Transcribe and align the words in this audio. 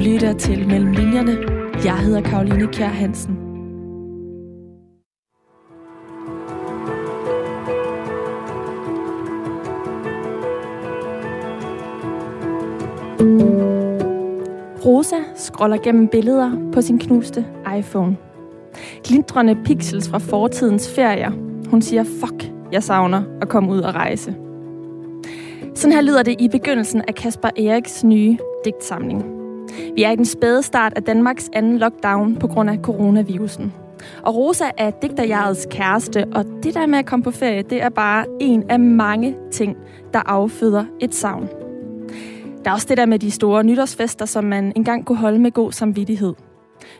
lytter 0.00 0.32
til 0.32 0.68
Mellem 0.68 0.92
Linjerne. 0.92 1.36
Jeg 1.84 1.98
hedder 1.98 2.20
Karoline 2.20 2.66
Kjær 2.66 2.86
Hansen. 2.86 3.36
Rosa 14.84 15.16
scroller 15.36 15.76
gennem 15.76 16.08
billeder 16.08 16.70
på 16.72 16.80
sin 16.80 16.98
knuste 16.98 17.46
iPhone. 17.78 18.16
Glindrende 19.04 19.56
pixels 19.64 20.08
fra 20.08 20.18
fortidens 20.18 20.94
ferier. 20.94 21.30
Hun 21.70 21.82
siger, 21.82 22.04
fuck, 22.04 22.52
jeg 22.72 22.82
savner 22.82 23.22
at 23.42 23.48
komme 23.48 23.72
ud 23.72 23.80
og 23.80 23.94
rejse. 23.94 24.34
Sådan 25.74 25.92
her 25.92 26.00
lyder 26.00 26.22
det 26.22 26.40
i 26.40 26.48
begyndelsen 26.48 27.02
af 27.08 27.14
Kasper 27.14 27.48
Eriks 27.56 28.04
nye 28.04 28.38
digtsamling. 28.64 29.39
Vi 29.94 30.02
er 30.02 30.10
i 30.10 30.16
den 30.16 30.24
spæde 30.24 30.62
start 30.62 30.92
af 30.96 31.02
Danmarks 31.02 31.50
anden 31.52 31.78
lockdown 31.78 32.36
på 32.36 32.46
grund 32.46 32.70
af 32.70 32.78
coronavirusen. 32.82 33.72
Og 34.22 34.36
Rosa 34.36 34.64
er 34.78 34.90
digterjærets 34.90 35.66
kæreste, 35.70 36.24
og 36.32 36.44
det 36.62 36.74
der 36.74 36.86
med 36.86 36.98
at 36.98 37.06
komme 37.06 37.22
på 37.22 37.30
ferie, 37.30 37.62
det 37.62 37.82
er 37.82 37.88
bare 37.88 38.26
en 38.40 38.70
af 38.70 38.80
mange 38.80 39.36
ting, 39.52 39.76
der 40.12 40.22
afføder 40.26 40.84
et 41.00 41.14
savn. 41.14 41.48
Der 42.64 42.70
er 42.70 42.74
også 42.74 42.86
det 42.88 42.96
der 42.96 43.06
med 43.06 43.18
de 43.18 43.30
store 43.30 43.64
nytårsfester, 43.64 44.26
som 44.26 44.44
man 44.44 44.72
engang 44.76 45.04
kunne 45.04 45.18
holde 45.18 45.38
med 45.38 45.50
god 45.50 45.72
samvittighed. 45.72 46.34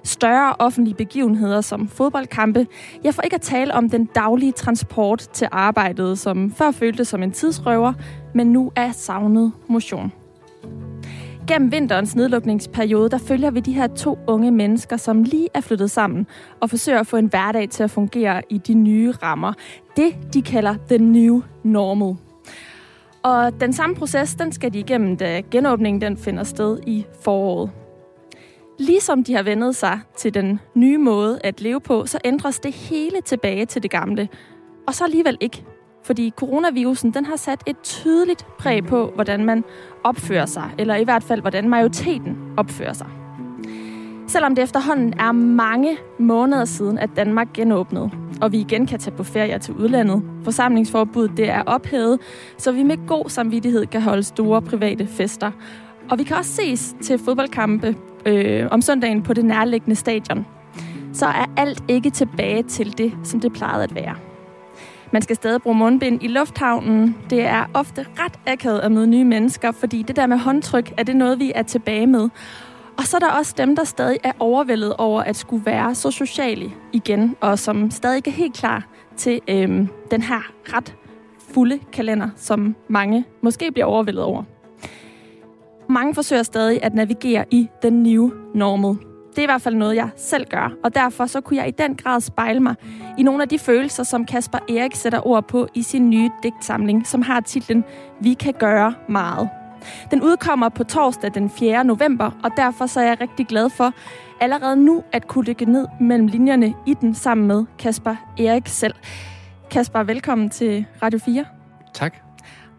Større 0.04 0.54
offentlige 0.58 0.94
begivenheder 0.94 1.60
som 1.60 1.88
fodboldkampe, 1.88 2.66
jeg 3.04 3.14
får 3.14 3.22
ikke 3.22 3.34
at 3.34 3.40
tale 3.40 3.74
om 3.74 3.90
den 3.90 4.04
daglige 4.04 4.52
transport 4.52 5.18
til 5.32 5.48
arbejdet, 5.52 6.18
som 6.18 6.52
før 6.52 6.70
føltes 6.70 7.08
som 7.08 7.22
en 7.22 7.32
tidsrøver, 7.32 7.92
men 8.34 8.46
nu 8.46 8.72
er 8.76 8.92
savnet 8.92 9.52
motion. 9.68 10.12
Gennem 11.50 11.72
vinterens 11.72 12.16
nedlukningsperiode, 12.16 13.10
der 13.10 13.18
følger 13.18 13.50
vi 13.50 13.60
de 13.60 13.72
her 13.72 13.86
to 13.86 14.18
unge 14.26 14.50
mennesker, 14.50 14.96
som 14.96 15.22
lige 15.22 15.48
er 15.54 15.60
flyttet 15.60 15.90
sammen 15.90 16.26
og 16.60 16.70
forsøger 16.70 17.00
at 17.00 17.06
få 17.06 17.16
en 17.16 17.26
hverdag 17.26 17.68
til 17.68 17.82
at 17.82 17.90
fungere 17.90 18.42
i 18.48 18.58
de 18.58 18.74
nye 18.74 19.12
rammer. 19.12 19.52
Det, 19.96 20.34
de 20.34 20.42
kalder 20.42 20.74
the 20.88 20.98
new 20.98 21.42
normal. 21.64 22.16
Og 23.22 23.60
den 23.60 23.72
samme 23.72 23.96
proces, 23.96 24.34
den 24.34 24.52
skal 24.52 24.72
de 24.72 24.78
igennem, 24.78 25.16
da 25.16 25.42
genåbningen 25.50 26.00
den 26.00 26.16
finder 26.16 26.44
sted 26.44 26.78
i 26.86 27.06
foråret. 27.22 27.70
Ligesom 28.78 29.24
de 29.24 29.34
har 29.34 29.42
vendet 29.42 29.76
sig 29.76 30.00
til 30.16 30.34
den 30.34 30.60
nye 30.74 30.98
måde 30.98 31.40
at 31.44 31.60
leve 31.60 31.80
på, 31.80 32.06
så 32.06 32.18
ændres 32.24 32.58
det 32.58 32.72
hele 32.72 33.20
tilbage 33.20 33.66
til 33.66 33.82
det 33.82 33.90
gamle. 33.90 34.28
Og 34.86 34.94
så 34.94 35.04
alligevel 35.04 35.36
ikke. 35.40 35.64
Fordi 36.10 36.32
coronavirusen 36.36 37.10
den 37.10 37.24
har 37.24 37.36
sat 37.36 37.62
et 37.66 37.76
tydeligt 37.82 38.46
præg 38.58 38.86
på, 38.86 39.12
hvordan 39.14 39.44
man 39.44 39.64
opfører 40.04 40.46
sig, 40.46 40.70
eller 40.78 40.96
i 40.96 41.04
hvert 41.04 41.22
fald, 41.22 41.40
hvordan 41.40 41.68
majoriteten 41.68 42.36
opfører 42.56 42.92
sig. 42.92 43.06
Selvom 44.26 44.54
det 44.54 44.62
efterhånden 44.62 45.14
er 45.18 45.32
mange 45.32 45.96
måneder 46.18 46.64
siden, 46.64 46.98
at 46.98 47.10
Danmark 47.16 47.52
genåbnede, 47.54 48.10
og 48.40 48.52
vi 48.52 48.58
igen 48.58 48.86
kan 48.86 48.98
tage 48.98 49.16
på 49.16 49.24
ferie 49.24 49.58
til 49.58 49.74
udlandet. 49.74 50.22
Forsamlingsforbuddet 50.44 51.36
det 51.36 51.48
er 51.48 51.62
ophævet, 51.62 52.20
så 52.58 52.72
vi 52.72 52.82
med 52.82 53.06
god 53.06 53.28
samvittighed 53.28 53.86
kan 53.86 54.02
holde 54.02 54.22
store 54.22 54.62
private 54.62 55.06
fester. 55.06 55.50
Og 56.10 56.18
vi 56.18 56.24
kan 56.24 56.36
også 56.36 56.52
ses 56.52 56.94
til 57.02 57.18
fodboldkampe 57.18 57.96
øh, 58.26 58.66
om 58.70 58.82
søndagen 58.82 59.22
på 59.22 59.34
det 59.34 59.44
nærliggende 59.44 59.96
stadion. 59.96 60.46
Så 61.12 61.26
er 61.26 61.50
alt 61.56 61.84
ikke 61.88 62.10
tilbage 62.10 62.62
til 62.62 62.98
det, 62.98 63.12
som 63.24 63.40
det 63.40 63.52
plejede 63.52 63.84
at 63.84 63.94
være. 63.94 64.29
Man 65.12 65.22
skal 65.22 65.36
stadig 65.36 65.62
bruge 65.62 65.76
mundbind 65.76 66.22
i 66.22 66.28
lufthavnen. 66.28 67.16
Det 67.30 67.42
er 67.42 67.64
ofte 67.74 68.06
ret 68.18 68.38
akavet 68.46 68.78
at 68.78 68.92
møde 68.92 69.06
nye 69.06 69.24
mennesker, 69.24 69.72
fordi 69.72 70.02
det 70.02 70.16
der 70.16 70.26
med 70.26 70.38
håndtryk, 70.38 70.92
er 70.96 71.02
det 71.02 71.16
noget, 71.16 71.38
vi 71.38 71.52
er 71.54 71.62
tilbage 71.62 72.06
med. 72.06 72.28
Og 72.98 73.06
så 73.06 73.16
er 73.16 73.18
der 73.18 73.30
også 73.30 73.54
dem, 73.58 73.76
der 73.76 73.84
stadig 73.84 74.18
er 74.24 74.32
overvældet 74.38 74.96
over 74.96 75.22
at 75.22 75.36
skulle 75.36 75.66
være 75.66 75.94
så 75.94 76.10
sociale 76.10 76.72
igen, 76.92 77.36
og 77.40 77.58
som 77.58 77.90
stadig 77.90 78.16
ikke 78.16 78.30
er 78.30 78.34
helt 78.34 78.54
klar 78.54 78.86
til 79.16 79.40
øhm, 79.48 79.88
den 80.10 80.22
her 80.22 80.52
ret 80.64 80.96
fulde 81.54 81.78
kalender, 81.92 82.28
som 82.36 82.76
mange 82.88 83.24
måske 83.42 83.72
bliver 83.72 83.86
overvældet 83.86 84.22
over. 84.24 84.42
Mange 85.88 86.14
forsøger 86.14 86.42
stadig 86.42 86.84
at 86.84 86.94
navigere 86.94 87.44
i 87.50 87.68
den 87.82 88.02
nye 88.02 88.30
normal. 88.54 89.09
Det 89.40 89.44
er 89.44 89.48
i 89.48 89.52
hvert 89.52 89.62
fald 89.62 89.74
noget, 89.74 89.96
jeg 89.96 90.08
selv 90.16 90.46
gør, 90.50 90.72
og 90.84 90.94
derfor 90.94 91.26
så 91.26 91.40
kunne 91.40 91.56
jeg 91.56 91.68
i 91.68 91.70
den 91.70 91.96
grad 91.96 92.20
spejle 92.20 92.60
mig 92.60 92.74
i 93.18 93.22
nogle 93.22 93.42
af 93.42 93.48
de 93.48 93.58
følelser, 93.58 94.02
som 94.02 94.24
Kasper 94.24 94.58
Erik 94.68 94.94
sætter 94.94 95.26
ord 95.26 95.48
på 95.48 95.68
i 95.74 95.82
sin 95.82 96.10
nye 96.10 96.30
digtsamling, 96.42 97.06
som 97.06 97.22
har 97.22 97.40
titlen 97.40 97.84
Vi 98.20 98.34
kan 98.34 98.54
gøre 98.58 98.94
meget. 99.08 99.48
Den 100.10 100.22
udkommer 100.22 100.68
på 100.68 100.84
torsdag 100.84 101.30
den 101.34 101.50
4. 101.50 101.84
november, 101.84 102.30
og 102.44 102.50
derfor 102.56 102.86
så 102.86 103.00
er 103.00 103.04
jeg 103.04 103.20
rigtig 103.20 103.46
glad 103.46 103.70
for 103.70 103.92
allerede 104.40 104.76
nu 104.76 105.04
at 105.12 105.26
kunne 105.26 105.44
ligge 105.44 105.64
ned 105.64 105.86
mellem 106.00 106.26
linjerne 106.26 106.74
i 106.86 106.94
den 106.94 107.14
sammen 107.14 107.46
med 107.46 107.64
Kasper 107.78 108.16
Erik 108.38 108.66
selv. 108.66 108.94
Kasper, 109.70 110.02
velkommen 110.02 110.50
til 110.50 110.86
Radio 111.02 111.18
4. 111.18 111.44
Tak. 111.94 112.16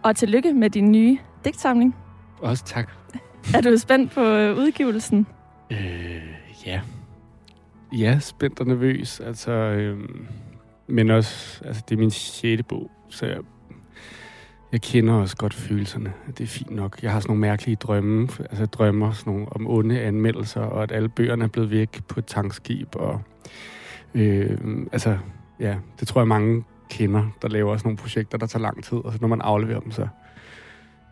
Og 0.04 0.16
tillykke 0.16 0.54
med 0.54 0.70
din 0.70 0.92
nye 0.92 1.18
digtsamling. 1.46 1.96
Også 2.42 2.64
tak. 2.66 2.92
Er 3.56 3.62
du 3.62 3.78
spændt 3.78 4.12
på 4.12 4.22
øh, 4.22 4.58
udgivelsen? 4.58 5.28
Øh, 5.72 6.41
ja. 6.66 6.82
Ja, 7.98 8.20
spændt 8.20 8.60
og 8.60 8.68
nervøs. 8.68 9.20
Altså, 9.20 9.52
øhm, 9.52 10.28
men 10.88 11.10
også, 11.10 11.62
altså, 11.66 11.84
det 11.90 11.96
er 11.96 12.00
min 12.00 12.12
sjette 12.12 12.64
bog, 12.64 12.92
så 13.10 13.26
jeg, 13.26 13.38
jeg 14.72 14.82
kender 14.82 15.14
også 15.14 15.38
godt 15.38 15.54
følelserne. 15.54 16.14
Det 16.38 16.44
er 16.44 16.48
fint 16.48 16.72
nok. 16.72 17.04
Jeg 17.04 17.12
har 17.12 17.20
sådan 17.20 17.30
nogle 17.30 17.42
mærkelige 17.42 17.76
drømme. 17.76 18.30
Altså, 18.40 18.66
drømmer 18.66 19.12
sådan 19.12 19.34
nogle 19.34 19.54
om 19.54 19.68
onde 19.68 20.02
anmeldelser, 20.02 20.62
og 20.62 20.84
at 20.84 20.92
alle 20.92 21.10
bøgerne 21.10 21.44
er 21.44 21.48
blevet 21.48 21.72
væk 21.72 22.04
på 22.08 22.20
et 22.20 22.26
tankskib. 22.26 22.96
Og, 22.96 23.22
øh, 24.14 24.58
altså, 24.92 25.18
ja, 25.60 25.76
det 26.00 26.08
tror 26.08 26.22
jeg 26.22 26.28
mange 26.28 26.64
kender, 26.90 27.30
der 27.42 27.48
laver 27.48 27.78
sådan 27.78 27.88
nogle 27.88 27.98
projekter, 27.98 28.38
der 28.38 28.46
tager 28.46 28.64
lang 28.64 28.84
tid. 28.84 28.98
Og 28.98 29.14
så 29.14 29.18
når 29.22 29.28
man 29.28 29.42
afleverer 29.42 29.80
dem, 29.80 29.92
så 29.92 30.08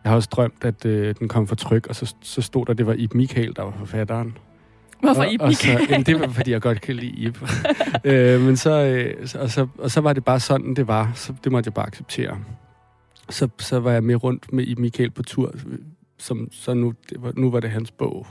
jeg 0.04 0.10
har 0.10 0.16
også 0.16 0.28
drømt, 0.32 0.64
at 0.64 0.84
øh, 0.84 1.14
den 1.18 1.28
kom 1.28 1.46
for 1.46 1.54
tryk, 1.54 1.86
og 1.86 1.94
så, 1.94 2.14
så 2.20 2.42
stod 2.42 2.66
der, 2.66 2.70
at 2.70 2.78
det 2.78 2.86
var 2.86 2.94
Ib 2.94 3.14
Michael, 3.14 3.56
der 3.56 3.62
var 3.62 3.74
forfatteren. 3.78 4.36
Hvorfor 5.02 5.24
Ib 5.24 5.42
Michael? 5.42 5.76
Og 5.76 5.82
så, 5.82 5.86
jamen, 5.90 6.06
det 6.06 6.20
var, 6.20 6.28
fordi 6.28 6.50
jeg 6.50 6.60
godt 6.60 6.80
kan 6.80 6.96
lide 6.96 7.10
Ib. 7.10 7.36
øh, 8.04 8.40
men 8.40 8.56
så, 8.56 8.70
øh, 8.70 9.28
og, 9.40 9.50
så, 9.50 9.66
og 9.78 9.90
så 9.90 10.00
var 10.00 10.12
det 10.12 10.24
bare 10.24 10.40
sådan, 10.40 10.74
det 10.74 10.88
var. 10.88 11.12
Så 11.14 11.34
det 11.44 11.52
måtte 11.52 11.68
jeg 11.68 11.74
bare 11.74 11.86
acceptere. 11.86 12.38
Så, 13.30 13.48
så 13.58 13.80
var 13.80 13.92
jeg 13.92 14.04
med 14.04 14.24
rundt 14.24 14.52
med 14.52 14.64
Ib 14.66 14.78
Michael 14.78 15.10
på 15.10 15.22
tur, 15.22 15.54
som, 16.18 16.48
så 16.52 16.74
nu, 16.74 16.94
det 17.10 17.22
var, 17.22 17.32
nu 17.36 17.50
var 17.50 17.60
det 17.60 17.70
hans 17.70 17.90
bog. 17.90 18.26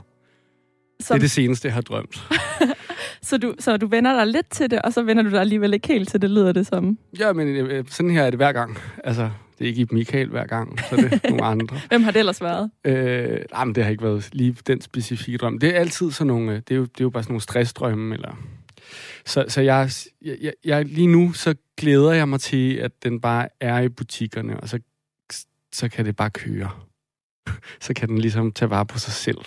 Som... 1.00 1.14
Det 1.14 1.20
er 1.20 1.24
det 1.24 1.30
seneste, 1.30 1.66
jeg 1.66 1.74
har 1.74 1.80
drømt. 1.80 2.28
så, 3.22 3.38
du, 3.38 3.54
så 3.58 3.76
du 3.76 3.86
vender 3.86 4.16
dig 4.16 4.26
lidt 4.26 4.50
til 4.50 4.70
det, 4.70 4.82
og 4.82 4.92
så 4.92 5.02
vender 5.02 5.22
du 5.22 5.30
dig 5.30 5.40
alligevel 5.40 5.74
ikke 5.74 5.88
helt 5.88 6.08
til 6.08 6.22
det, 6.22 6.30
lyder 6.30 6.52
det 6.52 6.66
som? 6.66 6.98
Ja, 7.18 7.32
men 7.32 7.48
øh, 7.48 7.84
sådan 7.88 8.10
her 8.10 8.22
er 8.22 8.30
det 8.30 8.38
hver 8.38 8.52
gang. 8.52 8.78
Altså, 9.04 9.30
det 9.60 9.66
er 9.66 9.68
ikke 9.68 9.82
i 9.82 9.86
Michael 9.90 10.28
hver 10.28 10.46
gang, 10.46 10.78
så 10.90 10.96
det 10.96 11.12
er 11.12 11.18
nogle 11.30 11.44
andre. 11.44 11.80
Hvem 11.88 12.02
har 12.02 12.10
det 12.10 12.18
ellers 12.18 12.42
været? 12.42 12.70
Øh, 12.84 13.38
nej, 13.52 13.64
men 13.64 13.74
det 13.74 13.84
har 13.84 13.90
ikke 13.90 14.02
været 14.02 14.28
lige 14.32 14.56
den 14.66 14.80
specifikke 14.80 15.38
drøm. 15.38 15.58
Det 15.58 15.68
er 15.68 15.80
altid 15.80 16.10
sådan 16.10 16.26
nogle, 16.26 16.54
det 16.54 16.70
er 16.70 16.76
jo, 16.76 16.82
det 16.82 17.00
er 17.00 17.04
jo 17.04 17.10
bare 17.10 17.22
sådan 17.22 17.32
nogle 17.32 17.42
stressdrømme, 17.42 18.14
eller... 18.14 18.36
Så, 19.26 19.44
så 19.48 19.60
jeg, 19.60 19.90
jeg, 20.22 20.52
jeg, 20.64 20.84
lige 20.84 21.06
nu, 21.06 21.32
så 21.32 21.54
glæder 21.76 22.12
jeg 22.12 22.28
mig 22.28 22.40
til, 22.40 22.74
at 22.74 22.92
den 23.02 23.20
bare 23.20 23.48
er 23.60 23.80
i 23.80 23.88
butikkerne, 23.88 24.60
og 24.60 24.68
så, 24.68 24.78
så 25.72 25.88
kan 25.88 26.04
det 26.04 26.16
bare 26.16 26.30
køre. 26.30 26.70
så 27.86 27.94
kan 27.94 28.08
den 28.08 28.18
ligesom 28.18 28.52
tage 28.52 28.70
vare 28.70 28.86
på 28.86 28.98
sig 28.98 29.12
selv. 29.12 29.38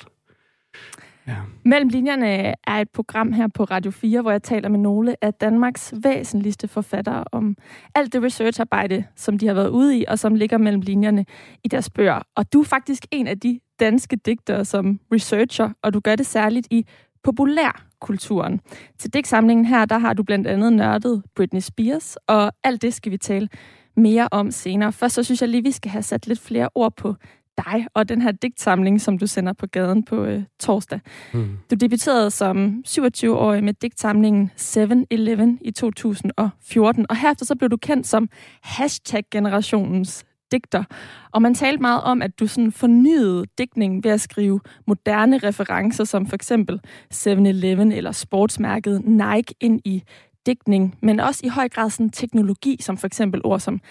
Ja. 1.28 1.35
Mellem 1.66 1.89
linjerne 1.89 2.28
er 2.67 2.81
et 2.81 2.89
program 2.89 3.34
her 3.34 3.47
på 3.47 3.63
Radio 3.63 3.91
4, 3.91 4.22
hvor 4.22 4.31
jeg 4.31 4.44
taler 4.44 4.69
med 4.69 4.79
nogle 4.79 5.16
af 5.22 5.34
Danmarks 5.34 5.94
væsentligste 6.03 6.67
forfattere 6.67 7.23
om 7.31 7.57
alt 7.95 8.13
det 8.13 8.23
researcharbejde, 8.23 9.03
som 9.16 9.38
de 9.38 9.47
har 9.47 9.53
været 9.53 9.69
ude 9.69 9.97
i, 9.97 10.06
og 10.07 10.19
som 10.19 10.35
ligger 10.35 10.57
mellem 10.57 10.81
linjerne 10.81 11.25
i 11.63 11.67
deres 11.67 11.89
bøger. 11.89 12.19
Og 12.35 12.53
du 12.53 12.59
er 12.61 12.66
faktisk 12.66 13.06
en 13.11 13.28
af 13.28 13.39
de 13.39 13.59
danske 13.79 14.16
digtere, 14.16 14.66
som 14.66 14.99
researcher, 15.14 15.70
og 15.81 15.93
du 15.93 15.99
gør 15.99 16.16
det 16.16 16.25
særligt 16.25 16.67
i 16.72 16.85
populærkulturen. 17.23 18.59
Til 18.99 19.14
digtsamlingen 19.14 19.66
her, 19.66 19.85
der 19.85 19.97
har 19.97 20.14
du 20.14 20.23
blandt 20.23 20.47
andet 20.47 20.73
nørdet 20.73 21.23
Britney 21.35 21.61
Spears, 21.61 22.16
og 22.28 22.52
alt 22.64 22.81
det 22.81 22.93
skal 22.93 23.11
vi 23.11 23.17
tale 23.17 23.49
mere 23.96 24.28
om 24.31 24.52
senere. 24.52 24.91
Først 24.91 25.16
så 25.16 25.23
synes 25.23 25.41
jeg 25.41 25.49
lige, 25.49 25.64
vi 25.64 25.72
skal 25.72 25.91
have 25.91 26.03
sat 26.03 26.28
lidt 26.28 26.40
flere 26.40 26.69
ord 26.76 26.93
på 26.97 27.16
dig 27.58 27.88
og 27.94 28.09
den 28.09 28.22
her 28.22 28.32
digtsamling, 28.32 29.02
som 29.02 29.17
du 29.17 29.28
sender 29.28 29.53
på 29.53 29.67
gaden 29.67 30.03
på 30.03 30.23
øh, 30.23 30.44
torsdag. 30.59 31.00
Mm. 31.34 31.58
Du 31.72 31.76
debuterede 31.76 32.32
som 32.32 32.84
27-årig 32.88 33.64
med 33.64 33.73
digtsamlingen 33.73 34.52
7-Eleven 34.59 35.59
i 35.61 35.72
2014, 35.72 37.05
og 37.09 37.16
herefter 37.16 37.46
så 37.46 37.55
blev 37.55 37.70
du 37.70 37.78
kendt 37.78 38.08
som 38.08 38.29
hashtag-generationens 38.64 40.26
digter. 40.52 40.84
Og 41.32 41.41
man 41.41 41.55
talte 41.55 41.82
meget 41.82 42.02
om, 42.02 42.22
at 42.22 42.40
du 42.40 42.47
sådan 42.47 42.72
fornyede 42.72 43.46
digtningen 43.58 44.03
ved 44.03 44.11
at 44.11 44.22
skrive 44.22 44.59
moderne 44.88 45.38
referencer, 45.38 46.03
som 46.03 46.28
for 46.28 46.35
eksempel 46.35 46.79
7-Eleven 47.14 47.91
eller 47.91 48.11
sportsmærket 48.11 49.02
Nike 49.05 49.55
ind 49.59 49.82
i 49.85 50.03
digtning, 50.45 50.95
men 51.01 51.19
også 51.19 51.41
i 51.43 51.47
høj 51.47 51.69
grad 51.69 51.90
sådan 51.90 52.09
teknologi, 52.09 52.78
som 52.81 52.97
for 52.97 53.07
eksempel 53.07 53.41
ord 53.43 53.59
som 53.59 53.81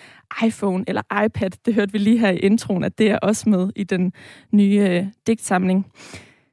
iPhone 0.47 0.85
eller 0.87 1.25
iPad. 1.25 1.51
Det 1.67 1.75
hørte 1.75 1.93
vi 1.93 1.99
lige 1.99 2.19
her 2.19 2.31
i 2.31 2.39
introen, 2.39 2.85
at 2.85 2.99
det 2.99 3.11
er 3.11 3.19
også 3.19 3.49
med 3.49 3.71
i 3.77 3.85
den 3.85 4.13
nye 4.53 4.87
øh, 4.91 5.07
digtsamling. 5.27 5.87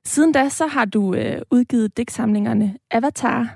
Siden 0.05 0.31
da, 0.31 0.49
så 0.49 0.67
har 0.67 0.85
du 0.85 1.13
øh, 1.13 1.41
udgivet 1.51 1.97
digtsamlingerne 1.97 2.77
Avatar, 2.91 3.55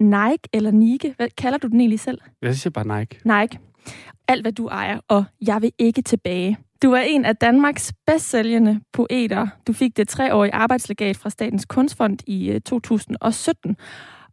Nike 0.00 0.48
eller 0.52 0.70
Nike. 0.70 1.14
Hvad 1.16 1.28
kalder 1.38 1.58
du 1.58 1.68
den 1.68 1.80
egentlig 1.80 2.00
selv? 2.00 2.18
Jeg 2.42 2.56
siger 2.56 2.70
bare 2.70 3.00
Nike. 3.00 3.20
Nike. 3.24 3.58
Alt, 4.28 4.42
hvad 4.42 4.52
du 4.52 4.66
ejer, 4.66 5.00
og 5.08 5.24
Jeg 5.46 5.62
vil 5.62 5.72
ikke 5.78 6.02
tilbage. 6.02 6.58
Du 6.82 6.92
er 6.92 7.00
en 7.00 7.24
af 7.24 7.36
Danmarks 7.36 7.92
bedst 8.06 8.30
sælgende 8.30 8.80
poeter. 8.92 9.46
Du 9.66 9.72
fik 9.72 9.96
det 9.96 10.08
treårige 10.08 10.54
arbejdslegat 10.54 11.16
fra 11.16 11.30
Statens 11.30 11.64
Kunstfond 11.64 12.18
i 12.26 12.60
2017. 12.64 13.76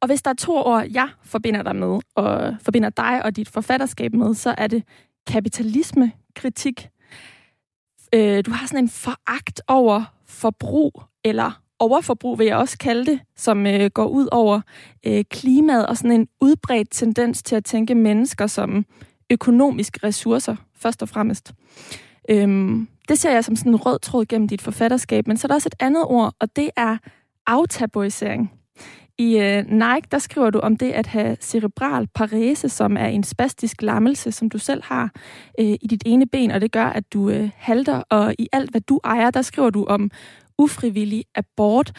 Og 0.01 0.07
hvis 0.07 0.21
der 0.21 0.31
er 0.31 0.35
to 0.35 0.55
ord, 0.55 0.85
jeg 0.91 1.09
forbinder 1.23 1.63
dig 1.63 1.75
med, 1.75 1.99
og 2.15 2.55
forbinder 2.61 2.89
dig 2.89 3.25
og 3.25 3.35
dit 3.35 3.49
forfatterskab 3.49 4.13
med, 4.13 4.33
så 4.33 4.55
er 4.57 4.67
det 4.67 4.83
kapitalisme, 5.27 6.11
kritik. 6.35 6.89
Øh, 8.13 8.45
du 8.45 8.51
har 8.51 8.67
sådan 8.67 8.83
en 8.83 8.89
foragt 8.89 9.61
over 9.67 10.03
forbrug, 10.25 11.03
eller 11.23 11.61
overforbrug 11.79 12.39
vil 12.39 12.47
jeg 12.47 12.57
også 12.57 12.77
kalde 12.77 13.05
det, 13.11 13.19
som 13.35 13.67
øh, 13.67 13.89
går 13.93 14.07
ud 14.07 14.27
over 14.31 14.61
øh, 15.05 15.23
klimaet, 15.31 15.87
og 15.87 15.97
sådan 15.97 16.11
en 16.11 16.27
udbredt 16.41 16.91
tendens 16.91 17.43
til 17.43 17.55
at 17.55 17.65
tænke 17.65 17.95
mennesker 17.95 18.47
som 18.47 18.85
økonomiske 19.29 19.99
ressourcer, 20.03 20.55
først 20.75 21.01
og 21.01 21.09
fremmest. 21.09 21.53
Øhm, 22.29 22.87
det 23.09 23.19
ser 23.19 23.31
jeg 23.31 23.45
som 23.45 23.55
sådan 23.55 23.71
en 23.71 23.75
rød 23.75 23.99
tråd 23.99 24.25
gennem 24.25 24.47
dit 24.47 24.61
forfatterskab, 24.61 25.27
men 25.27 25.37
så 25.37 25.45
er 25.45 25.47
der 25.47 25.55
også 25.55 25.69
et 25.69 25.83
andet 25.83 26.03
ord, 26.05 26.33
og 26.39 26.55
det 26.55 26.69
er 26.75 26.97
aftabuisering. 27.47 28.56
I 29.17 29.37
øh, 29.37 29.65
Nike, 29.65 30.07
der 30.11 30.19
skriver 30.19 30.49
du 30.49 30.59
om 30.59 30.77
det 30.77 30.91
at 30.91 31.07
have 31.07 31.37
cerebral 31.41 32.07
parese, 32.07 32.69
som 32.69 32.97
er 32.97 33.05
en 33.05 33.23
spastisk 33.23 33.81
lammelse, 33.81 34.31
som 34.31 34.49
du 34.49 34.57
selv 34.57 34.83
har 34.83 35.11
øh, 35.59 35.65
i 35.65 35.87
dit 35.89 36.03
ene 36.05 36.25
ben, 36.27 36.51
og 36.51 36.61
det 36.61 36.71
gør, 36.71 36.85
at 36.85 37.13
du 37.13 37.29
øh, 37.29 37.49
halter, 37.55 38.03
og 38.09 38.35
i 38.39 38.47
alt, 38.51 38.71
hvad 38.71 38.81
du 38.81 38.99
ejer, 39.03 39.31
der 39.31 39.41
skriver 39.41 39.69
du 39.69 39.85
om 39.85 40.11
ufrivillig 40.57 41.25
abort. 41.35 41.91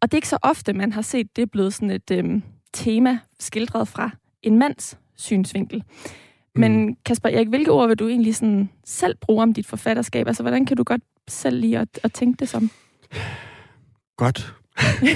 Og 0.00 0.10
det 0.10 0.14
er 0.14 0.18
ikke 0.18 0.28
så 0.28 0.38
ofte, 0.42 0.72
man 0.72 0.92
har 0.92 1.02
set 1.02 1.36
det 1.36 1.50
blevet 1.50 1.74
sådan 1.74 1.90
et 1.90 2.10
øh, 2.10 2.42
tema 2.72 3.18
skildret 3.40 3.88
fra 3.88 4.10
en 4.42 4.58
mands 4.58 4.98
synsvinkel. 5.16 5.82
Men 6.54 6.86
mm. 6.86 6.96
Kasper 7.04 7.28
Erik, 7.28 7.48
hvilke 7.48 7.72
ord 7.72 7.88
vil 7.88 7.98
du 7.98 8.08
egentlig 8.08 8.36
sådan 8.36 8.70
selv 8.84 9.16
bruge 9.20 9.42
om 9.42 9.52
dit 9.52 9.66
forfatterskab? 9.66 10.26
Altså, 10.26 10.42
hvordan 10.42 10.66
kan 10.66 10.76
du 10.76 10.84
godt 10.84 11.02
selv 11.28 11.60
lige 11.60 11.78
at, 11.78 12.00
at 12.02 12.12
tænke 12.12 12.36
det 12.38 12.48
som? 12.48 12.70
Godt 14.16 14.54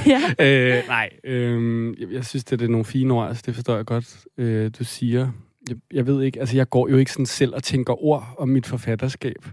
ja. 0.07 0.21
øh, 0.47 0.87
nej, 0.87 1.11
øh, 1.25 1.95
jeg, 2.01 2.13
jeg 2.13 2.25
synes, 2.25 2.45
det 2.45 2.63
er, 2.63 2.69
nogle 2.69 2.85
fine 2.85 3.15
ord. 3.15 3.29
Altså, 3.29 3.43
det 3.47 3.55
forstår 3.55 3.77
jeg 3.77 3.87
godt, 3.87 4.27
øh, 4.39 4.71
du 4.79 4.85
siger. 4.85 5.33
Jeg, 5.69 5.77
jeg 5.93 6.07
ved 6.07 6.23
ikke, 6.23 6.41
altså 6.41 6.57
jeg 6.57 6.71
går 6.71 6.89
jo 6.89 6.97
ikke 6.97 7.13
sådan 7.13 7.27
selv 7.27 7.55
og 7.55 7.63
tænker 7.63 8.05
ord 8.05 8.35
om 8.39 8.49
mit 8.49 8.67
forfatterskab. 8.67 9.47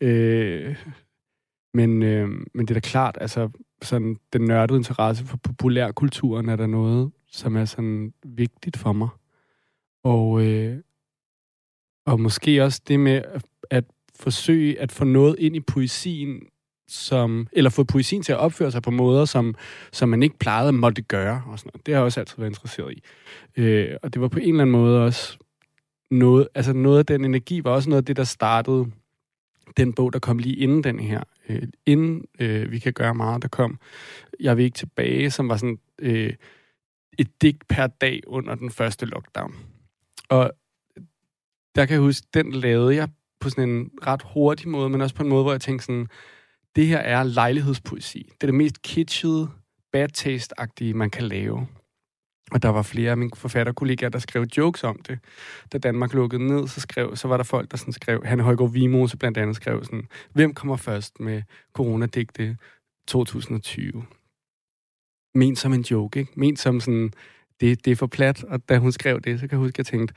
Øh, 0.00 0.76
men, 1.74 2.02
øh, 2.02 2.28
men 2.28 2.66
det 2.66 2.70
er 2.70 2.74
da 2.74 2.80
klart, 2.80 3.18
altså 3.20 3.50
sådan 3.82 4.16
den 4.32 4.44
nørdede 4.44 4.78
interesse 4.78 5.24
for 5.24 5.36
populærkulturen 5.36 6.48
er 6.48 6.56
der 6.56 6.66
noget, 6.66 7.10
som 7.26 7.56
er 7.56 7.64
sådan 7.64 8.12
vigtigt 8.24 8.76
for 8.76 8.92
mig. 8.92 9.08
Og, 10.04 10.42
øh, 10.44 10.78
og 12.06 12.20
måske 12.20 12.64
også 12.64 12.82
det 12.88 13.00
med 13.00 13.22
at, 13.34 13.44
at 13.70 13.84
forsøge 14.14 14.80
at 14.80 14.92
få 14.92 15.04
noget 15.04 15.36
ind 15.38 15.56
i 15.56 15.60
poesien, 15.60 16.42
som, 16.88 17.48
eller 17.52 17.70
få 17.70 17.84
poesien 17.84 18.22
til 18.22 18.32
at 18.32 18.38
opføre 18.38 18.70
sig 18.70 18.82
på 18.82 18.90
måder, 18.90 19.24
som, 19.24 19.54
som 19.92 20.08
man 20.08 20.22
ikke 20.22 20.38
plejede 20.38 20.68
at 20.68 20.74
måtte 20.74 21.02
gøre. 21.02 21.42
Og 21.46 21.58
sådan 21.58 21.70
noget. 21.74 21.86
Det 21.86 21.94
har 21.94 22.00
jeg 22.00 22.04
også 22.04 22.20
altid 22.20 22.36
været 22.38 22.50
interesseret 22.50 22.92
i. 22.92 23.02
Øh, 23.56 23.96
og 24.02 24.14
det 24.14 24.22
var 24.22 24.28
på 24.28 24.38
en 24.38 24.48
eller 24.48 24.62
anden 24.62 24.72
måde 24.72 25.04
også 25.04 25.38
noget, 26.10 26.48
altså 26.54 26.72
noget 26.72 26.98
af 26.98 27.06
den 27.06 27.24
energi 27.24 27.64
var 27.64 27.70
også 27.70 27.90
noget 27.90 28.02
af 28.02 28.06
det, 28.06 28.16
der 28.16 28.24
startede 28.24 28.86
den 29.76 29.92
bog, 29.92 30.12
der 30.12 30.18
kom 30.18 30.38
lige 30.38 30.56
inden 30.56 30.84
den 30.84 30.98
her. 30.98 31.22
Øh, 31.48 31.62
inden 31.86 32.24
øh, 32.38 32.70
vi 32.70 32.78
kan 32.78 32.92
gøre 32.92 33.14
meget, 33.14 33.42
der 33.42 33.48
kom 33.48 33.78
Jeg 34.40 34.56
vil 34.56 34.64
ikke 34.64 34.78
tilbage, 34.78 35.30
som 35.30 35.48
var 35.48 35.56
sådan 35.56 35.78
øh, 35.98 36.32
et 37.18 37.42
digt 37.42 37.68
per 37.68 37.86
dag 37.86 38.22
under 38.26 38.54
den 38.54 38.70
første 38.70 39.06
lockdown. 39.06 39.54
Og 40.28 40.52
der 41.74 41.86
kan 41.86 41.94
jeg 41.94 42.00
huske, 42.00 42.26
den 42.34 42.52
lavede 42.52 42.94
jeg 42.94 43.08
på 43.40 43.50
sådan 43.50 43.68
en 43.68 43.90
ret 44.06 44.22
hurtig 44.34 44.68
måde, 44.68 44.88
men 44.88 45.00
også 45.00 45.14
på 45.14 45.22
en 45.22 45.28
måde, 45.28 45.42
hvor 45.42 45.52
jeg 45.52 45.60
tænkte 45.60 45.86
sådan, 45.86 46.08
det 46.78 46.86
her 46.86 46.98
er 46.98 47.22
lejlighedspoesi. 47.22 48.22
Det 48.22 48.42
er 48.42 48.46
det 48.46 48.54
mest 48.54 48.82
kitschede, 48.82 49.48
bad 49.92 50.08
taste-agtige, 50.08 50.94
man 50.94 51.10
kan 51.10 51.24
lave. 51.24 51.66
Og 52.50 52.62
der 52.62 52.68
var 52.68 52.82
flere 52.82 53.10
af 53.10 53.16
mine 53.16 53.30
forfatterkollegaer, 53.34 54.10
der 54.10 54.18
skrev 54.18 54.42
jokes 54.56 54.84
om 54.84 54.98
det. 55.08 55.18
Da 55.72 55.78
Danmark 55.78 56.12
lukkede 56.12 56.46
ned, 56.46 56.68
så, 56.68 56.80
skrev, 56.80 57.16
så 57.16 57.28
var 57.28 57.36
der 57.36 57.44
folk, 57.44 57.70
der 57.70 57.76
sådan 57.76 57.92
skrev, 57.92 58.24
Hanne 58.24 58.42
Højgaard 58.42 58.72
Vimose 58.72 59.16
blandt 59.16 59.38
andet 59.38 59.56
skrev 59.56 59.84
sådan, 59.84 60.08
hvem 60.32 60.54
kommer 60.54 60.76
først 60.76 61.20
med 61.20 61.42
coronadigte 61.72 62.56
2020? 63.08 64.04
Men 65.34 65.56
som 65.56 65.72
en 65.72 65.82
joke, 65.82 66.20
ikke? 66.20 66.32
Men 66.36 66.56
som 66.56 66.80
sådan, 66.80 67.12
det, 67.60 67.84
det 67.84 67.90
er 67.90 67.96
for 67.96 68.06
plat. 68.06 68.44
Og 68.44 68.68
da 68.68 68.78
hun 68.78 68.92
skrev 68.92 69.20
det, 69.20 69.40
så 69.40 69.48
kan 69.48 69.58
jeg 69.58 69.64
huske, 69.64 69.74
at 69.74 69.78
jeg 69.78 69.86
tænkte, 69.86 70.14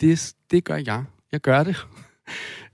det, 0.00 0.34
det 0.50 0.64
gør 0.64 0.76
jeg. 0.86 1.04
Jeg 1.32 1.40
gør 1.40 1.64
det. 1.64 1.86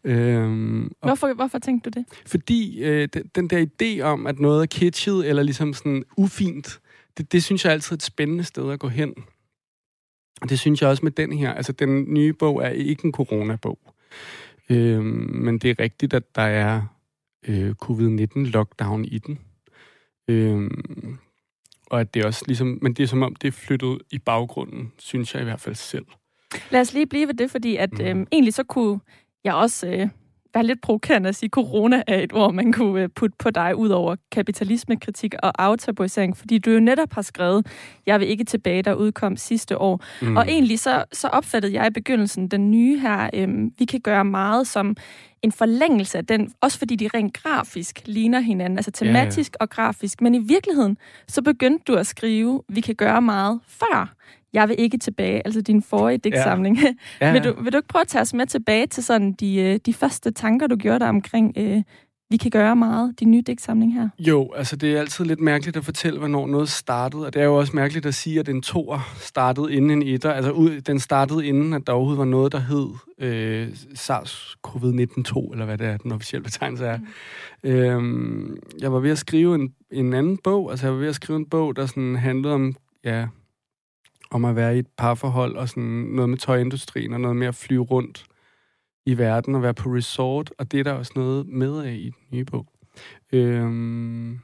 Øhm, 0.09 0.93
hvorfor, 1.03 1.35
hvorfor 1.35 1.59
tænkte 1.59 1.91
du 1.91 1.99
det? 1.99 2.07
Fordi 2.27 2.85
øh, 2.85 3.09
den, 3.13 3.31
den 3.35 3.51
der 3.51 3.67
idé 3.67 4.01
om, 4.03 4.27
at 4.27 4.39
noget 4.39 4.63
er 4.63 4.67
kitschet 4.67 5.29
eller 5.29 5.43
ligesom 5.43 5.75
sådan 5.75 6.05
ufint, 6.17 6.81
det, 7.19 7.33
det 7.33 7.45
synes 7.45 7.65
jeg 7.65 7.71
er 7.71 7.75
altid 7.75 7.97
et 7.97 8.03
spændende 8.03 8.45
sted 8.45 8.73
at 8.73 8.81
gå 8.81 8.89
hen. 8.89 9.15
Og 10.41 10.49
det 10.51 10.59
synes 10.59 10.83
jeg 10.83 10.91
også 10.91 11.05
med 11.05 11.13
den 11.13 11.33
her. 11.33 11.53
Altså, 11.53 11.73
den 11.73 12.15
nye 12.15 12.33
bog 12.33 12.63
er 12.65 12.69
ikke 12.69 13.05
en 13.05 13.13
coronabog. 13.13 13.79
Øhm, 14.71 15.31
men 15.35 15.59
det 15.59 15.71
er 15.71 15.79
rigtigt, 15.79 16.15
at 16.15 16.35
der 16.35 16.43
er 16.43 16.83
øh, 17.49 17.75
covid-19-lockdown 17.85 19.05
i 19.05 19.19
den. 19.19 19.39
Øhm, 20.29 21.19
og 21.87 22.01
at 22.01 22.15
det 22.15 22.25
også 22.25 22.45
ligesom, 22.47 22.79
men 22.83 22.93
det 22.93 23.03
er 23.03 23.07
som 23.07 23.23
om, 23.23 23.35
det 23.35 23.49
er 23.49 23.53
flyttet 23.53 23.99
i 24.11 24.19
baggrunden, 24.19 24.93
synes 24.99 25.35
jeg 25.35 25.43
i 25.43 25.45
hvert 25.45 25.61
fald 25.61 25.75
selv. 25.75 26.07
Lad 26.71 26.81
os 26.81 26.93
lige 26.93 27.07
blive 27.07 27.27
ved 27.27 27.35
det, 27.35 27.51
fordi 27.51 27.77
at 27.77 27.93
mm. 27.93 28.05
øhm, 28.05 28.27
egentlig 28.33 28.55
så 28.55 28.65
kunne 28.65 29.01
jeg 29.49 29.55
også 29.55 29.87
øh, 29.87 30.09
være 30.55 30.67
lidt 30.67 30.81
provokerende 30.81 31.29
at 31.29 31.37
sige, 31.37 31.47
at 31.47 31.51
corona 31.51 32.03
er 32.07 32.19
et 32.19 32.33
ord, 32.33 32.55
man 32.55 32.73
kunne 32.73 33.03
øh, 33.03 33.09
putte 33.09 33.37
på 33.39 33.51
dig 33.51 33.77
ud 33.77 33.89
over 33.89 34.17
kapitalismekritik 34.33 35.35
og 35.43 35.65
aftabuisering, 35.65 36.37
fordi 36.37 36.59
du 36.59 36.71
jo 36.71 36.81
netop 36.81 37.13
har 37.13 37.23
skrevet, 37.23 37.67
jeg 38.07 38.21
vil 38.21 38.29
ikke 38.29 38.45
tilbage, 38.45 38.83
der 38.83 38.95
udkom 38.95 39.37
sidste 39.37 39.79
år. 39.79 40.05
Mm. 40.23 40.37
Og 40.37 40.45
egentlig 40.49 40.79
så, 40.79 41.05
så 41.13 41.29
opfattede 41.29 41.75
jeg 41.75 41.87
i 41.87 41.91
begyndelsen 41.91 42.49
den 42.49 42.71
nye 42.71 42.99
her, 42.99 43.31
øh, 43.35 43.49
vi 43.79 43.85
kan 43.85 44.01
gøre 44.01 44.25
meget 44.25 44.67
som 44.67 44.97
en 45.43 45.53
forlængelse 45.53 46.19
af 46.19 46.27
den, 46.27 46.53
også 46.61 46.79
fordi 46.79 46.97
de 46.97 47.09
rent 47.15 47.35
grafisk 47.35 48.03
ligner 48.07 48.41
hinanden, 48.41 48.79
altså 48.79 48.91
tematisk 48.91 49.53
ja, 49.53 49.57
ja. 49.61 49.65
og 49.65 49.71
grafisk. 49.71 50.21
Men 50.21 50.35
i 50.35 50.39
virkeligheden, 50.39 50.97
så 51.29 51.43
begyndte 51.43 51.85
du 51.87 51.95
at 51.95 52.07
skrive, 52.07 52.63
vi 52.69 52.81
kan 52.81 52.95
gøre 52.95 53.23
meget 53.23 53.61
før 53.67 54.15
jeg 54.53 54.69
vil 54.69 54.77
ikke 54.79 54.99
tilbage, 54.99 55.43
altså 55.45 55.61
din 55.61 55.83
forrige 55.83 56.19
digtsamling. 56.19 56.79
Ja. 57.21 57.27
Ja, 57.27 57.33
vil, 57.33 57.45
du, 57.45 57.63
vil 57.63 57.73
du 57.73 57.77
ikke 57.77 57.89
prøve 57.89 58.01
at 58.01 58.09
tage 58.09 58.23
os 58.23 58.35
med 58.35 58.47
tilbage 58.47 58.87
til 58.87 59.05
sådan 59.05 59.33
de, 59.33 59.57
øh, 59.57 59.81
de 59.87 59.95
første 59.95 60.31
tanker, 60.31 60.67
du 60.67 60.77
gjorde 60.77 60.99
dig 60.99 61.09
omkring, 61.09 61.53
øh, 61.57 61.83
vi 62.31 62.37
kan 62.37 62.51
gøre 62.51 62.77
meget, 62.77 63.21
din 63.21 63.31
nye 63.31 63.43
digtsamling 63.47 63.95
her? 63.95 64.09
Jo, 64.19 64.53
altså 64.57 64.77
det 64.77 64.97
er 64.97 65.01
altid 65.01 65.25
lidt 65.25 65.41
mærkeligt 65.41 65.77
at 65.77 65.85
fortælle, 65.85 66.19
hvornår 66.19 66.47
noget 66.47 66.69
startede, 66.69 67.27
og 67.27 67.35
det 67.35 67.43
er 67.43 67.47
jo 67.47 67.57
også 67.57 67.77
mærkeligt 67.77 68.07
at 68.07 68.15
sige, 68.15 68.41
at 68.41 68.49
en 68.49 68.63
toer 68.63 69.15
startede 69.19 69.73
inden 69.75 69.91
en 69.91 70.03
etter. 70.03 70.33
Altså 70.33 70.51
ud, 70.51 70.81
den 70.81 71.01
startede 71.01 71.47
inden, 71.47 71.73
at 71.73 71.87
der 71.87 71.93
overhovedet 71.93 72.19
var 72.19 72.25
noget, 72.25 72.53
der 72.53 72.59
hed 72.59 72.89
øh, 73.19 73.69
SARS-CoV-19-2, 73.95 75.53
eller 75.53 75.65
hvad 75.65 75.79
det 75.79 75.87
er, 75.87 75.97
den 75.97 76.13
officielle 76.13 76.45
betegnelse 76.45 76.87
er. 76.87 76.99
Mm. 76.99 77.71
Øhm, 77.71 78.57
jeg 78.81 78.93
var 78.93 78.99
ved 78.99 79.11
at 79.11 79.19
skrive 79.19 79.55
en, 79.55 79.73
en 79.91 80.13
anden 80.13 80.39
bog, 80.45 80.71
altså 80.71 80.87
jeg 80.87 80.93
var 80.93 80.99
ved 80.99 81.09
at 81.09 81.15
skrive 81.15 81.39
en 81.39 81.47
bog, 81.47 81.77
der 81.77 81.87
sådan 81.87 82.17
handlede 82.17 82.55
om, 82.55 82.75
ja, 83.05 83.27
om 84.31 84.45
at 84.45 84.57
være 84.57 84.77
i 84.77 84.79
et 84.79 84.87
parforhold 84.99 85.57
og 85.57 85.69
sådan 85.69 85.83
noget 85.85 86.29
med 86.29 86.39
tøjindustrien 86.39 87.13
og 87.13 87.21
noget 87.21 87.37
med 87.37 87.47
at 87.47 87.55
flyve 87.55 87.83
rundt 87.83 88.25
i 89.07 89.19
verden 89.19 89.55
og 89.55 89.63
være 89.63 89.75
på 89.75 89.89
resort, 89.89 90.53
og 90.59 90.73
det 90.73 90.81
er 90.81 90.85
der 90.85 90.93
også 90.93 91.13
noget 91.17 91.47
med 91.47 91.83
af 91.85 91.93
i 91.93 92.05
den 92.05 92.27
nye 92.33 92.45
bog. 92.45 92.67
Øhm, 93.33 94.41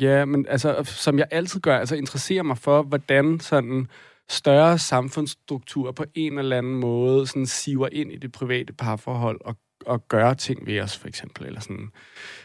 ja, 0.00 0.24
men 0.24 0.46
altså, 0.48 0.84
som 0.84 1.18
jeg 1.18 1.26
altid 1.30 1.60
gør, 1.60 1.78
altså 1.78 1.96
interesserer 1.96 2.42
mig 2.42 2.58
for, 2.58 2.82
hvordan 2.82 3.40
sådan 3.40 3.86
større 4.28 4.78
samfundsstruktur 4.78 5.92
på 5.92 6.04
en 6.14 6.38
eller 6.38 6.58
anden 6.58 6.74
måde 6.74 7.26
sådan 7.26 7.46
siver 7.46 7.88
ind 7.92 8.12
i 8.12 8.16
det 8.16 8.32
private 8.32 8.72
parforhold 8.72 9.40
og, 9.44 9.56
og 9.86 10.08
gør 10.08 10.34
ting 10.34 10.66
ved 10.66 10.80
os, 10.80 10.98
for 10.98 11.08
eksempel, 11.08 11.46
eller 11.46 11.60
sådan 11.60 11.90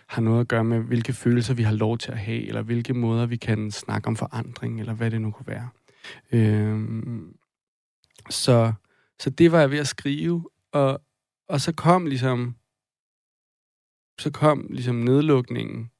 har 0.07 0.21
noget 0.21 0.39
at 0.41 0.47
gøre 0.47 0.63
med, 0.63 0.79
hvilke 0.79 1.13
følelser 1.13 1.53
vi 1.53 1.63
har 1.63 1.73
lov 1.73 1.97
til 1.97 2.11
at 2.11 2.17
have, 2.17 2.47
eller 2.47 2.61
hvilke 2.61 2.93
måder 2.93 3.25
vi 3.25 3.35
kan 3.35 3.71
snakke 3.71 4.07
om 4.07 4.15
forandring, 4.15 4.79
eller 4.79 4.93
hvad 4.93 5.11
det 5.11 5.21
nu 5.21 5.31
kunne 5.31 5.47
være. 5.47 5.69
Øhm, 6.31 7.35
så, 8.29 8.73
så 9.19 9.29
det 9.29 9.51
var 9.51 9.59
jeg 9.59 9.71
ved 9.71 9.79
at 9.79 9.87
skrive, 9.87 10.49
og, 10.71 11.01
og 11.47 11.61
så 11.61 11.73
kom 11.73 12.05
ligesom 12.05 12.55
så 14.19 14.31
kom 14.31 14.67
ligesom 14.69 14.95
nedlukningen 14.95 15.91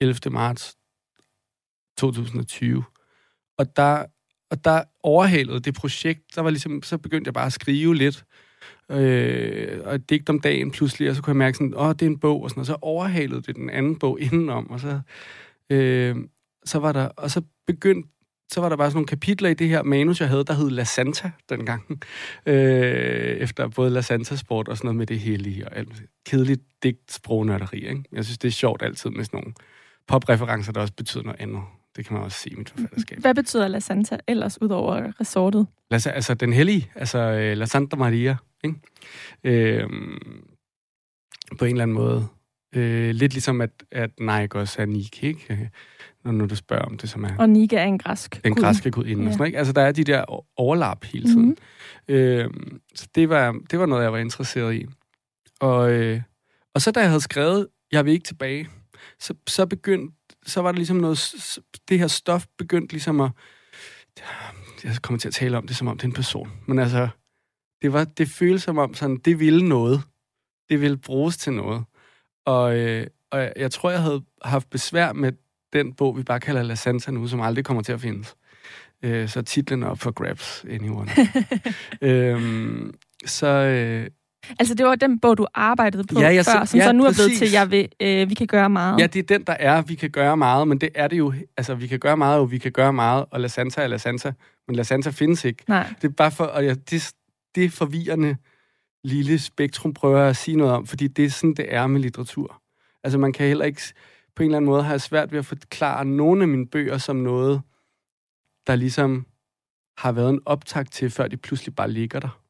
11. 0.00 0.30
marts 0.30 0.76
2020. 1.98 2.84
Og 3.58 3.76
der, 3.76 4.04
og 4.50 4.64
der 4.64 4.84
overhalede 5.02 5.60
det 5.60 5.74
projekt, 5.74 6.34
der 6.34 6.40
var 6.40 6.50
ligesom, 6.50 6.82
så 6.82 6.98
begyndte 6.98 7.28
jeg 7.28 7.34
bare 7.34 7.46
at 7.46 7.52
skrive 7.52 7.94
lidt, 7.94 8.24
øh, 8.90 9.80
og 9.84 9.94
et 9.94 10.10
digt 10.10 10.30
om 10.30 10.40
dagen 10.40 10.70
pludselig, 10.70 11.10
og 11.10 11.16
så 11.16 11.22
kunne 11.22 11.30
jeg 11.30 11.36
mærke 11.36 11.56
sådan, 11.56 11.74
åh, 11.76 11.92
det 11.92 12.02
er 12.02 12.06
en 12.06 12.18
bog, 12.18 12.42
og 12.42 12.50
sådan 12.50 12.60
og 12.60 12.66
så 12.66 12.76
overhalede 12.82 13.42
det 13.42 13.56
den 13.56 13.70
anden 13.70 13.98
bog 13.98 14.20
indenom, 14.20 14.70
og 14.70 14.80
så 14.80 15.00
Øh, 15.72 16.16
så 16.64 16.78
var 16.78 16.92
der, 16.92 17.08
og 17.08 17.30
så 17.30 17.42
begyndte 17.66 18.08
så 18.52 18.60
var 18.60 18.68
der 18.68 18.76
bare 18.76 18.90
sådan 18.90 18.96
nogle 18.96 19.06
kapitler 19.06 19.48
i 19.48 19.54
det 19.54 19.68
her 19.68 19.82
manus, 19.82 20.20
jeg 20.20 20.28
havde, 20.28 20.44
der 20.44 20.52
hed 20.52 20.70
La 20.70 20.84
Santa 20.84 21.30
dengang. 21.48 22.00
Øh, 22.46 23.36
efter 23.36 23.68
både 23.68 23.90
La 23.90 24.00
Santa 24.00 24.36
Sport 24.36 24.68
og 24.68 24.76
sådan 24.76 24.86
noget 24.86 24.96
med 24.96 25.06
det 25.06 25.18
hele 25.18 25.68
og 25.68 25.76
alt 25.76 26.02
kedeligt 26.26 26.62
digt 26.82 27.12
sprognørderi. 27.12 27.88
Ikke? 27.88 28.04
Jeg 28.12 28.24
synes, 28.24 28.38
det 28.38 28.48
er 28.48 28.52
sjovt 28.52 28.82
altid 28.82 29.10
med 29.10 29.24
sådan 29.24 29.38
nogle 29.40 29.54
popreferencer, 30.06 30.72
der 30.72 30.80
også 30.80 30.94
betyder 30.94 31.24
noget 31.24 31.40
andet. 31.40 31.62
Det 31.96 32.06
kan 32.06 32.14
man 32.14 32.22
også 32.22 32.38
se 32.38 32.50
i 32.50 32.54
mit 32.54 32.70
forfatterskab. 32.70 33.18
Hvad 33.18 33.34
betyder 33.34 33.68
La 33.68 33.80
Santa 33.80 34.18
ellers, 34.28 34.62
ud 34.62 34.68
over 34.68 35.20
resortet? 35.20 35.66
La, 35.90 35.98
altså 36.06 36.34
den 36.34 36.52
hellige, 36.52 36.90
altså 36.94 37.18
øh, 37.18 37.56
La 37.56 37.64
Santa 37.64 37.96
Maria. 37.96 38.36
Ikke? 38.64 38.76
Øh, 39.44 39.88
på 41.58 41.64
en 41.64 41.70
eller 41.70 41.82
anden 41.82 41.94
måde. 41.94 42.28
Øh, 42.72 43.14
lidt 43.14 43.32
ligesom, 43.32 43.60
at, 43.60 43.70
at 43.90 44.10
Nike 44.20 44.54
også 44.54 44.82
er 44.82 44.86
Nike, 44.86 45.26
ikke? 45.26 45.70
Når 46.24 46.32
nu 46.32 46.46
du 46.46 46.56
spørger 46.56 46.84
om 46.84 46.98
det, 46.98 47.10
som 47.10 47.24
er... 47.24 47.36
Og 47.38 47.48
Nike 47.48 47.76
er 47.76 47.84
en 47.84 47.98
græsk 47.98 48.44
Den 48.44 48.54
græske 48.54 48.90
gudinde. 48.90 49.36
Ja. 49.38 49.44
Ikke? 49.44 49.58
Altså, 49.58 49.72
der 49.72 49.82
er 49.82 49.92
de 49.92 50.04
der 50.04 50.44
overlap 50.56 51.04
hele 51.04 51.26
tiden. 51.26 51.56
Mm-hmm. 52.08 52.14
Øh, 52.14 52.50
så 52.94 53.06
det 53.14 53.28
var, 53.28 53.60
det 53.70 53.78
var 53.78 53.86
noget, 53.86 54.02
jeg 54.02 54.12
var 54.12 54.18
interesseret 54.18 54.74
i. 54.74 54.86
Og, 55.60 55.92
øh, 55.92 56.20
og 56.74 56.82
så 56.82 56.90
da 56.90 57.00
jeg 57.00 57.08
havde 57.08 57.20
skrevet, 57.20 57.68
jeg 57.92 58.04
vil 58.04 58.12
ikke 58.12 58.24
tilbage, 58.24 58.68
så, 59.20 59.34
så 59.46 59.66
begyndte, 59.66 60.16
så 60.46 60.62
var 60.62 60.72
der 60.72 60.76
ligesom 60.76 60.96
noget, 60.96 61.58
det 61.88 61.98
her 61.98 62.06
stof 62.06 62.46
begyndte 62.58 62.92
ligesom 62.92 63.20
at, 63.20 63.30
jeg 64.84 64.96
kommer 65.02 65.18
til 65.18 65.28
at 65.28 65.34
tale 65.34 65.56
om 65.56 65.66
det, 65.66 65.76
som 65.76 65.88
om 65.88 65.98
det 65.98 66.04
er 66.04 66.08
en 66.08 66.14
person, 66.14 66.50
men 66.66 66.78
altså, 66.78 67.08
det, 67.82 67.92
var, 67.92 68.04
det 68.04 68.28
føltes 68.28 68.62
som 68.62 68.78
om, 68.78 68.94
sådan, 68.94 69.16
det 69.16 69.40
ville 69.40 69.68
noget. 69.68 70.02
Det 70.68 70.80
ville 70.80 70.96
bruges 70.96 71.36
til 71.36 71.52
noget. 71.52 71.84
Og, 72.46 72.78
øh, 72.78 73.06
og 73.30 73.52
jeg, 73.56 73.70
tror, 73.70 73.90
jeg 73.90 74.02
havde 74.02 74.22
haft 74.44 74.70
besvær 74.70 75.12
med 75.12 75.32
den 75.72 75.94
bog, 75.94 76.16
vi 76.16 76.22
bare 76.22 76.40
kalder 76.40 76.62
La 76.62 76.74
Santa 76.74 77.10
nu, 77.10 77.26
som 77.26 77.40
aldrig 77.40 77.64
kommer 77.64 77.82
til 77.82 77.92
at 77.92 78.00
findes. 78.00 78.34
Øh, 79.02 79.28
så 79.28 79.42
titlen 79.42 79.82
er 79.82 79.86
op 79.86 79.98
for 79.98 80.10
grabs, 80.10 80.64
anyone. 80.70 81.10
øhm, 82.02 82.94
så... 83.26 83.46
Øh, 83.46 84.06
Altså, 84.58 84.74
det 84.74 84.86
var 84.86 84.94
den 84.94 85.20
bog, 85.20 85.38
du 85.38 85.46
arbejdede 85.54 86.04
på 86.04 86.20
ja, 86.20 86.34
jeg, 86.34 86.44
før, 86.44 86.64
som 86.64 86.78
ja, 86.78 86.84
så 86.84 86.92
nu 86.92 87.04
er 87.04 87.12
blevet 87.12 87.32
til, 87.38 87.50
jeg 87.50 87.70
vil, 87.70 87.88
øh, 88.00 88.30
vi 88.30 88.34
kan 88.34 88.46
gøre 88.46 88.70
meget. 88.70 89.00
Ja, 89.00 89.06
det 89.06 89.18
er 89.18 89.36
den, 89.38 89.44
der 89.46 89.52
er, 89.52 89.82
vi 89.82 89.94
kan 89.94 90.10
gøre 90.10 90.36
meget, 90.36 90.68
men 90.68 90.78
det 90.78 90.88
er 90.94 91.08
det 91.08 91.18
jo, 91.18 91.34
altså, 91.56 91.74
vi 91.74 91.86
kan 91.86 91.98
gøre 91.98 92.16
meget, 92.16 92.38
og 92.38 92.50
vi 92.50 92.58
kan 92.58 92.72
gøre 92.72 92.92
meget, 92.92 93.24
og 93.30 93.40
La 93.40 93.48
Santa 93.48 93.82
er 93.82 93.86
La 93.86 93.98
Santa, 93.98 94.32
men 94.66 94.76
La 94.76 94.82
Santa 94.82 95.10
findes 95.10 95.44
ikke. 95.44 95.64
Nej. 95.68 95.86
Det 96.02 96.08
er 96.08 96.12
bare 96.12 96.30
for, 96.30 96.44
og 96.44 96.64
ja, 96.64 96.74
det, 96.90 97.12
det 97.54 97.64
er 97.64 97.70
forvirrende 97.70 98.36
lille 99.04 99.38
spektrum 99.38 99.94
prøver 99.94 100.18
jeg 100.18 100.28
at 100.28 100.36
sige 100.36 100.56
noget 100.56 100.72
om, 100.72 100.86
fordi 100.86 101.06
det 101.06 101.24
er 101.24 101.30
sådan, 101.30 101.54
det 101.54 101.74
er 101.74 101.86
med 101.86 102.00
litteratur. 102.00 102.62
Altså, 103.04 103.18
man 103.18 103.32
kan 103.32 103.46
heller 103.46 103.64
ikke, 103.64 103.82
på 104.36 104.42
en 104.42 104.48
eller 104.48 104.56
anden 104.56 104.70
måde, 104.70 104.82
have 104.82 104.98
svært 104.98 105.32
ved 105.32 105.38
at 105.38 105.46
forklare 105.46 106.04
nogle 106.04 106.42
af 106.42 106.48
mine 106.48 106.66
bøger 106.66 106.98
som 106.98 107.16
noget, 107.16 107.62
der 108.66 108.76
ligesom 108.76 109.26
har 109.98 110.12
været 110.12 110.30
en 110.30 110.40
optag 110.46 110.86
til, 110.86 111.10
før 111.10 111.28
de 111.28 111.36
pludselig 111.36 111.74
bare 111.74 111.90
ligger 111.90 112.20
der. 112.20 112.40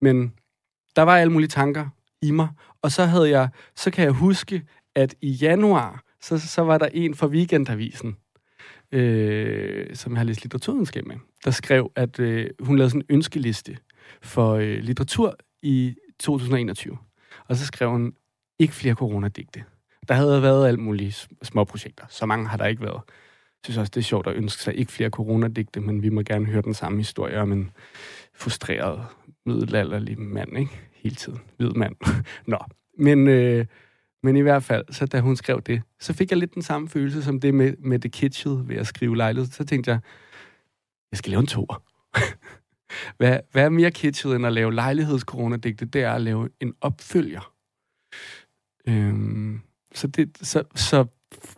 Men 0.00 0.34
der 0.96 1.02
var 1.02 1.16
alle 1.16 1.32
mulige 1.32 1.48
tanker 1.48 1.88
i 2.22 2.30
mig, 2.30 2.48
og 2.82 2.92
så 2.92 3.04
havde 3.04 3.30
jeg, 3.30 3.48
så 3.76 3.90
kan 3.90 4.04
jeg 4.04 4.12
huske, 4.12 4.66
at 4.94 5.14
i 5.20 5.30
januar, 5.30 6.04
så, 6.20 6.38
så 6.38 6.62
var 6.62 6.78
der 6.78 6.86
en 6.86 7.14
fra 7.14 7.26
Weekendavisen, 7.26 8.16
øh, 8.92 9.96
som 9.96 10.12
jeg 10.12 10.18
har 10.18 10.24
læst 10.24 10.42
litteraturvidenskab 10.42 11.06
med, 11.06 11.16
der 11.44 11.50
skrev, 11.50 11.92
at 11.96 12.20
øh, 12.20 12.50
hun 12.60 12.76
lavede 12.76 12.90
sådan 12.90 13.00
en 13.00 13.14
ønskeliste 13.14 13.78
for 14.22 14.54
øh, 14.54 14.78
litteratur 14.78 15.36
i 15.64 15.94
2021. 16.20 16.98
Og 17.48 17.56
så 17.56 17.66
skrev 17.66 17.90
hun, 17.90 18.12
ikke 18.58 18.74
flere 18.74 18.94
coronadigte. 18.94 19.64
Der 20.08 20.14
havde 20.14 20.42
været 20.42 20.68
alt 20.68 20.78
mulige 20.78 21.14
små 21.42 21.64
projekter. 21.64 22.04
Så 22.08 22.26
mange 22.26 22.48
har 22.48 22.56
der 22.56 22.66
ikke 22.66 22.82
været. 22.82 23.00
Jeg 23.04 23.64
synes 23.64 23.78
også, 23.78 23.90
det 23.94 24.00
er 24.00 24.04
sjovt 24.04 24.26
at 24.26 24.34
ønske 24.34 24.62
sig 24.62 24.74
ikke 24.78 24.92
flere 24.92 25.10
coronadigte, 25.10 25.80
men 25.80 26.02
vi 26.02 26.08
må 26.08 26.22
gerne 26.22 26.46
høre 26.46 26.62
den 26.62 26.74
samme 26.74 26.98
historie 26.98 27.40
om 27.40 27.52
en 27.52 27.70
frustreret 28.34 29.06
middelalderlig 29.46 30.20
mand, 30.20 30.58
ikke? 30.58 30.80
Hele 30.92 31.14
tiden. 31.14 31.40
Hvid 31.56 31.70
mand. 31.70 31.96
Nå. 32.46 32.58
Men, 32.98 33.28
øh, 33.28 33.66
men 34.22 34.36
i 34.36 34.40
hvert 34.40 34.62
fald, 34.62 34.84
så 34.90 35.06
da 35.06 35.20
hun 35.20 35.36
skrev 35.36 35.60
det, 35.60 35.82
så 36.00 36.12
fik 36.12 36.30
jeg 36.30 36.38
lidt 36.38 36.54
den 36.54 36.62
samme 36.62 36.88
følelse 36.88 37.22
som 37.22 37.40
det 37.40 37.54
med, 37.54 37.74
med 37.78 37.98
det 37.98 38.12
kitschede 38.12 38.68
ved 38.68 38.76
at 38.76 38.86
skrive 38.86 39.16
lejlighed. 39.16 39.50
Så 39.50 39.64
tænkte 39.64 39.90
jeg, 39.90 40.00
jeg 41.12 41.18
skal 41.18 41.30
lave 41.30 41.40
en 41.40 41.46
tour. 41.46 41.82
hvad, 43.16 43.38
hvad 43.52 43.64
er 43.64 43.68
mere 43.68 43.90
kitschet 43.90 44.36
end 44.36 44.46
at 44.46 44.52
lave 44.52 44.74
lejlighedskoronadigte? 44.74 45.84
Det 45.84 46.02
er 46.02 46.12
at 46.12 46.20
lave 46.20 46.48
en 46.60 46.74
opfølger. 46.80 47.52
Øhm, 48.88 49.60
så, 49.94 50.06
det, 50.06 50.38
så, 50.42 50.62
så, 50.74 51.04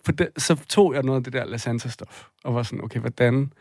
for 0.05 0.13
det, 0.13 0.29
så 0.39 0.55
tog 0.69 0.95
jeg 0.95 1.03
noget 1.03 1.21
af 1.21 1.25
det 1.25 1.33
der 1.33 1.45
lasagna-stof, 1.45 2.31
og 2.45 2.55
var 2.55 2.63
sådan, 2.63 2.85
okay, 2.85 3.01
hvordan, 3.01 3.53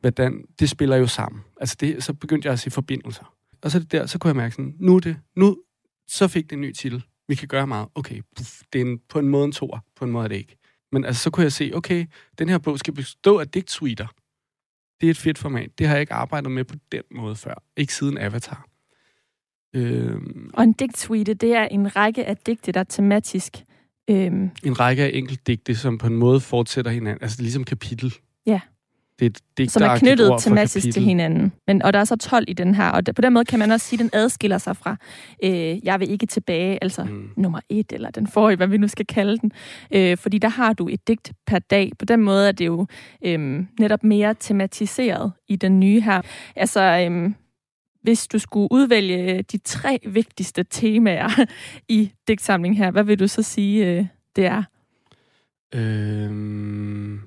hvordan, 0.00 0.44
det 0.58 0.70
spiller 0.70 0.96
jo 0.96 1.06
sammen. 1.06 1.42
Altså 1.60 1.76
det, 1.80 2.04
så 2.04 2.12
begyndte 2.12 2.46
jeg 2.46 2.52
at 2.52 2.58
se 2.58 2.70
forbindelser. 2.70 3.34
Og 3.62 3.70
så 3.70 3.78
det 3.78 3.92
der, 3.92 4.06
så 4.06 4.18
kunne 4.18 4.28
jeg 4.28 4.36
mærke 4.36 4.54
sådan, 4.54 4.74
nu 4.78 4.98
det, 4.98 5.16
nu, 5.36 5.62
så 6.08 6.28
fik 6.28 6.44
det 6.44 6.52
en 6.52 6.60
ny 6.60 6.72
titel. 6.72 7.04
Vi 7.28 7.34
kan 7.34 7.48
gøre 7.48 7.66
meget. 7.66 7.88
Okay, 7.94 8.22
puff, 8.36 8.62
det 8.72 8.80
er 8.80 8.84
en, 8.84 8.98
på 9.08 9.18
en 9.18 9.28
måde 9.28 9.44
en 9.44 9.52
tor, 9.52 9.84
på 9.96 10.04
en 10.04 10.10
måde 10.10 10.24
er 10.24 10.28
det 10.28 10.36
ikke. 10.36 10.56
Men 10.92 11.04
altså, 11.04 11.22
så 11.22 11.30
kunne 11.30 11.44
jeg 11.44 11.52
se, 11.52 11.70
okay, 11.74 12.06
den 12.38 12.48
her 12.48 12.58
bog 12.58 12.78
skal 12.78 12.94
bestå 12.94 13.38
af 13.38 13.48
digtsuiter. 13.48 14.06
Det 15.00 15.06
er 15.06 15.10
et 15.10 15.18
fedt 15.18 15.38
format. 15.38 15.78
Det 15.78 15.86
har 15.86 15.94
jeg 15.94 16.00
ikke 16.00 16.12
arbejdet 16.12 16.50
med 16.50 16.64
på 16.64 16.74
den 16.92 17.02
måde 17.10 17.36
før. 17.36 17.62
Ikke 17.76 17.94
siden 17.94 18.18
Avatar. 18.18 18.66
Øhm, 19.74 20.50
og 20.54 20.64
en 20.64 20.72
digtsuite, 20.72 21.34
det 21.34 21.54
er 21.54 21.64
en 21.64 21.96
række 21.96 22.24
af 22.24 22.36
digte, 22.36 22.72
der 22.72 22.80
er 22.80 22.84
tematisk. 22.84 23.56
Øhm, 24.10 24.50
en 24.64 24.80
række 24.80 25.02
af 25.02 25.10
enkeltdigte, 25.14 25.74
som 25.74 25.98
på 25.98 26.06
en 26.06 26.16
måde 26.16 26.40
fortsætter 26.40 26.90
hinanden. 26.90 27.22
Altså 27.22 27.36
det 27.36 27.40
er 27.40 27.44
ligesom 27.44 27.64
kapitel. 27.64 28.14
Ja. 28.46 28.60
Det 29.18 29.42
er 29.58 29.62
et 29.62 29.70
som 29.70 29.82
er 29.82 29.98
knyttet 29.98 30.32
tematisk 30.40 30.92
til 30.92 31.02
hinanden. 31.02 31.52
Men, 31.66 31.82
og 31.82 31.92
der 31.92 31.98
er 31.98 32.04
så 32.04 32.16
12 32.16 32.44
i 32.48 32.52
den 32.52 32.74
her, 32.74 32.88
og 32.88 33.02
på 33.14 33.22
den 33.22 33.32
måde 33.32 33.44
kan 33.44 33.58
man 33.58 33.70
også 33.70 33.86
sige, 33.86 33.96
at 33.96 34.00
den 34.00 34.10
adskiller 34.12 34.58
sig 34.58 34.76
fra 34.76 34.96
øh, 35.44 35.86
Jeg 35.86 36.00
vil 36.00 36.10
ikke 36.10 36.26
tilbage, 36.26 36.78
altså 36.82 37.04
mm. 37.04 37.30
nummer 37.36 37.60
et, 37.68 37.92
eller 37.92 38.10
den 38.10 38.26
forrige, 38.26 38.56
hvad 38.56 38.66
vi 38.66 38.76
nu 38.76 38.88
skal 38.88 39.06
kalde 39.06 39.38
den. 39.38 39.52
Øh, 39.90 40.16
fordi 40.16 40.38
der 40.38 40.48
har 40.48 40.72
du 40.72 40.88
et 40.88 41.08
digt 41.08 41.32
per 41.46 41.58
dag. 41.58 41.92
På 41.98 42.04
den 42.04 42.20
måde 42.20 42.48
er 42.48 42.52
det 42.52 42.66
jo 42.66 42.86
øh, 43.24 43.64
netop 43.80 44.04
mere 44.04 44.34
tematiseret 44.40 45.32
i 45.48 45.56
den 45.56 45.80
nye 45.80 46.00
her. 46.00 46.22
Altså, 46.56 46.80
øh, 46.80 47.30
hvis 48.02 48.26
du 48.26 48.38
skulle 48.38 48.68
udvælge 48.70 49.42
de 49.42 49.58
tre 49.58 49.98
vigtigste 50.06 50.64
temaer 50.70 51.46
i 51.88 52.12
digtsamlingen 52.28 52.78
her, 52.78 52.90
hvad 52.90 53.04
vil 53.04 53.18
du 53.18 53.28
så 53.28 53.42
sige, 53.42 53.86
øh, 53.86 54.06
det 54.36 54.46
er? 54.46 54.62
Øhm, 55.74 57.20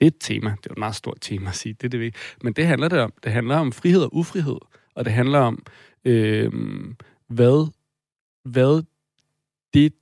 et 0.00 0.14
tema. 0.20 0.50
Det 0.50 0.66
er 0.66 0.72
et 0.72 0.78
meget 0.78 0.94
stort 0.94 1.18
tema 1.20 1.48
at 1.48 1.56
sige. 1.56 1.72
Det, 1.74 1.92
det 1.92 2.14
Men 2.42 2.52
det 2.52 2.66
handler 2.66 2.88
det 2.88 3.00
om. 3.00 3.12
Det 3.24 3.32
handler 3.32 3.56
om 3.56 3.72
frihed 3.72 4.02
og 4.02 4.16
ufrihed. 4.16 4.58
Og 4.94 5.04
det 5.04 5.12
handler 5.12 5.38
om, 5.38 5.66
øh, 6.04 6.52
hvad, 7.26 7.70
hvad 8.44 8.82
det 9.74 9.92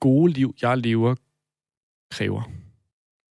gode 0.00 0.32
liv, 0.32 0.54
jeg 0.62 0.78
lever, 0.78 1.14
kræver. 2.10 2.42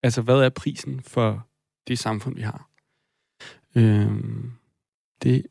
Altså, 0.02 0.23
hvad 0.23 0.35
er 0.35 0.49
prisen 0.49 1.00
for 1.00 1.47
det 1.88 1.99
samfund, 1.99 2.35
vi 2.35 2.42
har? 2.42 2.69
Øh, 3.75 4.12
det, 5.23 5.47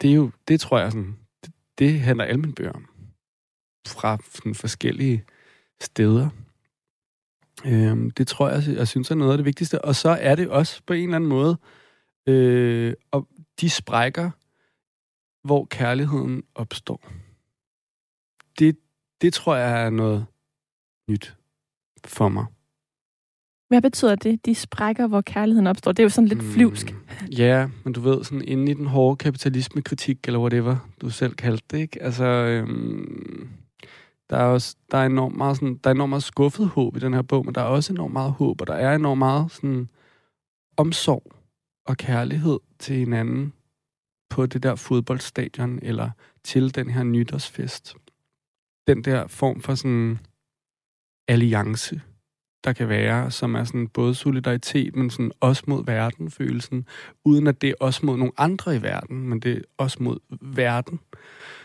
det 0.00 0.10
er 0.10 0.14
jo, 0.14 0.30
det 0.48 0.60
tror 0.60 0.78
jeg 0.78 0.92
sådan, 0.92 1.18
det, 1.44 1.52
det 1.78 2.00
handler 2.00 2.24
alle 2.24 2.72
om. 2.74 2.88
Fra 3.86 4.18
sådan 4.34 4.54
forskellige 4.54 5.24
steder. 5.80 6.30
Øhm, 7.64 8.10
det 8.10 8.26
tror 8.26 8.48
jeg, 8.48 8.62
jeg 8.76 8.88
synes 8.88 9.10
er 9.10 9.14
noget 9.14 9.32
af 9.32 9.38
det 9.38 9.44
vigtigste. 9.44 9.84
Og 9.84 9.94
så 9.94 10.08
er 10.08 10.34
det 10.34 10.48
også 10.48 10.82
på 10.86 10.92
en 10.92 11.02
eller 11.02 11.16
anden 11.16 11.30
måde, 11.30 11.58
øh, 12.26 12.94
og 13.10 13.28
de 13.60 13.70
sprækker, 13.70 14.30
hvor 15.46 15.64
kærligheden 15.70 16.42
opstår. 16.54 17.12
Det, 18.58 18.76
det 19.20 19.34
tror 19.34 19.56
jeg 19.56 19.84
er 19.84 19.90
noget 19.90 20.26
nyt 21.08 21.36
for 22.04 22.28
mig. 22.28 22.46
Hvad 23.68 23.82
betyder 23.82 24.14
det, 24.14 24.46
de 24.46 24.54
sprækker, 24.54 25.06
hvor 25.06 25.20
kærligheden 25.20 25.66
opstår? 25.66 25.92
Det 25.92 25.98
er 25.98 26.04
jo 26.04 26.08
sådan 26.08 26.28
lidt 26.28 26.42
flyvsk. 26.42 26.92
Mm, 26.92 27.26
ja, 27.26 27.68
men 27.84 27.92
du 27.92 28.00
ved, 28.00 28.24
sådan 28.24 28.44
inde 28.44 28.72
i 28.72 28.74
den 28.74 28.86
hårde 28.86 29.16
kapitalisme-kritik, 29.16 30.18
eller 30.26 30.40
whatever, 30.40 30.76
du 31.00 31.10
selv 31.10 31.34
kaldte 31.34 31.64
det, 31.70 31.78
ikke? 31.78 32.02
Altså, 32.02 32.24
øhm, 32.24 33.48
der 34.30 34.36
er 34.36 34.44
også 34.44 34.76
der 34.90 34.98
er 34.98 35.06
enormt 35.06 35.36
meget, 35.36 35.56
sådan, 35.56 35.80
der 35.84 35.90
er 35.90 35.94
enormt 35.94 36.10
meget 36.10 36.22
skuffet 36.22 36.68
håb 36.68 36.96
i 36.96 37.00
den 37.00 37.14
her 37.14 37.22
bog, 37.22 37.44
men 37.44 37.54
der 37.54 37.60
er 37.60 37.64
også 37.64 37.92
enormt 37.92 38.12
meget 38.12 38.32
håb, 38.32 38.60
og 38.60 38.66
der 38.66 38.74
er 38.74 38.94
enormt 38.94 39.18
meget 39.18 39.52
sådan, 39.52 39.88
omsorg 40.76 41.32
og 41.86 41.96
kærlighed 41.96 42.58
til 42.78 42.96
hinanden 42.96 43.52
på 44.30 44.46
det 44.46 44.62
der 44.62 44.74
fodboldstadion, 44.74 45.78
eller 45.82 46.10
til 46.44 46.74
den 46.74 46.90
her 46.90 47.02
nytårsfest. 47.02 47.96
Den 48.86 49.04
der 49.04 49.26
form 49.26 49.60
for 49.60 49.74
sådan 49.74 50.18
alliance, 51.28 52.00
der 52.64 52.72
kan 52.72 52.88
være, 52.88 53.30
som 53.30 53.54
er 53.54 53.64
sådan 53.64 53.88
både 53.88 54.14
solidaritet, 54.14 54.96
men 54.96 55.10
sådan 55.10 55.32
også 55.40 55.62
mod 55.66 55.84
verden 55.84 56.30
følelsen, 56.30 56.86
uden 57.24 57.46
at 57.46 57.60
det 57.60 57.70
er 57.70 57.74
også 57.80 58.06
mod 58.06 58.16
nogle 58.16 58.32
andre 58.36 58.76
i 58.76 58.82
verden, 58.82 59.28
men 59.28 59.40
det 59.40 59.56
er 59.56 59.62
også 59.78 60.02
mod 60.02 60.18
verden 60.40 61.00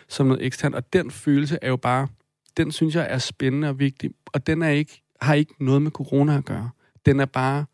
som 0.07 0.27
noget 0.27 0.45
eksternt. 0.45 0.75
Og 0.75 0.93
den 0.93 1.11
følelse 1.11 1.59
er 1.61 1.69
jo 1.69 1.77
bare, 1.77 2.07
den 2.57 2.71
synes 2.71 2.95
jeg 2.95 3.07
er 3.09 3.17
spændende 3.17 3.69
og 3.69 3.79
vigtig, 3.79 4.11
og 4.25 4.47
den 4.47 4.61
er 4.61 4.69
ikke, 4.69 5.01
har 5.21 5.33
ikke 5.33 5.53
noget 5.59 5.81
med 5.81 5.91
corona 5.91 6.37
at 6.37 6.45
gøre. 6.45 6.69
Den 7.05 7.19
er 7.19 7.25
bare, 7.25 7.65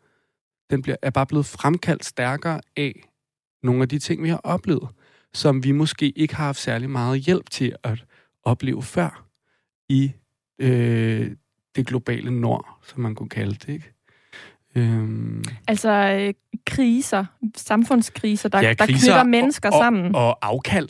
den 0.70 0.82
bliver, 0.82 0.96
er 1.02 1.10
bare 1.10 1.26
blevet 1.26 1.46
fremkaldt 1.46 2.04
stærkere 2.04 2.60
af 2.76 2.92
nogle 3.62 3.82
af 3.82 3.88
de 3.88 3.98
ting, 3.98 4.22
vi 4.22 4.28
har 4.28 4.40
oplevet, 4.44 4.88
som 5.34 5.64
vi 5.64 5.72
måske 5.72 6.10
ikke 6.10 6.34
har 6.34 6.44
haft 6.44 6.58
særlig 6.58 6.90
meget 6.90 7.20
hjælp 7.20 7.50
til 7.50 7.76
at 7.82 8.04
opleve 8.42 8.82
før 8.82 9.26
i 9.88 10.12
øh, 10.58 11.30
det 11.76 11.86
globale 11.86 12.40
nord, 12.40 12.78
som 12.82 13.00
man 13.00 13.14
kunne 13.14 13.28
kalde 13.28 13.54
det. 13.54 13.68
Ikke? 13.68 13.92
Øhm. 14.74 15.44
Altså 15.68 15.90
øh, 15.90 16.34
kriser, 16.66 17.24
samfundskriser, 17.56 18.48
der, 18.48 18.60
ja, 18.60 18.74
kriser 18.74 18.86
der 18.86 18.98
knytter 18.98 19.24
mennesker 19.24 19.70
og, 19.70 19.78
sammen. 19.78 20.14
Og, 20.14 20.26
og 20.26 20.38
afkald. 20.42 20.88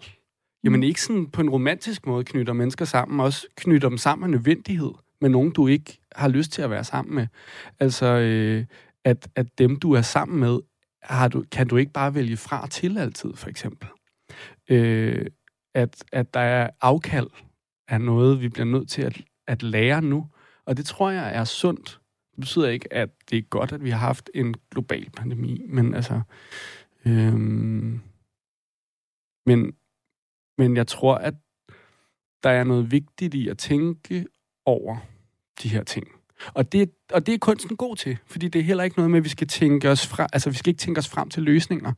Jamen 0.64 0.82
ikke 0.82 1.02
sådan 1.02 1.26
på 1.26 1.40
en 1.40 1.50
romantisk 1.50 2.06
måde 2.06 2.24
knytter 2.24 2.52
mennesker 2.52 2.84
sammen, 2.84 3.20
også 3.20 3.46
knytter 3.56 3.88
dem 3.88 3.98
sammen 3.98 4.30
med 4.30 4.38
nødvendighed 4.38 4.92
med 5.20 5.30
nogen, 5.30 5.50
du 5.50 5.66
ikke 5.66 6.00
har 6.16 6.28
lyst 6.28 6.52
til 6.52 6.62
at 6.62 6.70
være 6.70 6.84
sammen 6.84 7.14
med. 7.14 7.26
Altså, 7.80 8.06
øh, 8.06 8.64
at, 9.04 9.28
at 9.34 9.58
dem, 9.58 9.76
du 9.76 9.92
er 9.92 10.02
sammen 10.02 10.40
med, 10.40 10.58
har 11.02 11.28
du, 11.28 11.44
kan 11.52 11.68
du 11.68 11.76
ikke 11.76 11.92
bare 11.92 12.14
vælge 12.14 12.36
fra 12.36 12.66
til 12.66 12.98
altid, 12.98 13.34
for 13.34 13.48
eksempel. 13.48 13.88
Øh, 14.70 15.26
at, 15.74 16.04
at 16.12 16.34
der 16.34 16.40
er 16.40 16.70
afkald 16.80 17.28
af 17.88 18.00
noget, 18.00 18.40
vi 18.40 18.48
bliver 18.48 18.66
nødt 18.66 18.88
til 18.88 19.02
at, 19.02 19.20
at 19.46 19.62
lære 19.62 20.02
nu. 20.02 20.26
Og 20.66 20.76
det 20.76 20.86
tror 20.86 21.10
jeg 21.10 21.34
er 21.34 21.44
sundt. 21.44 22.00
Det 22.30 22.40
betyder 22.40 22.68
ikke, 22.68 22.92
at 22.92 23.10
det 23.30 23.38
er 23.38 23.42
godt, 23.42 23.72
at 23.72 23.84
vi 23.84 23.90
har 23.90 23.98
haft 23.98 24.30
en 24.34 24.54
global 24.70 25.10
pandemi, 25.10 25.62
men 25.68 25.94
altså... 25.94 26.20
Øh, 27.06 27.34
men, 29.46 29.72
men 30.60 30.76
jeg 30.76 30.86
tror, 30.86 31.14
at 31.14 31.34
der 32.42 32.50
er 32.50 32.64
noget 32.64 32.90
vigtigt 32.90 33.34
i 33.34 33.48
at 33.48 33.58
tænke 33.58 34.26
over 34.66 34.96
de 35.62 35.68
her 35.68 35.84
ting. 35.84 36.06
Og 36.54 36.72
det, 36.72 36.90
og 37.12 37.26
det 37.26 37.34
er 37.34 37.38
kunsten 37.38 37.76
god 37.76 37.96
til, 37.96 38.18
fordi 38.26 38.48
det 38.48 38.58
er 38.58 38.62
heller 38.62 38.84
ikke 38.84 38.96
noget 38.96 39.10
med, 39.10 39.18
at 39.18 39.24
vi 39.24 39.28
skal 39.28 39.46
tænke 39.46 39.90
os 39.90 40.06
fra, 40.06 40.26
altså 40.32 40.50
vi 40.50 40.56
skal 40.56 40.70
ikke 40.70 40.78
tænke 40.78 40.98
os 40.98 41.08
frem 41.08 41.28
til 41.28 41.42
løsninger. 41.42 41.92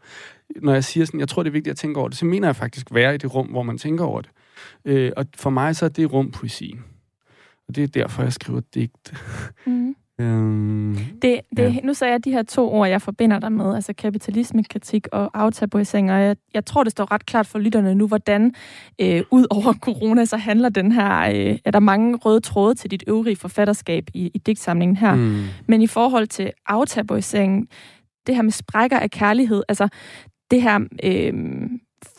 Når 0.63 0.73
jeg 0.73 0.85
siger 0.85 1.07
sådan, 1.07 1.21
jeg 1.21 1.29
tror, 1.29 1.43
det 1.43 1.51
er 1.51 1.53
vigtigt 1.53 1.73
at 1.73 1.79
tænke 1.79 2.01
over 2.01 2.09
det, 2.09 2.19
så 2.19 2.27
mener 2.27 2.49
jeg 2.49 2.57
faktisk 2.57 2.95
være 2.95 3.15
i 3.15 3.19
det 3.19 3.35
rum, 3.35 3.47
hvor 3.47 3.63
man 3.63 3.79
tænker 3.79 4.05
over 4.05 4.21
det. 4.21 4.31
Øh, 4.85 5.13
og 5.17 5.27
for 5.37 5.51
mig 5.51 5.77
så 5.77 5.85
er 5.85 5.89
det 5.89 6.13
rum 6.13 6.31
poesien. 6.31 6.85
Og 7.69 7.77
det 7.77 7.85
er 7.85 7.89
derfor, 7.89 8.23
jeg 8.23 8.33
skriver 8.33 8.61
digt. 8.75 9.15
Mm. 9.67 9.97
Øhm, 10.21 10.97
det, 11.23 11.41
det, 11.57 11.75
ja. 11.75 11.81
Nu 11.85 11.95
sagde 11.95 12.13
jeg 12.13 12.25
de 12.25 12.31
her 12.31 12.43
to 12.43 12.73
ord, 12.73 12.89
jeg 12.89 13.03
forbinder 13.03 13.39
dig 13.39 13.53
med, 13.53 13.75
altså 13.75 13.93
kapitalismekritik 13.93 15.09
og 15.13 15.31
aftabuisering, 15.35 16.13
og 16.13 16.21
jeg, 16.21 16.37
jeg 16.55 16.65
tror, 16.65 16.85
det 16.85 16.93
står 16.93 17.13
ret 17.13 17.27
klart 17.27 17.47
for 17.47 17.59
lytterne 17.59 17.95
nu, 17.95 18.07
hvordan 18.07 18.55
øh, 19.01 19.23
ud 19.31 19.47
over 19.51 19.73
corona, 19.73 20.25
så 20.25 20.37
handler 20.37 20.69
den 20.69 20.93
her, 20.93 21.21
øh, 21.21 21.59
er 21.65 21.71
der 21.71 21.81
mange 21.81 22.17
røde 22.17 22.41
tråde 22.41 22.75
til 22.75 22.91
dit 22.91 23.05
øvrige 23.07 23.37
forfatterskab 23.37 24.05
i, 24.15 24.31
i 24.35 24.39
digtsamlingen 24.39 24.97
her. 24.97 25.15
Mm. 25.15 25.45
Men 25.69 25.83
i 25.83 25.87
forhold 25.87 26.27
til 26.27 26.51
aftabuisering, 26.67 27.69
det 28.27 28.35
her 28.35 28.43
med 28.43 28.53
sprækker 28.53 28.99
af 28.99 29.11
kærlighed, 29.11 29.63
altså 29.69 29.89
det 30.51 30.63
her... 30.63 30.81
Øh, 31.05 31.35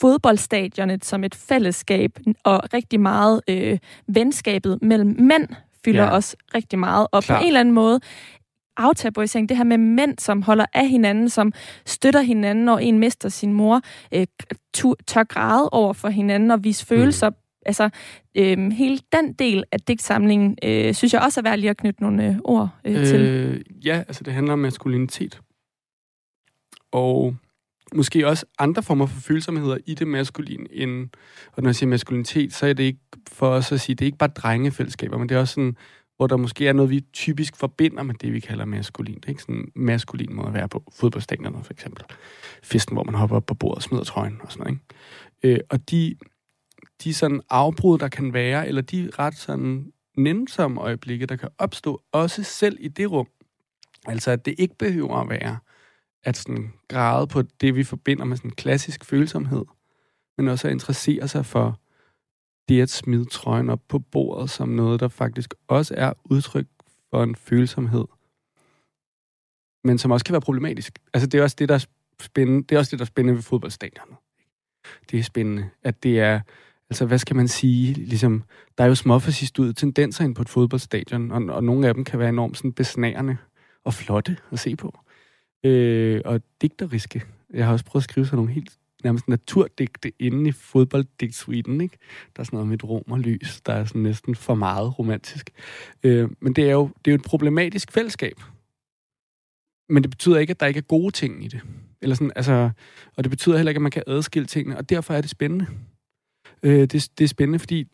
fodboldstadionet 0.02 1.06
som 1.06 1.24
et 1.24 1.36
fællesskab, 1.36 2.12
og 2.44 2.74
rigtig 2.74 3.00
meget 3.00 3.42
øh, 3.50 3.78
venskabet 4.08 4.80
mellem 4.82 5.16
mænd 5.20 5.48
fylder 5.86 6.04
ja. 6.04 6.10
også 6.10 6.38
rigtig 6.56 6.80
meget. 6.80 7.08
Og 7.12 7.24
Klar. 7.24 7.38
på 7.38 7.42
en 7.42 7.48
eller 7.48 7.60
anden 7.60 7.74
måde, 7.74 8.00
aftabuisering, 8.78 9.50
det 9.50 9.58
her 9.58 9.64
med 9.64 9.78
mænd, 9.78 10.20
som 10.20 10.42
holder 10.42 10.66
af 10.74 10.90
hinanden, 10.90 11.30
som 11.30 11.52
støtter 11.86 12.22
hinanden, 12.22 12.66
når 12.66 12.78
en 12.78 13.00
mister 13.00 13.30
sin 13.30 13.54
mor, 13.54 13.82
øh, 14.14 14.28
tør 15.08 15.24
græde 15.24 15.70
over 15.70 15.94
for 15.94 16.10
hinanden 16.10 16.52
og 16.52 16.64
vise 16.64 16.86
følelser. 16.86 17.30
Mm. 17.30 17.36
Altså, 17.66 17.90
øh, 18.36 18.72
hele 18.72 19.00
den 19.12 19.34
del 19.34 19.64
af 19.72 19.80
digtsamlingen, 19.80 20.58
øh, 20.64 20.94
synes 20.94 21.14
jeg 21.14 21.22
også 21.22 21.40
er 21.40 21.44
værd 21.44 21.58
lige 21.60 21.70
at 21.70 21.78
knytte 21.78 22.02
nogle 22.02 22.28
øh, 22.28 22.36
ord 22.44 22.70
øh, 22.86 23.00
øh, 23.00 23.06
til. 23.06 23.64
Ja, 23.86 24.04
altså 24.08 24.24
det 24.24 24.34
handler 24.34 24.54
om 24.54 24.60
maskulinitet. 24.60 25.42
Og 26.92 27.36
måske 27.96 28.28
også 28.28 28.46
andre 28.60 28.84
former 28.84 29.06
for 29.06 29.22
følsomheder 29.22 29.78
i 29.86 29.94
det 29.94 30.08
maskuline, 30.08 30.66
end, 30.72 31.10
og 31.52 31.64
når 31.64 31.70
jeg 31.70 31.76
siger 31.76 31.90
maskulinitet, 31.90 32.54
så 32.54 32.66
er 32.66 32.74
det 32.74 32.84
ikke 32.84 33.00
for 33.32 33.48
os 33.48 33.72
at 33.72 33.82
sige, 33.82 33.96
det 33.96 34.06
er 34.06 34.08
ikke 34.08 34.18
bare 34.18 34.30
drengefællesskaber, 34.30 35.18
men 35.18 35.30
det 35.30 35.36
er 35.36 35.40
også 35.40 35.54
sådan, 35.54 35.78
hvor 36.18 36.28
der 36.28 36.38
måske 36.38 36.68
er 36.68 36.74
noget, 36.74 36.92
vi 36.92 37.02
typisk 37.14 37.56
forbinder 37.56 38.04
med 38.04 38.16
det, 38.16 38.34
vi 38.34 38.40
kalder 38.40 38.66
maskulin. 38.66 39.16
Det 39.16 39.26
er 39.26 39.30
ikke 39.30 39.42
sådan 39.42 39.56
en 39.56 39.72
maskulin 39.76 40.36
måde 40.36 40.48
at 40.48 40.54
være 40.54 40.70
på. 40.70 40.84
Fodboldstængerne 41.00 41.64
for 41.64 41.74
eksempel. 41.74 42.04
Festen, 42.64 42.96
hvor 42.96 43.04
man 43.04 43.16
hopper 43.16 43.36
op 43.36 43.46
på 43.46 43.54
bordet 43.54 43.76
og 43.76 43.84
smider 43.84 44.04
trøjen 44.04 44.38
og 44.42 44.52
sådan 44.52 44.64
noget. 44.64 44.80
Ikke? 45.44 45.56
Øh, 45.56 45.60
og 45.70 45.92
de, 45.92 46.16
de 47.04 47.14
sådan 47.14 47.42
afbrud, 47.50 47.98
der 47.98 48.08
kan 48.08 48.34
være, 48.34 48.68
eller 48.68 48.82
de 48.82 49.10
ret 49.20 49.36
sådan 49.36 49.92
nænsomme 50.18 50.82
øjeblikke, 50.82 51.26
der 51.26 51.36
kan 51.36 51.50
opstå, 51.58 52.02
også 52.12 52.44
selv 52.44 52.78
i 52.80 52.88
det 52.88 53.12
rum. 53.12 53.28
Altså, 54.08 54.32
at 54.32 54.46
det 54.46 54.56
ikke 54.58 54.76
behøver 54.78 55.16
at 55.16 55.30
være 55.30 55.58
at 56.24 56.38
sådan 56.38 56.74
græde 56.88 57.28
på 57.28 57.42
det, 57.42 57.76
vi 57.76 57.84
forbinder 57.84 58.26
med 58.26 58.38
sådan 58.38 58.52
klassisk 58.52 59.06
følsomhed, 59.06 59.66
men 60.38 60.48
også 60.48 60.68
at 60.68 60.72
interessere 60.72 61.28
sig 61.28 61.46
for 61.46 61.80
det 62.70 62.82
at 62.82 62.90
smide 62.90 63.26
trøjen 63.26 63.70
op 63.70 63.82
på 63.88 64.00
bordet 64.00 64.50
som 64.50 64.70
noget, 64.70 65.00
der 65.00 65.08
faktisk 65.08 65.54
også 65.68 65.94
er 65.98 66.14
udtryk 66.26 66.68
for 67.10 67.24
en 67.24 67.36
følsomhed, 67.36 68.06
men 69.84 69.98
som 69.98 70.12
også 70.12 70.26
kan 70.26 70.34
være 70.34 70.42
problematisk. 70.42 71.00
Altså 71.14 71.28
det 71.28 71.40
er 71.40 71.44
også 71.44 71.56
det, 71.60 71.70
der 71.70 71.76
er 71.76 71.86
spændende, 72.22 72.64
det 72.64 72.76
er 72.76 72.80
også 72.80 72.92
det, 72.92 73.00
der 73.00 73.06
er 73.06 73.08
spændende 73.08 73.36
ved 73.36 73.44
fodboldstadionet. 73.44 74.18
Det 75.12 75.20
er 75.20 75.24
spændende, 75.24 75.70
at 75.84 76.04
det 76.04 76.20
er, 76.20 76.42
altså 76.90 77.06
hvad 77.06 77.18
skal 77.18 77.36
man 77.36 77.48
sige, 77.48 77.94
ligesom, 77.94 78.44
der 78.78 78.84
er 78.84 78.88
jo 78.88 78.96
småfascistude 78.96 79.74
tendenser 79.74 80.24
ind 80.24 80.36
på 80.36 80.42
et 80.42 80.50
fodboldstadion, 80.50 81.32
og, 81.32 81.56
og 81.56 81.64
nogle 81.64 81.88
af 81.88 81.94
dem 81.94 82.04
kan 82.04 82.20
være 82.20 82.30
enormt 82.30 82.58
sådan 82.58 82.74
besnærende 82.74 83.38
og 83.84 83.94
flotte 83.94 84.38
at 84.52 84.60
se 84.60 84.76
på 84.76 85.03
øh, 85.64 86.22
og 86.26 86.42
digteriske. 86.62 87.24
Jeg 87.54 87.66
har 87.66 87.74
også 87.74 87.86
prøvet 87.86 88.02
at 88.02 88.10
skrive 88.10 88.26
sådan 88.26 88.38
nogle 88.38 88.52
helt 88.52 88.78
nærmest 89.04 89.28
naturdigte 89.28 90.12
inde 90.20 90.50
i 90.50 90.52
fodbolddigtsuiten, 90.52 91.82
ikke? 91.82 91.98
Der 92.36 92.40
er 92.40 92.44
sådan 92.44 92.58
noget 92.58 92.68
med 92.68 92.78
et 92.78 92.84
rom 92.84 93.12
og 93.12 93.20
lys, 93.20 93.62
der 93.62 93.74
er 93.74 93.86
sådan 93.86 94.02
næsten 94.02 94.36
for 94.36 94.56
meget 94.56 95.00
romantisk. 95.00 95.50
Øh, 96.04 96.30
men 96.40 96.54
det 96.54 96.64
er, 96.70 96.72
jo, 96.72 96.90
det 97.06 97.12
er 97.12 97.16
jo 97.16 97.16
et 97.16 97.24
problematisk 97.26 97.92
fællesskab. 97.92 98.36
Men 99.90 100.04
det 100.04 100.10
betyder 100.10 100.38
ikke, 100.38 100.52
at 100.52 100.60
der 100.60 100.66
ikke 100.66 100.78
er 100.78 100.82
gode 100.82 101.12
ting 101.12 101.46
i 101.46 101.48
det. 101.48 101.62
Eller 102.02 102.16
sådan, 102.16 102.32
altså, 102.36 102.70
og 103.16 103.24
det 103.24 103.30
betyder 103.30 103.56
heller 103.56 103.70
ikke, 103.70 103.78
at 103.78 103.82
man 103.82 103.92
kan 103.92 104.04
adskille 104.08 104.46
tingene, 104.46 104.78
og 104.78 104.90
derfor 104.90 105.14
er 105.14 105.22
det 105.22 105.30
spændende. 105.30 105.68
Øh, 106.64 106.82
det, 106.82 107.10
det 107.18 107.24
er 107.24 107.28
spændende, 107.28 107.60
fordi 107.60 107.88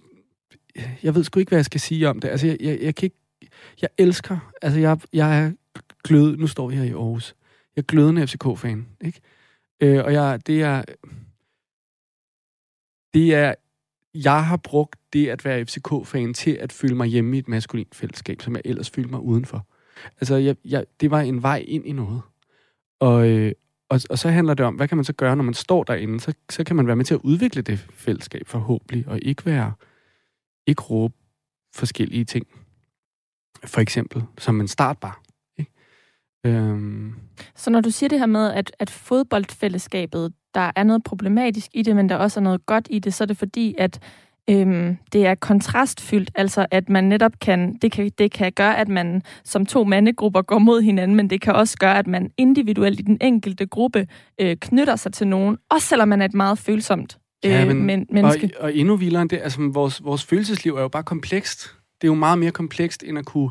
jeg 1.03 1.15
ved 1.15 1.23
sgu 1.23 1.39
ikke, 1.39 1.49
hvad 1.49 1.59
jeg 1.59 1.65
skal 1.65 1.79
sige 1.79 2.09
om 2.09 2.19
det. 2.19 2.27
Altså, 2.29 2.47
jeg, 2.47 2.57
jeg, 2.59 2.79
jeg 2.81 2.95
kan 2.95 3.05
ikke... 3.05 3.17
Jeg 3.81 3.89
elsker... 3.97 4.53
Altså, 4.61 4.79
jeg, 4.79 4.99
jeg 5.13 5.39
er 5.39 5.51
glød... 6.03 6.37
Nu 6.37 6.47
står 6.47 6.67
vi 6.69 6.75
her 6.75 6.83
i 6.83 6.89
Aarhus. 6.89 7.35
Jeg 7.75 7.81
er 7.81 7.85
glødende 7.85 8.27
FCK-fan, 8.27 8.87
ikke? 9.01 9.21
Øh, 9.81 10.05
og 10.05 10.13
jeg, 10.13 10.47
det 10.47 10.61
er... 10.61 10.83
Det 13.13 13.33
er... 13.33 13.55
Jeg 14.13 14.45
har 14.45 14.57
brugt 14.57 14.99
det 15.13 15.27
at 15.27 15.45
være 15.45 15.65
FCK-fan 15.65 16.33
til 16.33 16.51
at 16.51 16.71
føle 16.71 16.95
mig 16.95 17.07
hjemme 17.07 17.35
i 17.35 17.39
et 17.39 17.47
maskulint 17.47 17.95
fællesskab, 17.95 18.41
som 18.41 18.55
jeg 18.55 18.61
ellers 18.65 18.89
følte 18.89 19.11
mig 19.11 19.19
udenfor. 19.19 19.67
Altså, 20.21 20.35
jeg, 20.35 20.55
jeg, 20.65 20.85
det 20.99 21.11
var 21.11 21.21
en 21.21 21.43
vej 21.43 21.65
ind 21.67 21.85
i 21.85 21.91
noget. 21.91 22.21
Og, 22.99 23.29
øh, 23.29 23.53
og, 23.89 23.99
og 24.09 24.19
så 24.19 24.29
handler 24.29 24.53
det 24.53 24.65
om, 24.65 24.75
hvad 24.75 24.87
kan 24.87 24.97
man 24.97 25.05
så 25.05 25.13
gøre, 25.13 25.35
når 25.35 25.43
man 25.43 25.53
står 25.53 25.83
derinde? 25.83 26.19
Så, 26.19 26.33
så 26.49 26.63
kan 26.63 26.75
man 26.75 26.87
være 26.87 26.95
med 26.95 27.05
til 27.05 27.13
at 27.13 27.21
udvikle 27.23 27.61
det 27.61 27.79
fællesskab 27.79 28.47
forhåbentlig, 28.47 29.07
og 29.07 29.19
ikke 29.21 29.45
være, 29.45 29.73
ikke 30.67 30.81
råbe 30.81 31.15
forskellige 31.75 32.25
ting. 32.25 32.47
For 33.63 33.81
eksempel, 33.81 34.23
som 34.37 34.61
en 34.61 34.67
startbar. 34.67 35.21
Øhm. 36.45 37.13
Så 37.55 37.69
når 37.69 37.81
du 37.81 37.91
siger 37.91 38.09
det 38.09 38.19
her 38.19 38.25
med, 38.25 38.53
at, 38.53 38.71
at 38.79 38.89
fodboldfællesskabet, 38.89 40.33
der 40.53 40.71
er 40.75 40.83
noget 40.83 41.03
problematisk 41.03 41.71
i 41.73 41.81
det, 41.81 41.95
men 41.95 42.09
der 42.09 42.15
også 42.15 42.39
er 42.39 42.43
noget 42.43 42.65
godt 42.65 42.87
i 42.89 42.99
det, 42.99 43.13
så 43.13 43.23
er 43.23 43.25
det 43.25 43.37
fordi, 43.37 43.75
at 43.77 43.99
øhm, 44.49 44.97
det 45.13 45.25
er 45.25 45.35
kontrastfyldt, 45.35 46.31
altså 46.35 46.65
at 46.71 46.89
man 46.89 47.03
netop 47.03 47.31
kan 47.41 47.77
det, 47.81 47.91
kan, 47.91 48.11
det 48.17 48.31
kan 48.31 48.51
gøre, 48.51 48.77
at 48.77 48.87
man 48.87 49.21
som 49.43 49.65
to 49.65 49.83
mandegrupper 49.83 50.41
går 50.41 50.59
mod 50.59 50.81
hinanden, 50.81 51.17
men 51.17 51.29
det 51.29 51.41
kan 51.41 51.53
også 51.53 51.77
gøre, 51.77 51.97
at 51.97 52.07
man 52.07 52.31
individuelt 52.37 52.99
i 52.99 53.03
den 53.03 53.17
enkelte 53.21 53.65
gruppe 53.65 54.07
øh, 54.41 54.57
knytter 54.57 54.95
sig 54.95 55.13
til 55.13 55.27
nogen, 55.27 55.57
også 55.69 55.87
selvom 55.87 56.07
man 56.07 56.21
er 56.21 56.25
et 56.25 56.33
meget 56.33 56.57
følsomt 56.57 57.17
øh, 57.45 57.51
ja, 57.51 57.65
men, 57.65 57.85
men, 57.85 58.07
menneske. 58.11 58.49
Og, 58.57 58.63
og 58.63 58.75
endnu 58.75 58.95
vildere 58.95 59.21
end 59.21 59.29
det, 59.29 59.39
altså 59.43 59.71
vores, 59.73 60.03
vores 60.03 60.23
følelsesliv 60.23 60.75
er 60.75 60.81
jo 60.81 60.87
bare 60.87 61.03
komplekst. 61.03 61.75
Det 62.01 62.07
er 62.07 62.11
jo 62.11 62.15
meget 62.15 62.37
mere 62.37 62.51
komplekst, 62.51 63.03
end 63.03 63.17
at 63.17 63.25
kunne 63.25 63.49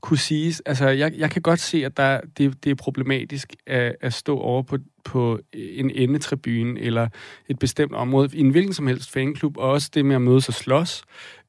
kunne 0.00 0.18
siges. 0.18 0.62
Altså, 0.66 0.88
jeg, 0.88 1.12
jeg 1.16 1.30
kan 1.30 1.42
godt 1.42 1.60
se, 1.60 1.84
at 1.84 1.96
der, 1.96 2.20
det, 2.38 2.64
det 2.64 2.70
er 2.70 2.74
problematisk 2.74 3.54
at, 3.66 3.96
at 4.00 4.14
stå 4.14 4.38
over 4.38 4.62
på, 4.62 4.78
på 5.04 5.38
en 5.52 5.90
endetribune 5.90 6.80
eller 6.80 7.08
et 7.48 7.58
bestemt 7.58 7.94
område 7.94 8.36
i 8.36 8.40
en 8.40 8.50
hvilken 8.50 8.72
som 8.72 8.86
helst 8.86 9.10
fanklub, 9.10 9.56
og 9.56 9.70
også 9.70 9.90
det 9.94 10.04
med 10.04 10.16
at 10.16 10.22
mødes 10.22 10.48
og 10.48 10.54
slås, 10.54 11.02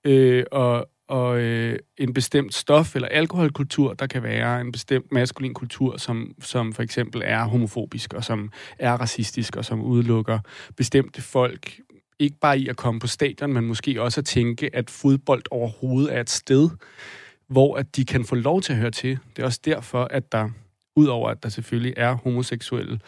øh, 0.03 0.43
og, 0.51 0.89
og 1.07 1.39
øh, 1.39 1.79
en 1.97 2.13
bestemt 2.13 2.53
stof 2.53 2.95
eller 2.95 3.07
alkoholkultur, 3.07 3.93
der 3.93 4.07
kan 4.07 4.23
være 4.23 4.61
en 4.61 4.71
bestemt 4.71 5.11
maskulin 5.11 5.53
kultur, 5.53 5.97
som, 5.97 6.35
som 6.41 6.73
for 6.73 6.83
eksempel 6.83 7.21
er 7.25 7.43
homofobisk, 7.43 8.13
og 8.13 8.23
som 8.23 8.51
er 8.79 8.93
racistisk, 8.93 9.55
og 9.55 9.65
som 9.65 9.81
udelukker 9.81 10.39
bestemte 10.77 11.21
folk, 11.21 11.79
ikke 12.19 12.37
bare 12.41 12.59
i 12.59 12.67
at 12.67 12.77
komme 12.77 12.99
på 12.99 13.07
stadion, 13.07 13.53
men 13.53 13.65
måske 13.65 14.01
også 14.01 14.21
at 14.21 14.25
tænke, 14.25 14.75
at 14.75 14.89
fodbold 14.89 15.43
overhovedet 15.51 16.15
er 16.15 16.21
et 16.21 16.29
sted, 16.29 16.69
hvor 17.47 17.77
at 17.77 17.95
de 17.95 18.05
kan 18.05 18.25
få 18.25 18.35
lov 18.35 18.61
til 18.61 18.73
at 18.73 18.79
høre 18.79 18.91
til. 18.91 19.19
Det 19.35 19.41
er 19.41 19.45
også 19.45 19.59
derfor, 19.65 20.03
at 20.03 20.31
der, 20.31 20.49
udover 20.95 21.29
at 21.29 21.43
der 21.43 21.49
selvfølgelig 21.49 21.93
er 21.97 22.13
homoseksuelle 22.13 22.99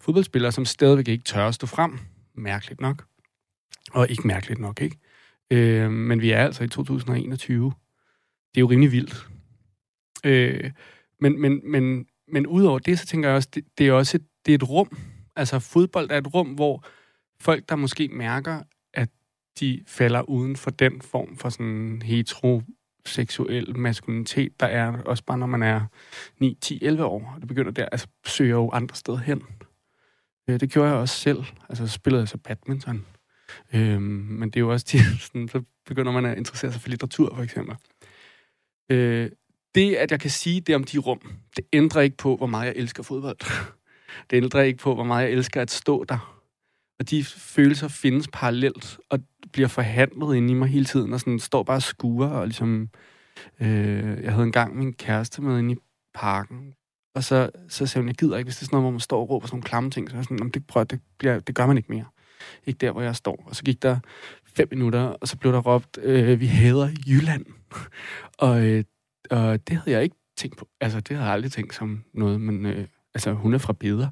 fodboldspillere, 0.00 0.52
som 0.52 0.64
stadigvæk 0.64 1.08
ikke 1.08 1.24
tør 1.24 1.48
at 1.48 1.54
stå 1.54 1.66
frem, 1.66 1.98
mærkeligt 2.34 2.80
nok, 2.80 3.04
og 3.92 4.10
ikke 4.10 4.26
mærkeligt 4.26 4.60
nok, 4.60 4.82
ikke? 4.82 4.98
Øh, 5.50 5.90
men 5.90 6.20
vi 6.20 6.30
er 6.30 6.44
altså 6.44 6.64
i 6.64 6.68
2021. 6.68 7.72
Det 8.54 8.56
er 8.56 8.60
jo 8.60 8.70
rimelig 8.70 8.92
vildt. 8.92 9.26
Øh, 10.24 10.70
men, 11.20 11.40
men, 11.40 11.70
men, 11.70 12.06
men 12.28 12.46
udover 12.46 12.78
det, 12.78 12.98
så 12.98 13.06
tænker 13.06 13.28
jeg 13.28 13.36
også, 13.36 13.48
det, 13.54 13.64
det 13.78 13.88
er 13.88 13.92
også 13.92 14.16
et, 14.16 14.22
det 14.46 14.52
er 14.52 14.54
et 14.54 14.68
rum. 14.68 14.98
Altså 15.36 15.58
fodbold 15.58 16.10
er 16.10 16.18
et 16.18 16.34
rum, 16.34 16.48
hvor 16.48 16.84
folk, 17.40 17.68
der 17.68 17.76
måske 17.76 18.08
mærker, 18.08 18.62
at 18.94 19.08
de 19.60 19.82
falder 19.86 20.22
uden 20.22 20.56
for 20.56 20.70
den 20.70 21.00
form 21.00 21.36
for 21.36 21.48
sådan 21.48 22.02
heteroseksuel 22.04 23.78
maskulinitet, 23.78 24.60
der 24.60 24.66
er 24.66 25.02
også 25.02 25.24
bare, 25.24 25.38
når 25.38 25.46
man 25.46 25.62
er 25.62 25.80
9, 26.38 26.58
10, 26.60 26.78
11 26.82 27.04
år. 27.04 27.36
Det 27.40 27.48
begynder 27.48 27.70
der, 27.70 27.84
altså 27.92 28.06
søger 28.26 28.56
jo 28.56 28.70
andre 28.70 28.96
steder 28.96 29.18
hen. 29.18 29.42
Øh, 30.48 30.60
det 30.60 30.70
gjorde 30.70 30.90
jeg 30.90 30.98
også 30.98 31.14
selv. 31.14 31.44
Altså 31.68 31.88
spillede 31.88 32.20
jeg 32.20 32.28
så 32.28 32.38
badminton. 32.38 33.06
Øhm, 33.74 34.02
men 34.02 34.50
det 34.50 34.56
er 34.56 34.60
jo 34.60 34.72
også 34.72 34.86
tit, 34.86 35.00
sådan, 35.22 35.48
så 35.48 35.62
begynder 35.86 36.12
man 36.12 36.24
at 36.26 36.38
interessere 36.38 36.72
sig 36.72 36.80
for 36.80 36.88
litteratur, 36.88 37.34
for 37.34 37.42
eksempel. 37.42 37.76
Øh, 38.90 39.30
det, 39.74 39.94
at 39.94 40.10
jeg 40.10 40.20
kan 40.20 40.30
sige 40.30 40.60
det 40.60 40.74
om 40.74 40.84
de 40.84 40.98
rum, 40.98 41.20
det 41.56 41.64
ændrer 41.72 42.02
ikke 42.02 42.16
på, 42.16 42.36
hvor 42.36 42.46
meget 42.46 42.66
jeg 42.66 42.74
elsker 42.76 43.02
fodbold. 43.02 43.38
Det 44.30 44.36
ændrer 44.36 44.62
ikke 44.62 44.78
på, 44.78 44.94
hvor 44.94 45.04
meget 45.04 45.24
jeg 45.24 45.32
elsker 45.32 45.62
at 45.62 45.70
stå 45.70 46.04
der. 46.04 46.39
Og 47.00 47.10
de 47.10 47.24
følelser 47.24 47.88
findes 47.88 48.28
parallelt, 48.32 48.98
og 49.10 49.18
bliver 49.52 49.68
forhandlet 49.68 50.36
inde 50.36 50.50
i 50.50 50.54
mig 50.54 50.68
hele 50.68 50.84
tiden, 50.84 51.12
og 51.12 51.20
sådan 51.20 51.38
står 51.38 51.62
bare 51.62 51.76
og 51.76 51.82
skuer, 51.82 52.28
og 52.28 52.46
ligesom... 52.46 52.88
Øh, 53.60 54.22
jeg 54.22 54.32
havde 54.32 54.44
engang 54.44 54.76
min 54.76 54.92
kæreste 54.92 55.42
med 55.42 55.58
inde 55.58 55.72
i 55.72 55.76
parken, 56.14 56.74
og 57.14 57.24
så, 57.24 57.50
så 57.68 57.86
sagde 57.86 58.02
hun, 58.02 58.08
jeg 58.08 58.16
gider 58.16 58.36
ikke, 58.36 58.46
hvis 58.46 58.56
det 58.56 58.62
er 58.62 58.66
sådan 58.66 58.74
noget, 58.74 58.84
hvor 58.84 58.90
man 58.90 59.00
står 59.00 59.20
og 59.20 59.30
råber 59.30 59.46
sådan 59.46 59.54
nogle 59.54 59.64
klamme 59.64 59.90
ting, 59.90 60.10
så 60.10 60.16
jeg 60.16 60.24
sådan, 60.24 60.50
det, 60.50 60.66
prøv, 60.66 60.84
det, 60.84 61.00
bliver, 61.18 61.40
det 61.40 61.54
gør 61.54 61.66
man 61.66 61.76
ikke 61.76 61.92
mere. 61.92 62.04
Ikke 62.66 62.78
der, 62.78 62.92
hvor 62.92 63.02
jeg 63.02 63.16
står. 63.16 63.44
Og 63.46 63.56
så 63.56 63.62
gik 63.62 63.82
der 63.82 63.98
fem 64.56 64.68
minutter, 64.70 65.00
og 65.00 65.28
så 65.28 65.36
blev 65.36 65.52
der 65.52 65.60
råbt, 65.60 65.98
øh, 66.02 66.40
vi 66.40 66.46
hader 66.46 66.88
Jylland. 67.06 67.46
og, 68.46 68.66
øh, 68.66 68.84
og 69.30 69.68
det 69.68 69.76
havde 69.76 69.90
jeg 69.90 70.02
ikke 70.02 70.16
tænkt 70.36 70.56
på. 70.56 70.68
Altså, 70.80 71.00
det 71.00 71.16
havde 71.16 71.24
jeg 71.24 71.32
aldrig 71.34 71.52
tænkt 71.52 71.74
som 71.74 72.04
noget, 72.14 72.40
men 72.40 72.66
øh, 72.66 72.86
altså, 73.14 73.32
hun 73.32 73.54
er 73.54 73.58
fra 73.58 73.72
Beder. 73.72 74.08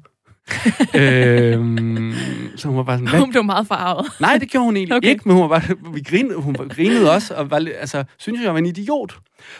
øhm, 1.01 2.13
så 2.55 2.67
hun 2.67 2.77
var 2.77 2.83
bare 2.83 2.97
sådan... 2.97 3.19
Hun 3.19 3.31
blev 3.31 3.43
meget 3.43 3.67
farvet. 3.67 4.11
Nej, 4.19 4.37
det 4.37 4.49
gjorde 4.49 4.65
hun 4.65 4.77
egentlig 4.77 4.97
okay. 4.97 5.09
ikke, 5.09 5.21
men 5.25 5.33
hun 5.33 5.49
var 5.49 5.59
bare, 5.59 5.93
vi 5.93 6.01
grinede, 6.01 6.35
hun 6.35 6.55
grinede 6.55 7.11
også, 7.11 7.35
og 7.35 7.51
var, 7.51 7.57
altså, 7.79 8.03
synes 8.17 8.41
jeg 8.41 8.53
var 8.53 8.59
en 8.59 8.65
idiot. 8.65 9.19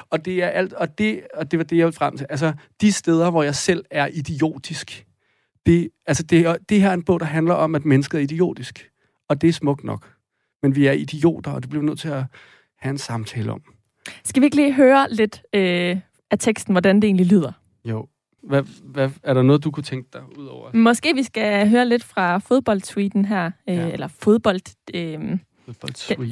Og 0.10 0.26
det, 0.26 0.44
er 0.44 0.48
alt, 0.48 0.74
og, 0.74 0.98
det, 0.98 1.22
og 1.34 1.52
det 1.52 1.60
var 1.60 1.64
det, 1.64 1.78
jeg 1.78 1.86
ville 1.86 1.98
frem 1.98 2.18
til. 2.18 2.28
Altså, 2.30 2.54
de 2.82 2.92
steder, 2.92 3.30
hvor 3.30 3.44
jeg 3.44 3.56
selv 3.56 3.86
er 3.92 4.08
idiotisk, 4.14 5.06
det, 5.66 5.90
altså, 6.08 6.24
det, 6.24 6.58
det 6.70 6.82
her 6.82 6.90
er 6.90 6.94
en 6.94 7.04
bog, 7.04 7.20
der 7.20 7.26
handler 7.26 7.54
om, 7.54 7.76
at 7.76 7.86
mennesket 7.86 8.18
er 8.18 8.24
idiotisk. 8.24 8.90
Og 9.30 9.42
det 9.42 9.48
er 9.48 9.54
smukt 9.54 9.84
nok. 9.84 10.08
Men 10.64 10.76
vi 10.76 10.88
er 10.88 10.92
idioter, 10.92 11.52
og 11.52 11.62
det 11.62 11.70
bliver 11.70 11.82
vi 11.82 11.88
nødt 11.90 12.00
til 12.00 12.10
at 12.10 12.24
have 12.80 12.92
en 12.92 12.98
samtale 12.98 13.52
om. 13.52 13.62
Skal 14.24 14.42
vi 14.42 14.46
ikke 14.46 14.56
lige 14.56 14.74
høre 14.74 15.08
lidt 15.12 15.42
øh, 15.54 15.98
af 16.32 16.40
teksten, 16.40 16.74
hvordan 16.74 16.96
det 16.96 17.04
egentlig 17.04 17.26
lyder? 17.26 17.52
Jo. 17.86 18.08
Hvad, 18.50 18.64
hvad, 18.84 19.10
er 19.24 19.34
der 19.34 19.42
noget, 19.42 19.64
du 19.64 19.72
kunne 19.72 19.84
tænke 19.84 20.10
dig 20.14 20.22
ud 20.38 20.46
over? 20.46 20.74
Måske 20.74 21.14
vi 21.16 21.24
skal 21.24 21.70
høre 21.70 21.86
lidt 21.86 22.04
fra 22.04 22.38
fodboldsweeten 22.38 23.26
her, 23.26 23.52
øh, 23.70 23.76
ja. 23.76 23.92
eller 23.92 24.08
fodbold... 24.08 24.62
Øh, 24.94 25.38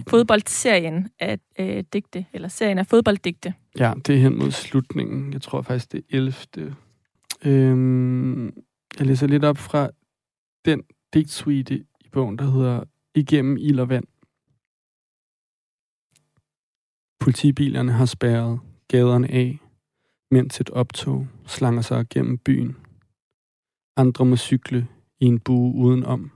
fodboldserien 0.10 1.10
af 1.20 1.40
øh, 1.60 1.84
digte, 1.94 2.26
eller 2.34 2.48
serien 2.48 2.78
af 2.78 2.88
fodbolddigte. 2.88 3.54
Ja, 3.80 3.94
det 4.08 4.16
er 4.16 4.20
hen 4.20 4.38
mod 4.38 4.52
slutningen. 4.52 5.34
Jeg 5.34 5.42
tror 5.42 5.62
faktisk, 5.62 5.92
det 5.92 5.98
er 5.98 6.18
11. 6.18 6.76
Øhm, 7.46 8.46
jeg 9.00 9.08
læser 9.08 9.28
lidt 9.28 9.46
op 9.46 9.58
fra 9.58 9.90
den 10.66 10.84
digtsuite 11.14 11.76
i 11.78 12.10
bogen, 12.12 12.38
der 12.38 12.52
hedder 12.52 12.84
Igennem 13.16 13.58
ild 13.58 13.80
og 13.80 13.90
vand. 13.90 14.06
Politibilerne 17.20 17.92
har 17.92 18.06
spærret 18.06 18.60
gaderne 18.88 19.32
af, 19.32 19.60
mens 20.32 20.62
et 20.62 20.70
optog 20.70 21.28
slanger 21.46 21.82
sig 21.82 22.10
gennem 22.10 22.38
byen. 22.38 22.78
Andre 23.98 24.26
må 24.26 24.36
cykle 24.36 24.88
i 25.20 25.26
en 25.26 25.40
bue 25.40 25.76
udenom. 25.76 26.32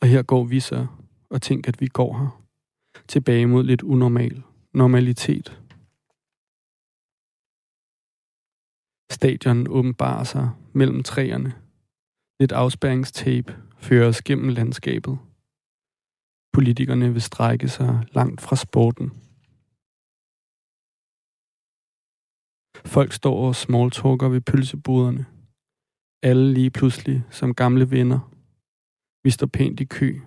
Og 0.00 0.08
her 0.08 0.22
går 0.22 0.44
vi 0.44 0.60
så 0.60 0.86
og 1.30 1.42
tænker, 1.42 1.72
at 1.72 1.80
vi 1.80 1.86
går 1.86 2.18
her. 2.18 2.42
Tilbage 3.08 3.46
mod 3.46 3.64
lidt 3.64 3.82
unormal 3.82 4.42
normalitet. 4.74 5.62
Stadion 9.10 9.68
åbenbarer 9.68 10.24
sig 10.24 10.50
mellem 10.72 11.02
træerne. 11.02 11.52
Lidt 12.40 12.52
afspæringstape 12.52 13.56
fører 13.78 14.08
os 14.08 14.22
gennem 14.22 14.48
landskabet. 14.48 15.18
Politikerne 16.52 17.12
vil 17.12 17.22
strække 17.22 17.68
sig 17.68 18.06
langt 18.12 18.40
fra 18.40 18.56
sporten. 18.56 19.21
Folk 22.92 23.12
står 23.12 23.46
og 23.46 23.54
smalltalker 23.56 24.28
ved 24.28 24.40
pølseboderne. 24.40 25.26
Alle 26.22 26.54
lige 26.54 26.70
pludselig 26.70 27.24
som 27.30 27.54
gamle 27.54 27.90
venner. 27.90 28.32
Vi 29.24 29.30
står 29.30 29.46
pænt 29.46 29.80
i 29.80 29.84
kø. 29.84 30.20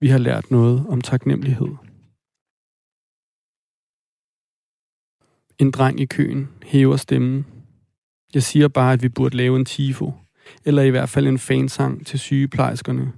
Vi 0.00 0.08
har 0.08 0.18
lært 0.18 0.50
noget 0.50 0.86
om 0.88 1.00
taknemmelighed. 1.00 1.68
En 5.58 5.70
dreng 5.70 6.00
i 6.00 6.06
køen 6.06 6.48
hæver 6.62 6.96
stemmen. 6.96 7.46
Jeg 8.34 8.42
siger 8.42 8.68
bare, 8.68 8.92
at 8.92 9.02
vi 9.02 9.08
burde 9.08 9.36
lave 9.36 9.56
en 9.58 9.64
tifo, 9.64 10.12
eller 10.64 10.82
i 10.82 10.90
hvert 10.90 11.08
fald 11.08 11.26
en 11.26 11.38
fansang 11.38 12.06
til 12.06 12.18
sygeplejerskerne, 12.18 13.12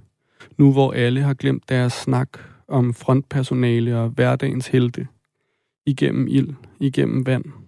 nu 0.57 0.71
hvor 0.71 0.91
alle 0.91 1.21
har 1.21 1.33
glemt 1.33 1.69
deres 1.69 1.93
snak 1.93 2.29
om 2.67 2.93
frontpersonale 2.93 3.99
og 3.99 4.09
hverdagens 4.09 4.67
helte. 4.67 5.07
Igennem 5.85 6.27
ild, 6.27 6.53
igennem 6.79 7.25
vand. 7.25 7.62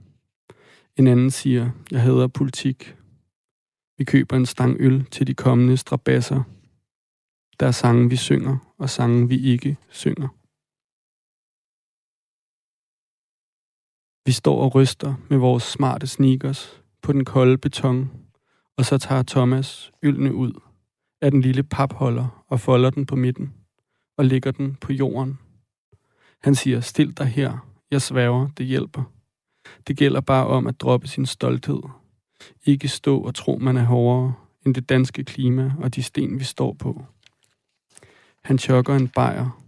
En 0.98 1.08
anden 1.08 1.32
siger, 1.32 1.72
jeg 1.92 2.02
hader 2.02 2.28
politik. 2.28 2.98
Vi 3.98 4.04
køber 4.04 4.36
en 4.36 4.46
stang 4.46 4.78
øl 4.80 5.06
til 5.06 5.28
de 5.28 5.34
kommende 5.34 5.78
strabasser. 5.78 6.44
Der 7.60 7.68
er 7.68 7.72
sange, 7.72 8.10
vi 8.10 8.16
synger, 8.16 8.76
og 8.78 8.90
sange, 8.90 9.28
vi 9.28 9.42
ikke 9.42 9.78
synger. 9.90 10.28
Vi 14.26 14.32
står 14.32 14.62
og 14.62 14.76
ryster 14.76 15.16
med 15.30 15.38
vores 15.38 15.64
smarte 15.64 16.08
sneakers 16.08 16.84
på 17.02 17.14
den 17.14 17.26
kolde 17.26 17.58
beton, 17.58 18.12
og 18.78 18.86
så 18.86 18.98
tager 18.98 19.24
Thomas 19.24 19.92
ølne 20.04 20.34
ud 20.34 20.62
af 21.22 21.32
den 21.32 21.42
lille 21.42 21.64
papholder 21.64 22.46
og 22.48 22.60
folder 22.60 22.90
den 22.90 23.06
på 23.06 23.16
midten 23.16 23.54
og 24.18 24.26
lægger 24.26 24.52
den 24.52 24.76
på 24.76 24.94
jorden. 24.94 25.40
Han 26.42 26.56
siger, 26.56 26.80
stil 26.80 27.18
dig 27.18 27.28
her, 27.28 27.68
jeg 27.92 28.02
sværger, 28.02 28.50
det 28.58 28.66
hjælper. 28.66 29.04
Det 29.88 29.98
gælder 29.98 30.22
bare 30.22 30.48
om 30.48 30.68
at 30.68 30.82
droppe 30.82 31.08
sin 31.08 31.26
stolthed. 31.26 31.82
Ikke 32.66 32.88
stå 32.88 33.20
og 33.20 33.36
tro, 33.36 33.58
man 33.58 33.78
er 33.78 33.84
hårdere 33.84 34.34
end 34.66 34.76
det 34.76 34.90
danske 34.90 35.24
klima 35.24 35.74
og 35.80 35.96
de 35.96 36.04
sten, 36.04 36.40
vi 36.40 36.44
står 36.44 36.74
på. 36.74 37.06
Han 38.44 38.58
chokker 38.58 38.96
en 38.96 39.08
bajer. 39.08 39.62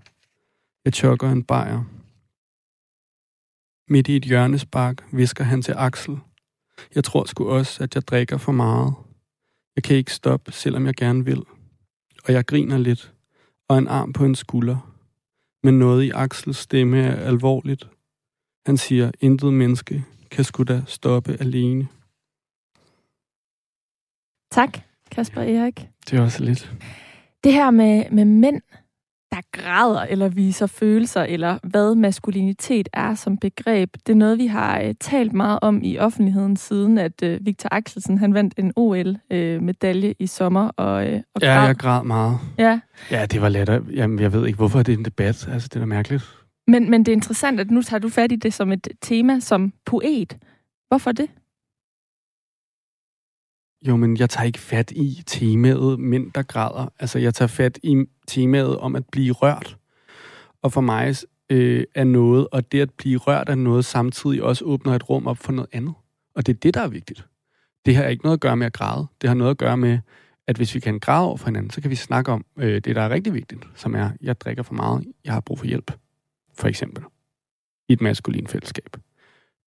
Jeg 0.86 0.94
chokker 0.94 1.32
en 1.32 1.44
bajer. 1.44 1.84
Midt 3.90 4.08
i 4.08 4.16
et 4.16 4.26
hjørnespark 4.26 5.04
visker 5.12 5.44
han 5.44 5.62
til 5.62 5.74
Axel. 5.78 6.18
Jeg 6.96 7.04
tror 7.04 7.26
sgu 7.26 7.50
også, 7.50 7.84
at 7.84 7.96
jeg 7.96 8.08
drikker 8.08 8.38
for 8.38 8.52
meget. 8.52 8.94
Jeg 9.76 9.84
kan 9.84 9.96
ikke 9.96 10.14
stoppe, 10.14 10.52
selvom 10.52 10.86
jeg 10.86 10.96
gerne 10.96 11.26
vil. 11.26 11.44
Og 12.24 12.34
jeg 12.34 12.46
griner 12.46 12.78
lidt, 12.78 13.14
og 13.68 13.78
en 13.78 13.88
arm 13.88 14.14
på 14.14 14.26
en 14.26 14.36
skulder. 14.36 14.94
Men 15.64 15.80
noget 15.80 16.04
i 16.04 16.10
Axels 16.10 16.58
stemme 16.58 17.00
er 17.00 17.16
alvorligt, 17.16 17.88
han 18.68 18.78
siger, 18.78 19.12
intet 19.22 19.54
menneske 19.54 20.04
kan 20.32 20.44
sgu 20.44 20.64
da 20.64 20.82
stoppe 20.88 21.38
alene. 21.40 21.88
Tak, 24.52 24.80
Kasper 25.12 25.42
Erik. 25.42 25.88
Det 26.10 26.20
er 26.20 26.24
også 26.24 26.44
lidt. 26.44 26.72
Det 27.44 27.54
her 27.54 27.72
med, 27.72 28.04
med 28.12 28.26
mænd, 28.26 28.62
der 29.32 29.38
græder 29.52 30.02
eller 30.02 30.30
viser 30.30 30.68
følelser, 30.68 31.24
eller 31.24 31.60
hvad 31.64 31.96
maskulinitet 31.96 32.90
er 32.94 33.16
som 33.16 33.38
begreb, 33.38 33.94
det 34.06 34.12
er 34.12 34.18
noget, 34.18 34.38
vi 34.38 34.48
har 34.48 34.84
uh, 34.84 34.92
talt 35.00 35.34
meget 35.34 35.60
om 35.62 35.84
i 35.84 35.98
offentligheden, 35.98 36.58
siden 36.58 36.98
at 36.98 37.24
uh, 37.24 37.46
Victor 37.46 37.70
Axelsen 37.72 38.18
han 38.18 38.34
vandt 38.34 38.54
en 38.58 38.74
OL-medalje 38.76 40.10
uh, 40.10 40.16
i 40.20 40.28
sommer. 40.28 40.70
Og, 40.78 41.08
uh, 41.08 41.20
og 41.36 41.42
ja, 41.42 41.62
jeg 41.62 41.76
græd 41.76 42.04
meget. 42.04 42.40
Ja. 42.58 42.80
Ja, 43.12 43.26
det 43.26 43.42
var 43.42 43.50
let. 43.50 43.84
Jamen, 43.94 44.20
jeg 44.20 44.34
ved 44.34 44.46
ikke, 44.48 44.58
hvorfor 44.58 44.84
det 44.84 44.94
er 44.94 44.98
en 44.98 45.06
debat. 45.06 45.48
Altså, 45.52 45.68
det 45.68 45.76
er 45.76 45.80
da 45.80 45.86
mærkeligt. 45.86 46.47
Men, 46.68 46.90
men 46.90 47.06
det 47.06 47.12
er 47.12 47.16
interessant, 47.16 47.60
at 47.60 47.72
nu 47.72 47.82
tager 47.82 48.00
du 48.00 48.10
fat 48.10 48.32
i 48.32 48.36
det 48.36 48.54
som 48.54 48.72
et 48.72 48.88
tema 49.02 49.40
som 49.40 49.74
poet. 49.86 50.38
Hvorfor 50.88 51.12
det? 51.12 51.30
Jo, 53.88 53.96
men 53.96 54.18
jeg 54.18 54.30
tager 54.30 54.46
ikke 54.46 54.60
fat 54.60 54.92
i 54.92 55.24
temaet 55.26 56.00
mænd, 56.00 56.32
der 56.32 56.44
græder. 56.44 56.94
Altså, 57.00 57.20
jeg 57.20 57.34
tager 57.34 57.48
fat 57.48 57.80
i 57.84 58.06
temaet 58.28 58.78
om 58.78 58.96
at 58.96 59.04
blive 59.12 59.34
rørt. 59.34 59.78
Og 60.62 60.74
for 60.74 60.82
mig 60.82 61.16
øh, 61.50 61.84
er 61.96 62.04
noget, 62.04 62.48
og 62.52 62.72
det 62.72 62.82
at 62.82 62.94
blive 62.94 63.18
rørt 63.18 63.50
af 63.50 63.58
noget 63.58 63.86
samtidig 63.86 64.44
også 64.44 64.66
åbner 64.66 64.94
et 64.94 65.10
rum 65.10 65.28
op 65.28 65.38
for 65.38 65.52
noget 65.52 65.70
andet. 65.74 65.94
Og 66.36 66.46
det 66.46 66.54
er 66.54 66.60
det, 66.60 66.74
der 66.74 66.82
er 66.82 66.88
vigtigt. 66.88 67.28
Det 67.86 67.96
har 67.96 68.04
ikke 68.04 68.24
noget 68.24 68.38
at 68.38 68.42
gøre 68.42 68.58
med 68.58 68.66
at 68.66 68.74
græde. 68.74 69.08
Det 69.22 69.28
har 69.28 69.36
noget 69.36 69.52
at 69.52 69.58
gøre 69.58 69.78
med, 69.78 70.00
at 70.48 70.56
hvis 70.56 70.76
vi 70.76 70.80
kan 70.80 71.00
græde 71.00 71.26
over 71.26 71.38
for 71.38 71.46
hinanden, 71.46 71.70
så 71.70 71.82
kan 71.82 71.92
vi 71.92 71.96
snakke 71.96 72.32
om 72.32 72.46
øh, 72.58 72.82
det, 72.82 72.96
der 72.96 73.02
er 73.02 73.10
rigtig 73.10 73.34
vigtigt, 73.34 73.68
som 73.76 73.96
er, 73.96 74.10
jeg 74.22 74.42
drikker 74.42 74.64
for 74.64 74.74
meget, 74.74 75.06
jeg 75.26 75.34
har 75.34 75.40
brug 75.40 75.60
for 75.60 75.66
hjælp, 75.66 75.92
for 76.58 76.68
eksempel, 76.68 77.04
i 77.90 77.94
et 77.94 78.02
maskulin 78.02 78.48
fællesskab. 78.48 78.98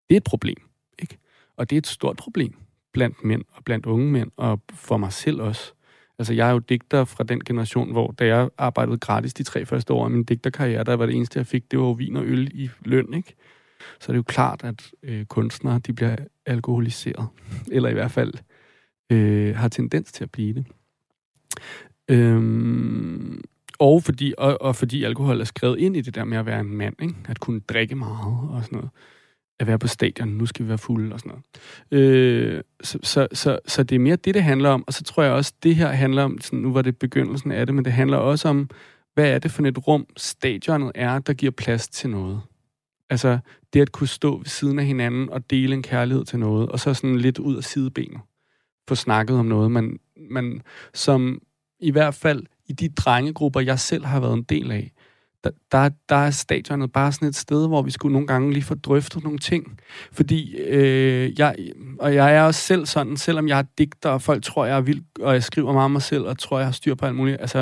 Det 0.08 0.14
er 0.14 0.16
et 0.16 0.24
problem, 0.24 0.56
ikke? 0.98 1.18
Og 1.56 1.70
det 1.70 1.76
er 1.76 1.78
et 1.78 1.86
stort 1.86 2.16
problem 2.16 2.54
blandt 2.92 3.24
mænd 3.24 3.44
og 3.52 3.64
blandt 3.64 3.86
unge 3.86 4.12
mænd, 4.12 4.30
og 4.36 4.60
for 4.72 4.96
mig 4.96 5.12
selv 5.12 5.40
også. 5.40 5.72
Altså, 6.18 6.32
jeg 6.32 6.48
er 6.48 6.52
jo 6.52 6.58
digter 6.58 7.04
fra 7.04 7.24
den 7.24 7.44
generation, 7.44 7.92
hvor 7.92 8.10
da 8.10 8.26
jeg 8.26 8.50
arbejdede 8.58 8.98
gratis 8.98 9.34
de 9.34 9.42
tre 9.42 9.66
første 9.66 9.92
år 9.92 10.04
af 10.04 10.10
min 10.10 10.24
digterkarriere, 10.24 10.84
der 10.84 10.94
var 10.94 11.06
det 11.06 11.14
eneste, 11.14 11.38
jeg 11.38 11.46
fik, 11.46 11.70
det 11.70 11.78
var 11.78 11.92
vin 11.92 12.16
og 12.16 12.24
øl 12.24 12.50
i 12.54 12.70
løn, 12.84 13.14
ikke? 13.14 13.34
Så 14.00 14.06
er 14.08 14.12
det 14.12 14.16
jo 14.16 14.22
klart, 14.22 14.64
at 14.64 14.90
øh, 15.02 15.24
kunstnere, 15.24 15.78
de 15.78 15.92
bliver 15.92 16.16
alkoholiseret. 16.46 17.28
Eller 17.72 17.88
i 17.88 17.92
hvert 17.92 18.10
fald 18.10 18.34
øh, 19.10 19.56
har 19.56 19.68
tendens 19.68 20.12
til 20.12 20.24
at 20.24 20.30
blive 20.30 20.54
det. 20.54 20.66
Øhm, 22.08 23.40
og, 23.80 24.02
fordi, 24.02 24.34
og, 24.38 24.62
og 24.62 24.76
fordi 24.76 25.04
alkohol 25.04 25.40
er 25.40 25.44
skrevet 25.44 25.78
ind 25.78 25.96
i 25.96 26.00
det 26.00 26.14
der 26.14 26.24
med 26.24 26.38
at 26.38 26.46
være 26.46 26.60
en 26.60 26.76
mand, 26.76 26.94
ikke? 27.02 27.14
at 27.28 27.40
kunne 27.40 27.60
drikke 27.60 27.94
meget 27.94 28.50
og 28.50 28.64
sådan 28.64 28.76
noget. 28.76 28.90
At 29.60 29.66
være 29.66 29.78
på 29.78 29.88
stadion, 29.88 30.28
nu 30.28 30.46
skal 30.46 30.64
vi 30.64 30.68
være 30.68 30.78
fulde 30.78 31.12
og 31.12 31.20
sådan 31.20 31.32
noget. 31.90 32.04
Øh, 32.04 32.62
så, 32.82 32.98
så, 33.02 33.28
så, 33.32 33.58
så 33.66 33.82
det 33.82 33.94
er 33.94 33.98
mere 33.98 34.16
det, 34.16 34.34
det 34.34 34.42
handler 34.42 34.68
om. 34.68 34.84
Og 34.86 34.92
så 34.92 35.04
tror 35.04 35.22
jeg 35.22 35.32
også, 35.32 35.52
det 35.62 35.76
her 35.76 35.88
handler 35.88 36.22
om, 36.22 36.40
sådan, 36.40 36.58
nu 36.58 36.72
var 36.72 36.82
det 36.82 36.98
begyndelsen 36.98 37.52
af 37.52 37.66
det, 37.66 37.74
men 37.74 37.84
det 37.84 37.92
handler 37.92 38.16
også 38.16 38.48
om, 38.48 38.70
hvad 39.14 39.30
er 39.30 39.38
det 39.38 39.50
for 39.50 39.62
et 39.62 39.86
rum, 39.86 40.06
stadionet 40.16 40.92
er, 40.94 41.18
der 41.18 41.32
giver 41.32 41.52
plads 41.52 41.88
til 41.88 42.10
noget. 42.10 42.40
Altså 43.10 43.38
det 43.72 43.80
at 43.80 43.92
kunne 43.92 44.08
stå 44.08 44.38
ved 44.38 44.46
siden 44.46 44.78
af 44.78 44.84
hinanden 44.84 45.30
og 45.30 45.50
dele 45.50 45.74
en 45.74 45.82
kærlighed 45.82 46.24
til 46.24 46.38
noget, 46.38 46.68
og 46.68 46.80
så 46.80 46.94
sådan 46.94 47.16
lidt 47.16 47.38
ud 47.38 47.56
af 47.56 47.64
sidebenet 47.64 48.20
få 48.90 48.94
snakket 48.94 49.38
om 49.38 49.46
noget, 49.46 49.70
man, 49.70 49.98
man 50.30 50.62
som 50.94 51.42
i 51.80 51.90
hvert 51.90 52.14
fald 52.14 52.46
i 52.70 52.72
de 52.72 52.88
drengegrupper, 52.88 53.60
jeg 53.60 53.78
selv 53.78 54.04
har 54.04 54.20
været 54.20 54.34
en 54.34 54.42
del 54.42 54.70
af, 54.70 54.92
der, 55.44 55.50
der, 55.72 55.90
der 56.08 56.16
er 56.16 56.30
stadionet 56.30 56.92
bare 56.92 57.12
sådan 57.12 57.28
et 57.28 57.36
sted, 57.36 57.66
hvor 57.68 57.82
vi 57.82 57.90
skulle 57.90 58.12
nogle 58.12 58.26
gange 58.26 58.52
lige 58.52 58.62
få 58.62 58.74
drøftet 58.74 59.24
nogle 59.24 59.38
ting. 59.38 59.78
Fordi 60.12 60.56
øh, 60.56 61.38
jeg, 61.38 61.54
og 62.00 62.14
jeg 62.14 62.36
er 62.36 62.42
også 62.42 62.60
selv 62.60 62.86
sådan, 62.86 63.16
selvom 63.16 63.48
jeg 63.48 63.58
er 63.58 63.64
digter, 63.78 64.10
og 64.10 64.22
folk 64.22 64.44
tror, 64.44 64.64
jeg 64.64 64.76
er 64.76 64.80
vild, 64.80 65.02
og 65.20 65.34
jeg 65.34 65.42
skriver 65.42 65.72
meget 65.72 65.84
om 65.84 65.90
mig 65.90 66.02
selv, 66.02 66.24
og 66.24 66.38
tror, 66.38 66.58
jeg 66.58 66.66
har 66.66 66.72
styr 66.72 66.94
på 66.94 67.06
alt 67.06 67.14
muligt. 67.14 67.40
Altså, 67.40 67.58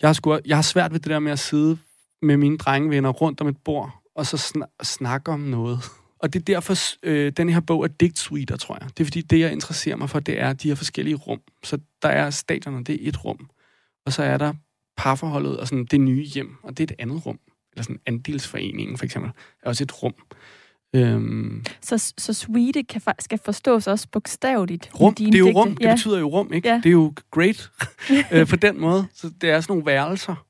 jeg 0.00 0.08
har, 0.08 0.12
sgu, 0.12 0.38
jeg 0.46 0.56
har 0.56 0.62
svært 0.62 0.92
ved 0.92 1.00
det 1.00 1.10
der 1.10 1.18
med 1.18 1.32
at 1.32 1.38
sidde 1.38 1.78
med 2.22 2.36
mine 2.36 2.58
drengevenner 2.58 3.10
rundt 3.10 3.40
om 3.40 3.48
et 3.48 3.56
bord, 3.64 3.90
og 4.14 4.26
så 4.26 4.36
sn- 4.36 4.84
snakke 4.84 5.30
om 5.32 5.40
noget. 5.40 5.78
Og 6.18 6.32
det 6.32 6.40
er 6.40 6.44
derfor, 6.44 6.74
øh, 7.02 7.32
den 7.36 7.48
her 7.48 7.60
bog 7.60 7.84
er 7.84 7.88
digtsweeter, 7.88 8.56
tror 8.56 8.78
jeg. 8.80 8.88
Det 8.88 9.00
er 9.00 9.04
fordi, 9.04 9.20
det 9.20 9.40
jeg 9.40 9.52
interesserer 9.52 9.96
mig 9.96 10.10
for, 10.10 10.20
det 10.20 10.40
er 10.40 10.52
de 10.52 10.68
her 10.68 10.74
forskellige 10.74 11.16
rum. 11.16 11.40
Så 11.64 11.78
der 12.02 12.08
er 12.08 12.30
stadionet, 12.30 12.86
det 12.86 13.04
er 13.04 13.08
et 13.08 13.24
rum. 13.24 13.50
Og 14.06 14.12
så 14.12 14.22
er 14.22 14.36
der 14.36 14.52
parforholdet 14.96 15.56
og 15.56 15.68
sådan 15.68 15.84
det 15.84 16.00
nye 16.00 16.24
hjem, 16.24 16.56
og 16.62 16.78
det 16.78 16.90
er 16.90 16.94
et 16.94 17.00
andet 17.00 17.26
rum. 17.26 17.38
Eller 17.72 17.82
sådan 17.82 18.00
andelsforeningen, 18.06 18.96
for 18.96 19.04
eksempel, 19.04 19.32
er 19.62 19.68
også 19.68 19.84
et 19.84 20.02
rum. 20.02 20.14
Øhm. 20.94 21.64
Så, 21.80 22.12
så 22.18 22.32
suite 22.32 22.82
kan, 22.82 23.02
skal 23.18 23.38
forstås 23.44 23.86
også 23.86 24.08
bogstaveligt 24.12 24.90
rum, 25.00 25.14
Det 25.14 25.34
er 25.34 25.38
jo 25.38 25.50
rum, 25.50 25.76
ja. 25.80 25.88
det 25.88 25.96
betyder 25.96 26.18
jo 26.18 26.28
rum, 26.28 26.52
ikke? 26.52 26.68
Ja. 26.68 26.76
Det 26.76 26.86
er 26.86 26.90
jo 26.90 27.12
great 27.30 27.70
øh, 28.32 28.46
på 28.46 28.56
den 28.56 28.80
måde. 28.80 29.06
Så 29.14 29.30
det 29.40 29.50
er 29.50 29.60
sådan 29.60 29.72
nogle 29.72 29.86
værelser. 29.86 30.46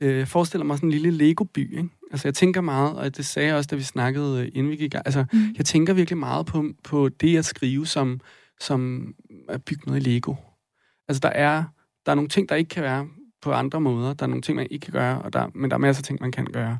Øh, 0.00 0.26
forestiller 0.26 0.64
mig 0.64 0.76
sådan 0.76 0.88
en 0.88 0.92
lille 0.92 1.10
Lego-by, 1.10 1.76
ikke? 1.76 1.88
Altså, 2.10 2.28
jeg 2.28 2.34
tænker 2.34 2.60
meget, 2.60 2.96
og 2.96 3.16
det 3.16 3.26
sagde 3.26 3.48
jeg 3.48 3.56
også, 3.56 3.68
da 3.70 3.76
vi 3.76 3.82
snakkede, 3.82 4.42
øh, 4.42 4.48
inden 4.54 4.70
vi 4.70 4.76
gik 4.76 4.94
Altså, 4.94 5.24
mm. 5.32 5.54
jeg 5.56 5.66
tænker 5.66 5.92
virkelig 5.92 6.18
meget 6.18 6.46
på, 6.46 6.64
på 6.84 7.08
det 7.08 7.38
at 7.38 7.44
skrive, 7.44 7.86
som, 7.86 8.20
som 8.60 9.12
at 9.48 9.64
bygge 9.64 9.82
noget 9.86 10.06
i 10.06 10.10
Lego. 10.10 10.34
Altså, 11.08 11.20
der 11.20 11.28
er, 11.28 11.64
der 12.06 12.12
er 12.12 12.14
nogle 12.14 12.28
ting, 12.28 12.48
der 12.48 12.54
ikke 12.54 12.68
kan 12.68 12.82
være 12.82 13.08
på 13.42 13.52
andre 13.52 13.80
måder. 13.80 14.14
Der 14.14 14.24
er 14.24 14.28
nogle 14.28 14.42
ting, 14.42 14.56
man 14.56 14.66
ikke 14.70 14.84
kan 14.84 14.92
gøre, 14.92 15.22
og 15.22 15.32
der, 15.32 15.50
men 15.54 15.70
der 15.70 15.76
er 15.76 15.80
masser 15.80 16.00
af 16.00 16.04
ting, 16.04 16.20
man 16.20 16.32
kan 16.32 16.44
gøre. 16.44 16.78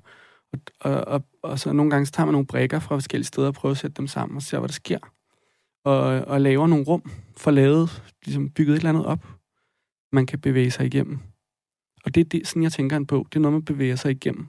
Og, 0.53 0.61
og, 0.81 1.05
og, 1.05 1.23
og 1.43 1.59
så 1.59 1.73
nogle 1.73 1.91
gange 1.91 2.07
så 2.07 2.13
tager 2.13 2.25
man 2.25 2.33
nogle 2.33 2.47
brækker 2.47 2.79
fra 2.79 2.97
forskellige 2.97 3.27
steder 3.27 3.47
og 3.47 3.55
prøver 3.55 3.71
at 3.71 3.79
sætte 3.79 3.97
dem 3.97 4.07
sammen 4.07 4.37
og 4.37 4.43
se, 4.43 4.59
hvad 4.59 4.69
der 4.69 4.73
sker. 4.73 4.99
Og, 5.85 5.99
og 6.05 6.41
laver 6.41 6.67
nogle 6.67 6.85
rum 6.85 7.11
for 7.37 7.51
lavet, 7.51 8.03
ligesom 8.25 8.51
bygget 8.51 8.75
et 8.75 8.79
eller 8.79 8.89
andet 8.89 9.07
op, 9.07 9.27
man 10.13 10.27
kan 10.27 10.41
bevæge 10.41 10.71
sig 10.71 10.87
igennem. 10.87 11.19
Og 12.05 12.15
det 12.15 12.21
er 12.21 12.25
det, 12.25 12.47
sådan, 12.47 12.63
jeg 12.63 12.73
tænker 12.73 12.97
en 12.97 13.07
bog. 13.07 13.27
Det 13.33 13.37
er 13.37 13.41
noget, 13.41 13.53
man 13.53 13.65
bevæger 13.65 13.97
sig 13.97 14.11
igennem. 14.11 14.47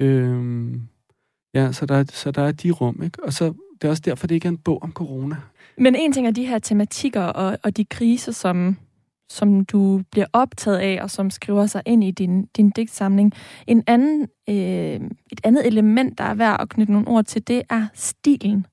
Øhm, 0.00 0.88
ja, 1.54 1.72
så 1.72 1.86
der, 1.86 2.04
så 2.04 2.30
der 2.30 2.42
er 2.42 2.52
de 2.52 2.70
rum, 2.70 3.02
ikke? 3.02 3.24
Og 3.24 3.32
så, 3.32 3.54
det 3.80 3.84
er 3.84 3.88
også 3.88 4.02
derfor, 4.04 4.26
det 4.26 4.34
ikke 4.34 4.46
er 4.46 4.52
en 4.52 4.58
bog 4.58 4.82
om 4.82 4.92
corona. 4.92 5.36
Men 5.78 5.94
en 5.94 6.12
ting 6.12 6.26
er 6.26 6.30
de 6.30 6.46
her 6.46 6.58
tematikker 6.58 7.22
og, 7.22 7.58
og 7.62 7.76
de 7.76 7.84
kriser, 7.84 8.32
som, 8.32 8.76
som 9.30 9.64
du 9.64 10.00
bliver 10.10 10.26
optaget 10.32 10.78
af, 10.78 10.98
og 11.02 11.10
som 11.10 11.30
skriver 11.30 11.66
sig 11.66 11.82
ind 11.86 12.04
i 12.04 12.10
din, 12.10 12.46
din 12.56 12.70
digtsamling. 12.70 13.32
En 13.66 13.82
anden, 13.86 14.28
øh, 14.48 15.00
et 15.32 15.40
andet 15.44 15.66
element, 15.66 16.18
der 16.18 16.24
er 16.24 16.34
værd 16.34 16.60
at 16.60 16.68
knytte 16.68 16.92
nogle 16.92 17.08
ord 17.08 17.24
til, 17.24 17.48
det 17.48 17.62
er 17.70 17.86
stilen 17.94 18.66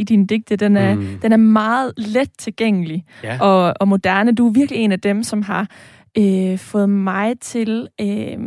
i 0.00 0.04
din 0.04 0.26
digte. 0.26 0.56
Den 0.56 0.76
er, 0.76 0.94
mm. 0.94 1.18
den 1.22 1.32
er 1.32 1.36
meget 1.36 1.92
let 1.96 2.30
tilgængelig 2.38 3.04
ja. 3.22 3.38
og, 3.40 3.74
og 3.80 3.88
moderne. 3.88 4.32
Du 4.32 4.48
er 4.48 4.52
virkelig 4.52 4.80
en 4.80 4.92
af 4.92 5.00
dem, 5.00 5.22
som 5.22 5.42
har 5.42 5.68
øh, 6.18 6.58
fået 6.58 6.88
mig 6.90 7.40
til 7.40 7.88
øh, 8.00 8.38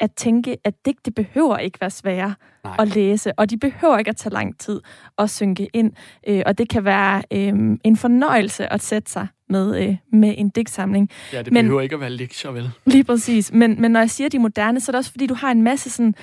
at 0.00 0.12
tænke, 0.12 0.56
at 0.64 0.74
digte 0.86 1.10
behøver 1.10 1.58
ikke 1.58 1.80
være 1.80 1.90
svære 1.90 2.34
Nej. 2.64 2.76
at 2.78 2.94
læse, 2.94 3.32
og 3.38 3.50
de 3.50 3.56
behøver 3.56 3.98
ikke 3.98 4.08
at 4.08 4.16
tage 4.16 4.32
lang 4.32 4.58
tid 4.58 4.80
at 5.18 5.30
synke 5.30 5.68
ind. 5.72 5.92
Øh, 6.28 6.42
og 6.46 6.58
det 6.58 6.68
kan 6.68 6.84
være 6.84 7.22
øh, 7.30 7.78
en 7.84 7.96
fornøjelse 7.96 8.72
at 8.72 8.82
sætte 8.82 9.10
sig 9.10 9.26
med, 9.48 9.82
øh, 9.82 9.96
med 10.12 10.34
en 10.38 10.48
digtsamling. 10.48 11.10
Ja, 11.32 11.42
det 11.42 11.52
men, 11.52 11.64
behøver 11.64 11.80
ikke 11.80 11.94
at 11.94 12.00
være 12.00 12.10
lektier, 12.10 12.50
vel? 12.50 12.70
Lige 12.86 13.04
præcis. 13.04 13.52
Men, 13.52 13.80
men 13.80 13.90
når 13.90 14.00
jeg 14.00 14.10
siger 14.10 14.28
de 14.28 14.38
moderne, 14.38 14.80
så 14.80 14.90
er 14.90 14.92
det 14.92 14.98
også 14.98 15.10
fordi, 15.10 15.26
du 15.26 15.34
har 15.34 15.50
en 15.50 15.62
masse 15.62 15.90
sådan 15.90 16.14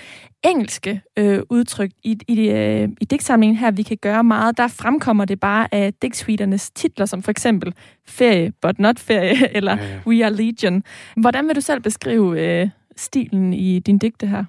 engelske 0.44 1.02
øh, 1.18 1.40
udtryk 1.50 1.92
i, 2.04 2.18
i, 2.28 2.50
øh, 2.50 2.90
i 3.02 3.06
digtsamlingen 3.06 3.58
her, 3.58 3.72
vi 3.72 3.84
kan 3.84 3.98
gøre 3.98 4.24
meget. 4.24 4.58
Der 4.58 4.68
fremkommer 4.68 5.26
det 5.26 5.40
bare 5.40 5.74
af 5.74 5.94
digtsuiternes 5.94 6.70
titler, 6.70 7.06
som 7.06 7.24
for 7.24 7.32
eksempel 7.32 7.74
Ferie, 8.08 8.52
but 8.62 8.80
not 8.80 9.00
ferie, 9.00 9.52
eller 9.58 9.78
ja, 9.78 9.88
ja. 9.88 10.00
We 10.08 10.26
are 10.26 10.34
Legion. 10.34 10.84
Hvordan 11.18 11.48
vil 11.48 11.56
du 11.56 11.62
selv 11.62 11.82
beskrive 11.82 12.42
øh, 12.42 12.70
stilen 12.98 13.54
i 13.54 13.80
din 13.80 13.98
digte 13.98 14.28
her? 14.28 14.46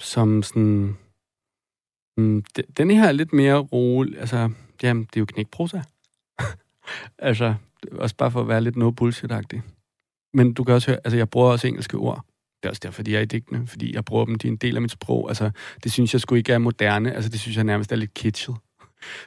Som 0.00 0.42
sådan... 0.42 0.96
Mm, 2.16 2.44
den 2.76 2.90
her 2.90 3.08
er 3.08 3.12
lidt 3.12 3.32
mere 3.32 3.58
rolig. 3.58 4.18
Altså, 4.18 4.50
jamen, 4.82 5.04
det 5.04 5.16
er 5.16 5.20
jo 5.20 5.26
knækprosa. 5.26 5.80
altså, 7.18 7.54
også 7.92 8.16
bare 8.16 8.30
for 8.30 8.40
at 8.40 8.48
være 8.48 8.60
lidt 8.60 8.76
no 8.76 8.90
bullshit-agtig. 8.90 9.60
Men 10.34 10.54
du 10.54 10.64
kan 10.64 10.74
også 10.74 10.90
høre, 10.90 11.00
altså 11.04 11.16
jeg 11.16 11.30
bruger 11.30 11.50
også 11.50 11.66
engelske 11.66 11.96
ord. 11.96 12.24
Det 12.62 12.68
er 12.68 12.70
også 12.70 12.80
derfor, 12.84 13.02
de 13.02 13.16
er 13.16 13.20
i 13.20 13.24
digtene, 13.24 13.66
fordi 13.66 13.94
jeg 13.94 14.04
bruger 14.04 14.24
dem, 14.24 14.34
de 14.34 14.46
er 14.46 14.52
en 14.52 14.56
del 14.56 14.76
af 14.76 14.82
mit 14.82 14.90
sprog. 14.90 15.28
Altså, 15.28 15.50
det 15.84 15.92
synes 15.92 16.12
jeg 16.12 16.20
sgu 16.20 16.34
ikke 16.34 16.52
er 16.52 16.58
moderne. 16.58 17.12
Altså, 17.14 17.30
det 17.30 17.40
synes 17.40 17.56
jeg 17.56 17.64
nærmest 17.64 17.92
er 17.92 17.96
lidt 17.96 18.14
kitschet. 18.14 18.56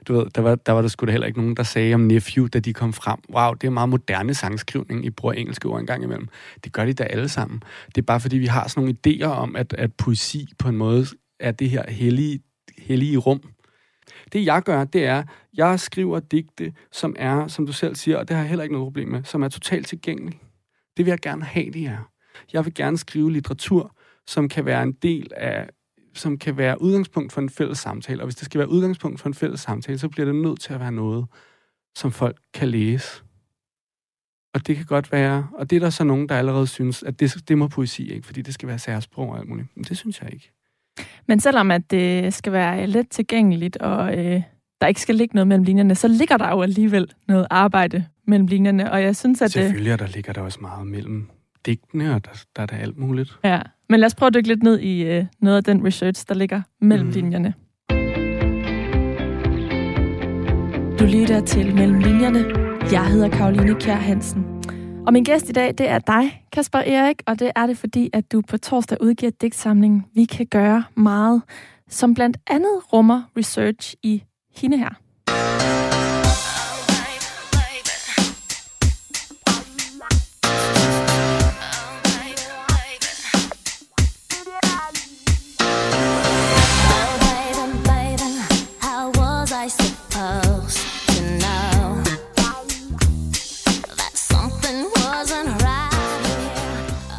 Du 0.07 0.13
ved, 0.13 0.25
der 0.35 0.41
var, 0.41 0.55
der 0.55 0.71
var 0.71 0.81
der 0.81 0.87
sgu 0.87 1.05
da 1.05 1.11
heller 1.11 1.27
ikke 1.27 1.39
nogen, 1.39 1.55
der 1.55 1.63
sagde 1.63 1.93
om 1.93 1.99
Nephew, 1.99 2.47
da 2.47 2.59
de 2.59 2.73
kom 2.73 2.93
frem. 2.93 3.19
Wow, 3.33 3.53
det 3.53 3.67
er 3.67 3.71
meget 3.71 3.89
moderne 3.89 4.33
sangskrivning. 4.33 5.05
I 5.05 5.09
bruger 5.09 5.33
engelske 5.33 5.67
ord 5.67 5.79
en 5.79 5.85
gang 5.85 6.03
imellem. 6.03 6.27
Det 6.63 6.73
gør 6.73 6.85
de 6.85 6.93
da 6.93 7.03
alle 7.03 7.29
sammen. 7.29 7.63
Det 7.87 7.97
er 7.97 8.05
bare 8.05 8.19
fordi, 8.19 8.37
vi 8.37 8.45
har 8.45 8.67
sådan 8.67 8.83
nogle 8.83 8.95
idéer 9.07 9.27
om, 9.27 9.55
at, 9.55 9.73
at 9.73 9.93
poesi 9.93 10.49
på 10.59 10.69
en 10.69 10.77
måde 10.77 11.05
er 11.39 11.51
det 11.51 11.69
her 11.69 11.91
hellige, 11.91 12.39
hellige 12.77 13.17
rum. 13.17 13.41
Det 14.33 14.45
jeg 14.45 14.63
gør, 14.63 14.83
det 14.83 15.05
er, 15.05 15.23
jeg 15.53 15.79
skriver 15.79 16.19
digte, 16.19 16.73
som 16.91 17.15
er, 17.19 17.47
som 17.47 17.65
du 17.65 17.73
selv 17.73 17.95
siger, 17.95 18.17
og 18.17 18.27
det 18.27 18.35
har 18.35 18.43
jeg 18.43 18.49
heller 18.49 18.63
ikke 18.63 18.73
noget 18.73 18.85
problem 18.85 19.07
med, 19.07 19.23
som 19.23 19.43
er 19.43 19.49
totalt 19.49 19.87
tilgængelig. 19.87 20.39
Det 20.97 21.05
vil 21.05 21.11
jeg 21.11 21.19
gerne 21.19 21.43
have, 21.43 21.71
det 21.71 21.85
er. 21.85 22.09
Jeg 22.53 22.65
vil 22.65 22.73
gerne 22.73 22.97
skrive 22.97 23.31
litteratur, 23.31 23.95
som 24.27 24.49
kan 24.49 24.65
være 24.65 24.83
en 24.83 24.91
del 24.91 25.31
af 25.35 25.69
som 26.13 26.37
kan 26.37 26.57
være 26.57 26.81
udgangspunkt 26.81 27.33
for 27.33 27.41
en 27.41 27.49
fælles 27.49 27.79
samtale. 27.79 28.21
Og 28.21 28.25
hvis 28.25 28.35
det 28.35 28.45
skal 28.45 28.59
være 28.59 28.69
udgangspunkt 28.69 29.19
for 29.19 29.27
en 29.27 29.33
fælles 29.33 29.59
samtale, 29.59 29.97
så 29.97 30.09
bliver 30.09 30.25
det 30.25 30.35
nødt 30.35 30.59
til 30.59 30.73
at 30.73 30.79
være 30.79 30.91
noget, 30.91 31.25
som 31.95 32.11
folk 32.11 32.37
kan 32.53 32.67
læse. 32.67 33.23
Og 34.53 34.67
det 34.67 34.75
kan 34.75 34.85
godt 34.85 35.11
være, 35.11 35.47
og 35.53 35.69
det 35.69 35.75
er 35.75 35.79
der 35.79 35.89
så 35.89 36.03
nogen, 36.03 36.29
der 36.29 36.35
allerede 36.35 36.67
synes, 36.67 37.03
at 37.03 37.19
det, 37.19 37.35
det 37.47 37.57
må 37.57 37.67
poesi 37.67 38.11
ikke, 38.11 38.25
fordi 38.25 38.41
det 38.41 38.53
skal 38.53 38.69
være 38.69 38.79
særsprog 38.79 39.29
og 39.29 39.39
alt 39.39 39.49
muligt. 39.49 39.67
Men 39.75 39.83
det 39.83 39.97
synes 39.97 40.21
jeg 40.21 40.33
ikke. 40.33 40.51
Men 41.27 41.39
selvom 41.39 41.71
at 41.71 41.91
det 41.91 42.33
skal 42.33 42.53
være 42.53 42.87
let 42.87 43.09
tilgængeligt, 43.09 43.77
og 43.77 44.17
øh, 44.17 44.41
der 44.81 44.87
ikke 44.87 45.01
skal 45.01 45.15
ligge 45.15 45.35
noget 45.35 45.47
mellem 45.47 45.63
linjerne, 45.63 45.95
så 45.95 46.07
ligger 46.07 46.37
der 46.37 46.49
jo 46.49 46.61
alligevel 46.61 47.13
noget 47.27 47.47
arbejde 47.49 48.05
mellem 48.27 48.47
linjerne, 48.47 48.91
og 48.91 49.01
jeg 49.01 49.15
synes, 49.15 49.41
at... 49.41 49.51
Selvfølgelig, 49.51 49.91
det... 49.91 49.99
der 49.99 50.07
ligger 50.07 50.33
der 50.33 50.41
også 50.41 50.59
meget 50.61 50.87
mellem 50.87 51.29
digtene, 51.65 52.15
og 52.15 52.25
der, 52.25 52.43
der 52.55 52.61
er 52.61 52.65
der 52.65 52.77
alt 52.77 52.97
muligt. 52.97 53.39
Ja, 53.43 53.61
men 53.93 53.99
lad 53.99 54.05
os 54.05 54.15
prøve 54.15 54.27
at 54.27 54.33
dykke 54.33 54.47
lidt 54.47 54.63
ned 54.63 54.79
i 54.79 55.03
øh, 55.03 55.25
noget 55.41 55.57
af 55.57 55.63
den 55.63 55.85
research, 55.85 56.25
der 56.27 56.35
ligger 56.35 56.61
mellem 56.81 57.07
mm. 57.07 57.13
linjerne. 57.13 57.53
Du 60.99 61.05
lytter 61.05 61.41
til 61.45 61.75
Mellem 61.75 61.99
Linjerne. 61.99 62.45
Jeg 62.91 63.07
hedder 63.07 63.29
Karoline 63.29 63.75
Kjær 63.75 63.95
Hansen. 63.95 64.45
Og 65.07 65.13
min 65.13 65.23
gæst 65.23 65.49
i 65.49 65.51
dag, 65.51 65.73
det 65.77 65.89
er 65.89 65.99
dig, 65.99 66.45
Kasper 66.51 66.79
Erik, 66.79 67.21
og 67.25 67.39
det 67.39 67.51
er 67.55 67.67
det, 67.67 67.77
fordi 67.77 68.09
at 68.13 68.31
du 68.31 68.41
på 68.41 68.57
torsdag 68.57 68.97
udgiver 69.01 69.31
digtsamlingen 69.41 70.05
Vi 70.15 70.25
kan 70.25 70.45
gøre 70.45 70.83
meget, 70.95 71.41
som 71.89 72.13
blandt 72.13 72.37
andet 72.47 72.93
rummer 72.93 73.21
research 73.37 73.95
i 74.03 74.23
hende 74.55 74.77
her. 74.77 75.02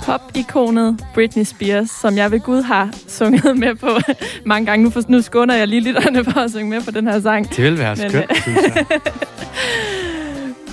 Pop-ikonet 0.04 1.04
Britney 1.14 1.44
Spears, 1.44 1.90
som 1.90 2.16
jeg 2.16 2.30
ved 2.30 2.40
Gud 2.40 2.62
har 2.62 2.90
sunget 3.08 3.58
med 3.58 3.74
på 3.74 3.88
mange 4.46 4.66
gange. 4.66 4.84
Nu, 4.84 4.90
for, 4.90 5.02
nu 5.08 5.22
skåner 5.22 5.54
jeg 5.54 5.68
lige 5.68 5.80
lytterne 5.80 6.24
for 6.24 6.40
at 6.40 6.50
synge 6.50 6.70
med 6.70 6.82
på 6.82 6.90
den 6.90 7.06
her 7.06 7.20
sang. 7.20 7.48
Det 7.56 7.64
vil 7.64 7.78
være 7.78 7.96
skønt, 7.96 8.30
øh, 8.30 8.36
synes 8.42 8.74
jeg. 8.74 8.86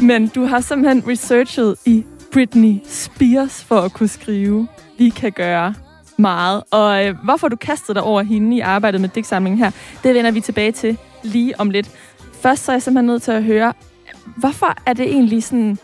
Men 0.10 0.28
du 0.28 0.46
har 0.46 0.62
simpelthen 0.62 1.04
researchet 1.08 1.76
i 1.86 2.06
Britney 2.34 2.76
Spears 2.86 3.64
for 3.64 3.80
at 3.80 3.94
kunne 3.94 4.10
skrive, 4.10 4.68
vi 4.98 5.10
kan 5.10 5.32
gøre 5.32 5.74
meget. 6.18 6.64
Og 6.72 7.06
øh, 7.06 7.16
hvorfor 7.24 7.48
du 7.48 7.56
kastede 7.56 7.96
dig 7.96 8.04
over 8.04 8.22
hende 8.22 8.58
i 8.58 8.60
arbejdet 8.60 9.02
med 9.02 9.10
digtsamlingen 9.10 9.60
her, 9.60 9.72
det 10.04 10.16
vender 10.16 10.32
vi 10.32 10.42
tilbage 10.42 10.72
til 10.72 10.98
lige 11.24 11.60
om 11.60 11.70
lidt. 11.70 11.90
Først 12.42 12.64
så 12.64 12.72
er 12.72 12.76
jeg 12.76 12.82
simpelthen 12.82 13.08
nødt 13.08 13.22
til 13.24 13.32
at 13.32 13.44
høre, 13.44 13.74
hvorfor 14.38 14.76
er 14.86 14.94
det 14.94 15.06
egentlig 15.06 15.44
sådan 15.44 15.78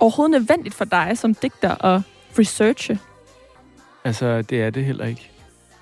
overhovedet 0.00 0.40
nødvendigt 0.40 0.74
for 0.74 0.84
dig 0.84 1.12
som 1.14 1.34
digter 1.34 1.84
at 1.84 2.00
researche? 2.38 2.98
Altså, 4.04 4.42
det 4.42 4.62
er 4.62 4.70
det 4.70 4.84
heller 4.84 5.04
ikke. 5.04 5.30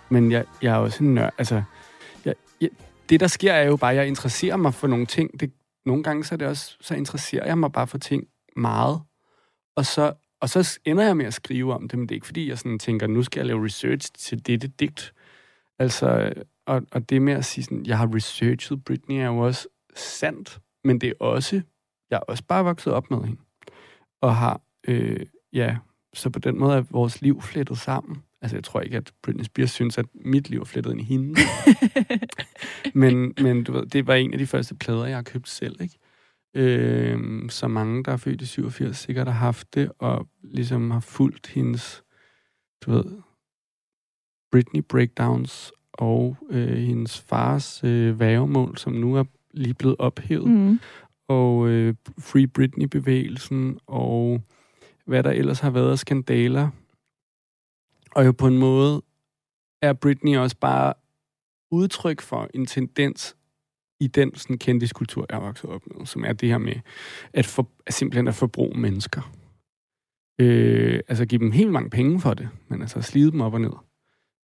Men 0.08 0.32
jeg, 0.32 0.44
jeg 0.62 0.74
er 0.74 0.78
også 0.78 1.04
en 1.04 1.14
nørd. 1.14 1.32
Altså, 1.38 1.62
jeg, 2.24 2.34
jeg, 2.60 2.70
det, 3.08 3.20
der 3.20 3.26
sker, 3.26 3.52
er 3.52 3.66
jo 3.66 3.76
bare, 3.76 3.90
at 3.90 3.96
jeg 3.96 4.06
interesserer 4.06 4.56
mig 4.56 4.74
for 4.74 4.86
nogle 4.86 5.06
ting. 5.06 5.40
Det, 5.40 5.52
nogle 5.86 6.02
gange 6.02 6.24
så, 6.24 6.34
er 6.34 6.36
det 6.36 6.48
også, 6.48 6.76
så 6.80 6.94
interesserer 6.94 7.46
jeg 7.46 7.58
mig 7.58 7.72
bare 7.72 7.86
for 7.86 7.98
ting 7.98 8.24
meget. 8.56 9.00
Og 9.76 9.86
så, 9.86 10.12
og 10.40 10.48
så 10.48 10.78
ender 10.84 11.04
jeg 11.04 11.16
med 11.16 11.26
at 11.26 11.34
skrive 11.34 11.74
om 11.74 11.88
det, 11.88 11.98
men 11.98 12.08
det 12.08 12.14
er 12.14 12.16
ikke, 12.16 12.26
fordi 12.26 12.48
jeg 12.48 12.58
sådan 12.58 12.78
tænker, 12.78 13.06
nu 13.06 13.22
skal 13.22 13.40
jeg 13.40 13.46
lave 13.46 13.64
research 13.64 14.12
til 14.18 14.46
dette 14.46 14.68
digt. 14.68 15.14
Altså, 15.78 16.32
og, 16.66 16.82
og 16.92 17.10
det 17.10 17.22
med 17.22 17.32
at 17.32 17.44
sige 17.44 17.64
sådan, 17.64 17.86
jeg 17.86 17.98
har 17.98 18.14
researchet 18.14 18.84
Britney, 18.84 19.16
er 19.16 19.26
jo 19.26 19.38
også 19.38 19.68
sandt, 19.94 20.60
men 20.84 21.00
det 21.00 21.08
er 21.08 21.14
også, 21.20 21.62
jeg 22.10 22.16
er 22.16 22.20
også 22.20 22.44
bare 22.48 22.64
vokset 22.64 22.92
op 22.92 23.10
med 23.10 23.18
hende. 23.18 23.40
Og 24.22 24.36
har, 24.36 24.60
øh, 24.88 25.26
ja, 25.52 25.76
så 26.14 26.30
på 26.30 26.38
den 26.38 26.58
måde 26.58 26.76
er 26.76 26.82
vores 26.90 27.22
liv 27.22 27.42
flettet 27.42 27.78
sammen. 27.78 28.22
Altså, 28.42 28.56
jeg 28.56 28.64
tror 28.64 28.80
ikke, 28.80 28.96
at 28.96 29.12
Britney 29.22 29.44
Spears 29.44 29.70
synes, 29.70 29.98
at 29.98 30.06
mit 30.14 30.50
liv 30.50 30.60
er 30.60 30.64
flettet 30.64 30.90
ind 30.90 31.00
i 31.00 31.04
hende. 31.04 31.40
men, 33.00 33.34
men 33.40 33.64
du 33.64 33.72
ved, 33.72 33.86
det 33.86 34.06
var 34.06 34.14
en 34.14 34.32
af 34.32 34.38
de 34.38 34.46
første 34.46 34.74
plader, 34.74 35.06
jeg 35.06 35.16
har 35.16 35.22
købt 35.22 35.48
selv, 35.48 35.80
ikke? 35.80 35.98
Øh, 36.54 37.50
så 37.50 37.68
mange, 37.68 38.04
der 38.04 38.12
er 38.12 38.16
født 38.16 38.42
i 38.42 38.46
87, 38.46 38.96
sikkert 38.96 39.26
har 39.26 39.34
haft 39.34 39.74
det, 39.74 39.92
og 39.98 40.28
ligesom 40.42 40.90
har 40.90 41.00
fulgt 41.00 41.46
hendes, 41.46 42.02
du 42.86 42.90
ved, 42.90 43.04
Britney 44.52 44.82
breakdowns 44.88 45.72
og 45.92 46.36
øh, 46.50 46.76
hendes 46.76 47.20
fars 47.20 47.84
øh, 47.84 48.20
vævemål, 48.20 48.78
som 48.78 48.92
nu 48.92 49.14
er 49.16 49.24
lige 49.50 49.74
blevet 49.74 49.96
ophævet. 49.98 50.50
Mm. 50.50 50.80
Og 51.28 51.68
øh, 51.68 51.94
Free 52.18 52.46
Britney-bevægelsen, 52.46 53.78
og 53.86 54.40
hvad 55.06 55.22
der 55.22 55.30
ellers 55.30 55.60
har 55.60 55.70
været 55.70 55.90
af 55.90 55.98
skandaler. 55.98 56.70
Og 58.10 58.26
jo 58.26 58.32
på 58.32 58.46
en 58.46 58.58
måde 58.58 59.02
er 59.82 59.92
Britney 59.92 60.36
også 60.36 60.56
bare 60.60 60.94
udtryk 61.70 62.20
for 62.20 62.50
en 62.54 62.66
tendens 62.66 63.36
i 64.00 64.06
den 64.06 64.34
sådan 64.34 64.58
kendiskultur, 64.58 65.26
jeg 65.28 65.36
er 65.36 65.40
vokset 65.40 65.70
op 65.70 65.82
med, 65.86 66.06
som 66.06 66.24
er 66.24 66.32
det 66.32 66.48
her 66.48 66.58
med 66.58 66.76
at, 67.32 67.46
for, 67.46 67.70
at 67.86 67.94
simpelthen 67.94 68.28
at 68.28 68.34
forbruge 68.34 68.80
mennesker. 68.80 69.32
Øh, 70.40 71.00
altså 71.08 71.26
give 71.26 71.38
dem 71.38 71.50
helt 71.50 71.72
mange 71.72 71.90
penge 71.90 72.20
for 72.20 72.34
det, 72.34 72.48
men 72.68 72.80
altså 72.80 73.02
slide 73.02 73.30
dem 73.30 73.40
op 73.40 73.54
og 73.54 73.60
ned. 73.60 73.72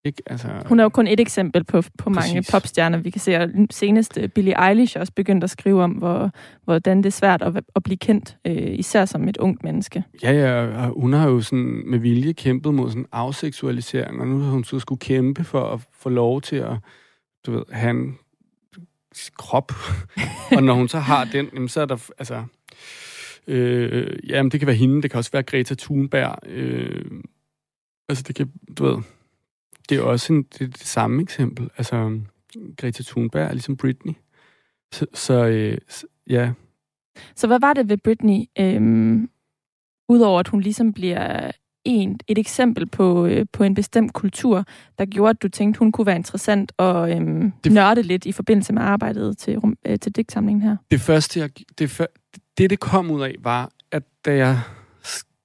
Ikke? 0.05 0.23
Altså, 0.27 0.49
Hun 0.67 0.81
er 0.81 0.83
jo 0.83 0.89
kun 0.89 1.07
et 1.07 1.21
eksempel 1.21 1.65
på, 1.65 1.83
på 1.99 2.11
mange 2.11 2.45
popstjerner. 2.51 2.99
Vi 2.99 3.11
kan 3.11 3.21
se, 3.21 3.37
at 3.37 3.51
senest 3.71 4.19
øh, 4.19 4.29
Billie 4.29 4.69
Eilish 4.69 4.99
også 5.01 5.13
begyndt 5.13 5.45
at 5.45 5.51
skrive 5.51 5.83
om, 5.83 5.91
hvor, 5.91 6.31
hvordan 6.65 6.99
det 6.99 7.07
er 7.07 7.11
svært 7.11 7.43
at, 7.43 7.63
at 7.77 7.83
blive 7.83 7.97
kendt, 7.97 8.37
øh, 8.47 8.79
især 8.79 9.05
som 9.05 9.29
et 9.29 9.37
ungt 9.37 9.65
menneske. 9.65 10.05
Ja, 10.23 10.33
ja, 10.33 10.89
hun 10.89 11.13
har 11.13 11.29
jo 11.29 11.41
sådan 11.41 11.83
med 11.87 11.99
vilje 11.99 12.33
kæmpet 12.33 12.75
mod 12.75 12.91
sådan 12.91 13.07
afseksualisering, 13.13 14.21
og 14.21 14.27
nu 14.27 14.39
har 14.39 14.51
hun 14.51 14.65
så 14.65 14.79
skulle 14.79 14.99
kæmpe 14.99 15.45
for 15.45 15.73
at 15.73 15.81
få 15.93 16.09
lov 16.09 16.41
til 16.41 16.57
at 16.57 16.77
du 17.47 17.53
ved, 17.53 17.63
have 17.73 17.91
en 17.91 18.19
krop. 19.39 19.73
og 20.57 20.63
når 20.63 20.75
hun 20.75 20.89
så 20.89 20.99
har 20.99 21.25
den, 21.25 21.49
jamen, 21.55 21.69
så 21.69 21.81
er 21.81 21.87
der, 21.87 22.11
altså, 22.19 22.45
øh, 23.47 24.19
jamen, 24.29 24.51
det 24.51 24.61
kan 24.61 24.67
være 24.67 24.77
hende, 24.77 25.03
det 25.03 25.11
kan 25.11 25.19
også 25.19 25.31
være 25.33 25.43
Greta 25.43 25.75
Thunberg, 25.75 26.37
øh, 26.47 27.05
altså 28.09 28.25
det 28.27 28.35
kan, 28.35 28.53
du 28.79 28.85
ved, 28.85 29.03
det 29.91 29.99
er 29.99 30.03
også 30.03 30.33
en, 30.33 30.43
det, 30.43 30.61
er 30.61 30.67
det 30.67 30.87
samme 30.87 31.23
eksempel. 31.23 31.71
Altså, 31.77 32.21
Greta 32.77 33.03
Thunberg 33.03 33.43
er 33.43 33.53
ligesom 33.53 33.77
Britney. 33.77 34.13
Så, 34.93 35.07
så 35.15 35.47
øh, 35.47 35.79
ja. 36.31 36.53
Så 37.37 37.47
hvad 37.47 37.61
var 37.61 37.73
det 37.73 37.89
ved 37.89 37.97
Britney, 37.97 38.45
øh, 38.59 39.19
udover 40.09 40.41
at 40.41 40.49
hun 40.49 40.61
ligesom 40.61 40.93
bliver 40.93 41.51
en, 41.85 42.21
et 42.29 42.39
eksempel 42.39 42.87
på, 42.87 43.27
øh, 43.27 43.47
på 43.53 43.65
en 43.65 43.75
bestemt 43.75 44.13
kultur, 44.13 44.65
der 44.99 45.07
gjorde, 45.07 45.31
at 45.31 45.43
du 45.43 45.49
tænkte, 45.49 45.79
hun 45.79 45.93
kunne 45.93 46.07
være 46.07 46.17
interessant 46.17 46.73
og 46.77 47.11
øh, 47.11 47.53
det, 47.65 47.73
nørde 47.73 48.03
lidt 48.03 48.27
i 48.27 48.33
forbindelse 48.33 48.73
med 48.73 48.83
arbejdet 48.83 49.39
til, 49.39 49.59
øh, 49.87 49.99
til 49.99 50.17
digtsamlingen 50.17 50.63
her? 50.63 50.77
Det 50.91 51.01
første, 51.01 51.41
jeg, 51.41 51.51
det, 51.79 52.01
det, 52.59 52.71
det 52.71 52.81
kom 52.81 53.11
ud 53.11 53.23
af, 53.23 53.35
var, 53.41 53.71
at 53.93 54.03
da 54.25 54.37
jeg 54.37 54.61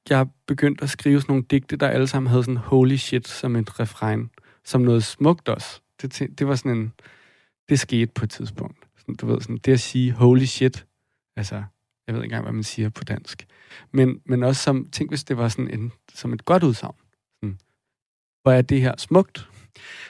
jeg 0.10 0.28
begyndte 0.48 0.84
at 0.84 0.90
skrive 0.90 1.22
sådan 1.22 1.32
nogle 1.32 1.44
digte, 1.52 1.76
der 1.76 1.88
alle 1.88 2.08
sammen 2.08 2.30
havde 2.30 2.44
sådan 2.44 2.58
holy 2.58 2.96
shit 2.96 3.28
som 3.28 3.56
et 3.56 3.80
refrein, 3.80 4.30
som 4.66 4.82
noget 4.82 5.04
smukt 5.04 5.50
også. 5.50 5.82
Det, 6.02 6.40
det 6.40 6.48
var 6.48 6.56
sådan 6.56 6.78
en... 6.78 6.94
Det 7.70 7.80
skete 7.80 8.12
på 8.16 8.26
et 8.26 8.30
tidspunkt. 8.30 8.88
Sådan, 8.98 9.16
du 9.16 9.26
ved, 9.26 9.42
sådan, 9.42 9.58
det 9.58 9.72
at 9.72 9.80
sige 9.80 10.12
holy 10.12 10.46
shit, 10.46 10.86
altså, 11.38 11.56
jeg 12.08 12.16
ved 12.16 12.24
ikke 12.24 12.26
engang, 12.26 12.44
hvad 12.44 12.54
man 12.54 12.64
siger 12.64 12.90
på 12.90 13.04
dansk. 13.04 13.48
Men, 13.92 14.22
men 14.26 14.44
også 14.44 14.64
som, 14.64 14.86
tænk 14.86 15.12
hvis 15.12 15.24
det 15.24 15.38
var 15.38 15.48
sådan 15.48 15.80
en, 15.80 15.92
som 16.14 16.34
et 16.34 16.46
godt 16.46 16.64
udsagn. 16.64 16.96
Sådan, 17.36 17.60
hvor 18.42 18.52
er 18.52 18.62
det 18.62 18.82
her 18.82 18.94
smukt? 18.98 19.50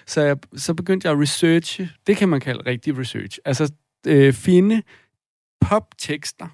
Så, 0.05 0.21
jeg, 0.21 0.37
så 0.55 0.73
begyndte 0.73 1.07
jeg 1.07 1.15
at 1.15 1.21
researche, 1.21 1.89
det 2.07 2.17
kan 2.17 2.29
man 2.29 2.39
kalde 2.39 2.65
rigtig 2.65 2.97
research, 2.97 3.39
altså 3.45 3.73
øh, 4.07 4.33
finde 4.33 4.83
poptekster, 5.61 6.47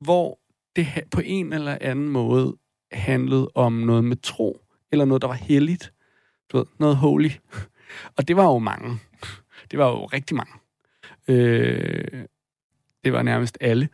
hvor 0.00 0.40
det 0.76 0.86
på 1.10 1.20
en 1.24 1.52
eller 1.52 1.78
anden 1.80 2.08
måde 2.08 2.56
handlede 2.92 3.48
om 3.54 3.72
noget 3.72 4.04
med 4.04 4.16
tro, 4.16 4.66
eller 4.92 5.04
noget, 5.04 5.22
der 5.22 5.28
var 5.28 5.34
helligt. 5.34 5.93
Du 6.54 6.58
ved, 6.58 6.66
noget 6.78 6.96
holy. 6.96 7.30
Og 8.16 8.28
det 8.28 8.36
var 8.36 8.44
jo 8.44 8.58
mange. 8.58 8.98
Det 9.70 9.78
var 9.78 9.88
jo 9.88 10.04
rigtig 10.04 10.36
mange. 10.36 10.52
Øh, 11.28 12.24
det 13.04 13.12
var 13.12 13.22
nærmest 13.22 13.58
alle. 13.60 13.88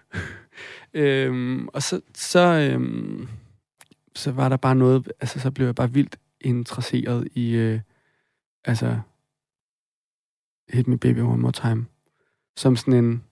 øh, 0.95 1.61
og 1.65 1.83
så, 1.83 2.01
så, 2.15 2.41
øh, 2.41 3.29
så 4.15 4.33
var 4.33 4.49
der 4.49 4.57
bare 4.57 4.75
noget, 4.75 5.13
altså 5.21 5.41
så 5.41 5.51
blev 5.51 5.67
jeg 5.67 5.75
bare 5.75 5.93
vildt 5.93 6.19
interesseret 6.41 7.29
i, 7.35 7.51
øh, 7.51 7.81
altså, 8.65 9.01
Hit 10.69 10.89
Me 10.89 10.99
Baby 10.99 11.19
One 11.19 11.43
More 11.43 11.53
Time. 11.53 11.87
Som 12.57 12.77
sådan 12.77 13.05
en, 13.05 13.25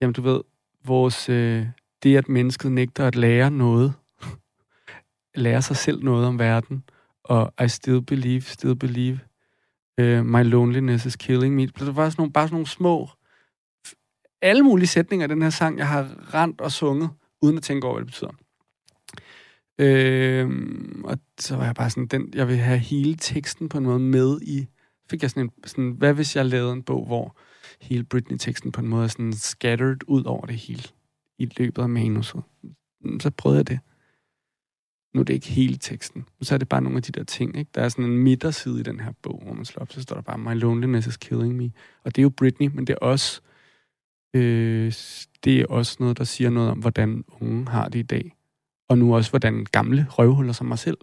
jamen 0.00 0.14
du 0.14 0.22
ved, 0.22 0.40
vores, 0.84 1.28
øh, 1.28 1.66
det 2.02 2.16
at 2.16 2.28
mennesket 2.28 2.72
nægter 2.72 3.06
at 3.06 3.16
lære 3.16 3.50
noget, 3.50 3.94
lære 5.34 5.62
sig 5.62 5.76
selv 5.76 6.04
noget 6.04 6.26
om 6.26 6.38
verden, 6.38 6.84
og 7.28 7.64
I 7.64 7.68
still 7.68 8.02
believe, 8.02 8.40
still 8.40 8.76
believe, 8.76 9.18
uh, 10.00 10.26
my 10.26 10.42
loneliness 10.42 11.06
is 11.06 11.16
killing 11.16 11.54
me. 11.54 11.66
Det 11.66 11.96
var 11.96 12.10
sådan 12.10 12.20
nogle, 12.20 12.32
bare 12.32 12.46
sådan 12.46 12.54
nogle 12.54 12.66
små, 12.66 13.08
alle 14.42 14.62
mulige 14.62 14.86
sætninger 14.86 15.24
af 15.24 15.28
den 15.28 15.42
her 15.42 15.50
sang, 15.50 15.78
jeg 15.78 15.88
har 15.88 16.34
rent 16.34 16.60
og 16.60 16.72
sunget, 16.72 17.10
uden 17.42 17.56
at 17.56 17.62
tænke 17.62 17.86
over, 17.86 17.94
hvad 17.94 18.04
det 18.04 18.12
betyder. 18.12 18.30
Øh, 19.78 20.50
og 21.04 21.18
så 21.38 21.56
var 21.56 21.64
jeg 21.64 21.74
bare 21.74 21.90
sådan, 21.90 22.06
den, 22.06 22.30
jeg 22.34 22.48
vil 22.48 22.56
have 22.56 22.78
hele 22.78 23.14
teksten 23.14 23.68
på 23.68 23.78
en 23.78 23.84
måde 23.84 23.98
med 23.98 24.40
i, 24.42 24.66
fik 25.10 25.22
jeg 25.22 25.30
sådan 25.30 25.42
en, 25.42 25.50
sådan, 25.64 25.90
hvad 25.90 26.14
hvis 26.14 26.36
jeg 26.36 26.46
lavede 26.46 26.72
en 26.72 26.82
bog, 26.82 27.06
hvor 27.06 27.36
hele 27.80 28.04
Britney-teksten 28.04 28.72
på 28.72 28.80
en 28.80 28.88
måde 28.88 29.04
er 29.04 29.08
sådan 29.08 29.32
scattered 29.32 29.98
ud 30.06 30.24
over 30.24 30.46
det 30.46 30.56
hele 30.56 30.82
i 31.38 31.52
løbet 31.56 31.82
af 31.82 31.88
manuset. 31.88 32.42
Så 33.20 33.30
prøvede 33.30 33.58
jeg 33.58 33.68
det. 33.68 33.78
Nu 35.16 35.20
er 35.20 35.24
det 35.24 35.34
ikke 35.34 35.46
hele 35.46 35.76
teksten. 35.76 36.24
Så 36.42 36.54
er 36.54 36.58
det 36.58 36.68
bare 36.68 36.82
nogle 36.82 36.96
af 36.96 37.02
de 37.02 37.12
der 37.12 37.24
ting. 37.24 37.58
Ikke? 37.58 37.70
Der 37.74 37.80
er 37.80 37.88
sådan 37.88 38.04
en 38.04 38.18
midterside 38.18 38.80
i 38.80 38.82
den 38.82 39.00
her 39.00 39.12
bog, 39.22 39.42
hvor 39.44 39.54
man 39.54 39.64
slår 39.64 39.82
op, 39.82 39.92
så 39.92 40.02
står 40.02 40.16
der 40.16 40.22
bare, 40.22 40.38
My 40.38 40.60
loneliness 40.60 41.06
is 41.06 41.16
killing 41.16 41.56
me. 41.56 41.70
Og 42.04 42.16
det 42.16 42.18
er 42.18 42.22
jo 42.22 42.28
Britney, 42.28 42.70
men 42.74 42.86
det 42.86 42.92
er 42.92 43.06
også, 43.06 43.40
øh, 44.34 44.92
det 45.44 45.60
er 45.60 45.66
også 45.68 45.96
noget, 46.00 46.18
der 46.18 46.24
siger 46.24 46.50
noget 46.50 46.70
om, 46.70 46.78
hvordan 46.78 47.24
unge 47.40 47.68
har 47.68 47.88
det 47.88 47.98
i 47.98 48.02
dag. 48.02 48.32
og 48.88 48.98
nu 48.98 49.16
også, 49.16 49.30
hvordan 49.30 49.66
gamle 49.72 50.06
røvhuller 50.10 50.52
som 50.52 50.66
mig 50.66 50.78
selv, 50.78 50.98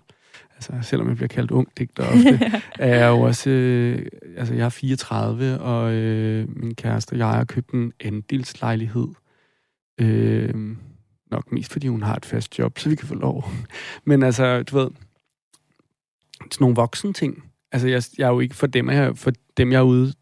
altså 0.55 0.73
selvom 0.81 1.07
jeg 1.07 1.15
bliver 1.15 1.27
kaldt 1.27 1.51
ung 1.51 1.67
digter 1.77 2.03
ofte, 2.03 2.39
er 2.79 2.95
jeg 2.99 3.09
jo 3.09 3.21
også, 3.21 3.49
øh, 3.49 4.05
altså 4.37 4.53
jeg 4.53 4.65
er 4.65 4.69
34, 4.69 5.59
og 5.59 5.93
øh, 5.93 6.57
min 6.57 6.75
kæreste 6.75 7.13
og 7.13 7.17
jeg 7.17 7.27
har 7.27 7.43
købt 7.45 7.71
en 7.71 7.93
andelslejlighed. 7.99 9.07
Øh, 10.01 10.75
nok 11.33 11.51
mest 11.51 11.71
fordi 11.71 11.87
hun 11.87 12.03
har 12.03 12.15
et 12.15 12.25
fast 12.25 12.59
job, 12.59 12.79
så 12.79 12.89
vi 12.89 12.95
kan 12.95 13.07
få 13.07 13.15
lov. 13.15 13.49
Men 14.05 14.23
altså, 14.23 14.63
du 14.63 14.77
ved, 14.77 14.89
sådan 16.41 16.57
nogle 16.59 16.75
voksne 16.75 17.13
ting. 17.13 17.43
Altså, 17.71 17.87
jeg, 17.87 18.03
jeg 18.17 18.25
er 18.25 18.31
jo 18.31 18.39
ikke 18.39 18.55
for 18.55 18.67
dem, 18.67 18.89
jeg, 18.89 19.17
for 19.17 19.31
dem, 19.57 19.71
jeg 19.71 19.77
er 19.77 19.83
ude 19.83 20.13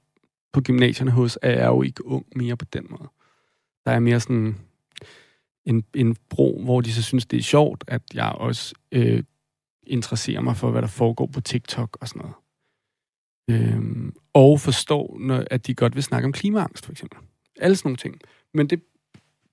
på 0.54 0.62
gymnasierne 0.62 1.12
hos, 1.12 1.38
er 1.42 1.52
jeg 1.52 1.68
jo 1.68 1.82
ikke 1.82 2.06
ung 2.06 2.26
mere 2.36 2.58
på 2.58 2.66
den 2.66 2.88
måde. 2.90 3.10
Der 3.86 3.92
er 3.92 4.00
mere 4.00 4.20
sådan 4.20 4.56
en, 5.66 5.84
en 5.94 6.16
bro, 6.30 6.62
hvor 6.64 6.82
de 6.82 6.94
så 6.94 7.04
synes, 7.04 7.26
det 7.26 7.40
er 7.40 7.44
sjovt, 7.44 7.84
at 7.88 8.02
jeg 8.14 8.32
også 8.38 8.76
øh, 8.92 9.24
interesserer 9.84 10.42
mig 10.42 10.58
for, 10.58 10.72
hvad 10.72 10.82
der 10.82 10.88
foregår 10.88 11.26
på 11.26 11.42
TikTok 11.42 11.98
og 12.02 12.08
sådan 12.08 12.22
noget. 12.22 12.36
Øhm, 13.50 14.16
og 14.34 14.60
forstår, 14.60 15.18
når, 15.20 15.44
at 15.52 15.68
de 15.68 15.76
godt 15.76 15.96
vil 15.96 16.04
snakke 16.04 16.26
om 16.26 16.32
klimaangst, 16.32 16.86
for 16.86 16.92
eksempel. 16.92 17.20
Alle 17.60 17.76
sådan 17.76 17.90
nogle 17.90 17.98
ting. 17.98 18.20
Men 18.54 18.68
det, 18.68 18.84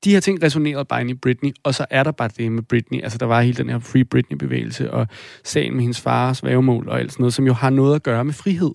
de 0.04 0.10
her 0.10 0.20
ting 0.20 0.42
resonerede 0.42 0.84
bare 0.84 1.00
ind 1.00 1.10
i 1.10 1.14
Britney, 1.14 1.52
og 1.62 1.74
så 1.74 1.86
er 1.90 2.02
der 2.02 2.10
bare 2.10 2.28
det 2.28 2.52
med 2.52 2.62
Britney. 2.62 3.02
Altså, 3.02 3.18
der 3.18 3.26
var 3.26 3.40
hele 3.40 3.56
den 3.56 3.68
her 3.68 3.78
Free 3.78 4.04
Britney-bevægelse, 4.04 4.90
og 4.90 5.06
sagen 5.44 5.72
med 5.72 5.80
hendes 5.80 6.00
fars 6.00 6.44
vævemål 6.44 6.88
og 6.88 6.98
alt 6.98 7.12
sådan 7.12 7.22
noget, 7.22 7.34
som 7.34 7.46
jo 7.46 7.52
har 7.52 7.70
noget 7.70 7.94
at 7.94 8.02
gøre 8.02 8.24
med 8.24 8.32
frihed 8.32 8.70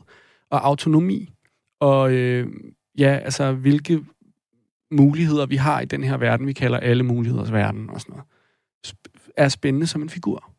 og 0.51 0.67
autonomi. 0.67 1.33
Og 1.79 2.13
øh, 2.13 2.47
ja, 2.97 3.19
altså, 3.23 3.51
hvilke 3.51 3.99
muligheder 4.91 5.45
vi 5.45 5.55
har 5.55 5.79
i 5.79 5.85
den 5.85 6.03
her 6.03 6.17
verden, 6.17 6.47
vi 6.47 6.53
kalder 6.53 6.77
alle 6.77 7.03
muligheders 7.03 7.51
verden 7.51 7.89
og 7.89 8.01
sådan 8.01 8.13
noget, 8.13 8.25
er 9.37 9.49
spændende 9.49 9.87
som 9.87 10.01
en 10.01 10.09
figur. 10.09 10.53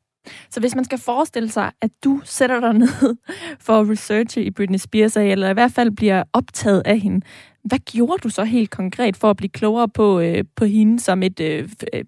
Så 0.51 0.61
hvis 0.61 0.75
man 0.75 0.85
skal 0.85 0.99
forestille 0.99 1.51
sig, 1.51 1.73
at 1.81 1.91
du 2.05 2.21
sætter 2.25 2.61
dig 2.61 2.73
ned 2.73 3.17
for 3.67 3.81
at 3.81 3.89
researche 3.89 4.45
i 4.45 4.51
Britney 4.51 4.79
Spears, 4.79 5.17
eller 5.17 5.51
i 5.51 5.53
hvert 5.53 5.73
fald 5.73 5.91
bliver 5.91 6.23
optaget 6.33 6.83
af 6.85 7.01
hende, 7.01 7.27
hvad 7.65 7.79
gjorde 7.79 8.19
du 8.23 8.29
så 8.29 8.45
helt 8.45 8.71
konkret 8.71 9.17
for 9.17 9.31
at 9.31 9.37
blive 9.37 9.49
klogere 9.49 9.89
på, 9.89 10.21
øh, 10.21 10.45
på 10.57 10.65
hende 10.65 11.01
som 11.01 11.23
et 11.23 11.41
øh, 11.41 11.69
øh 11.93 12.05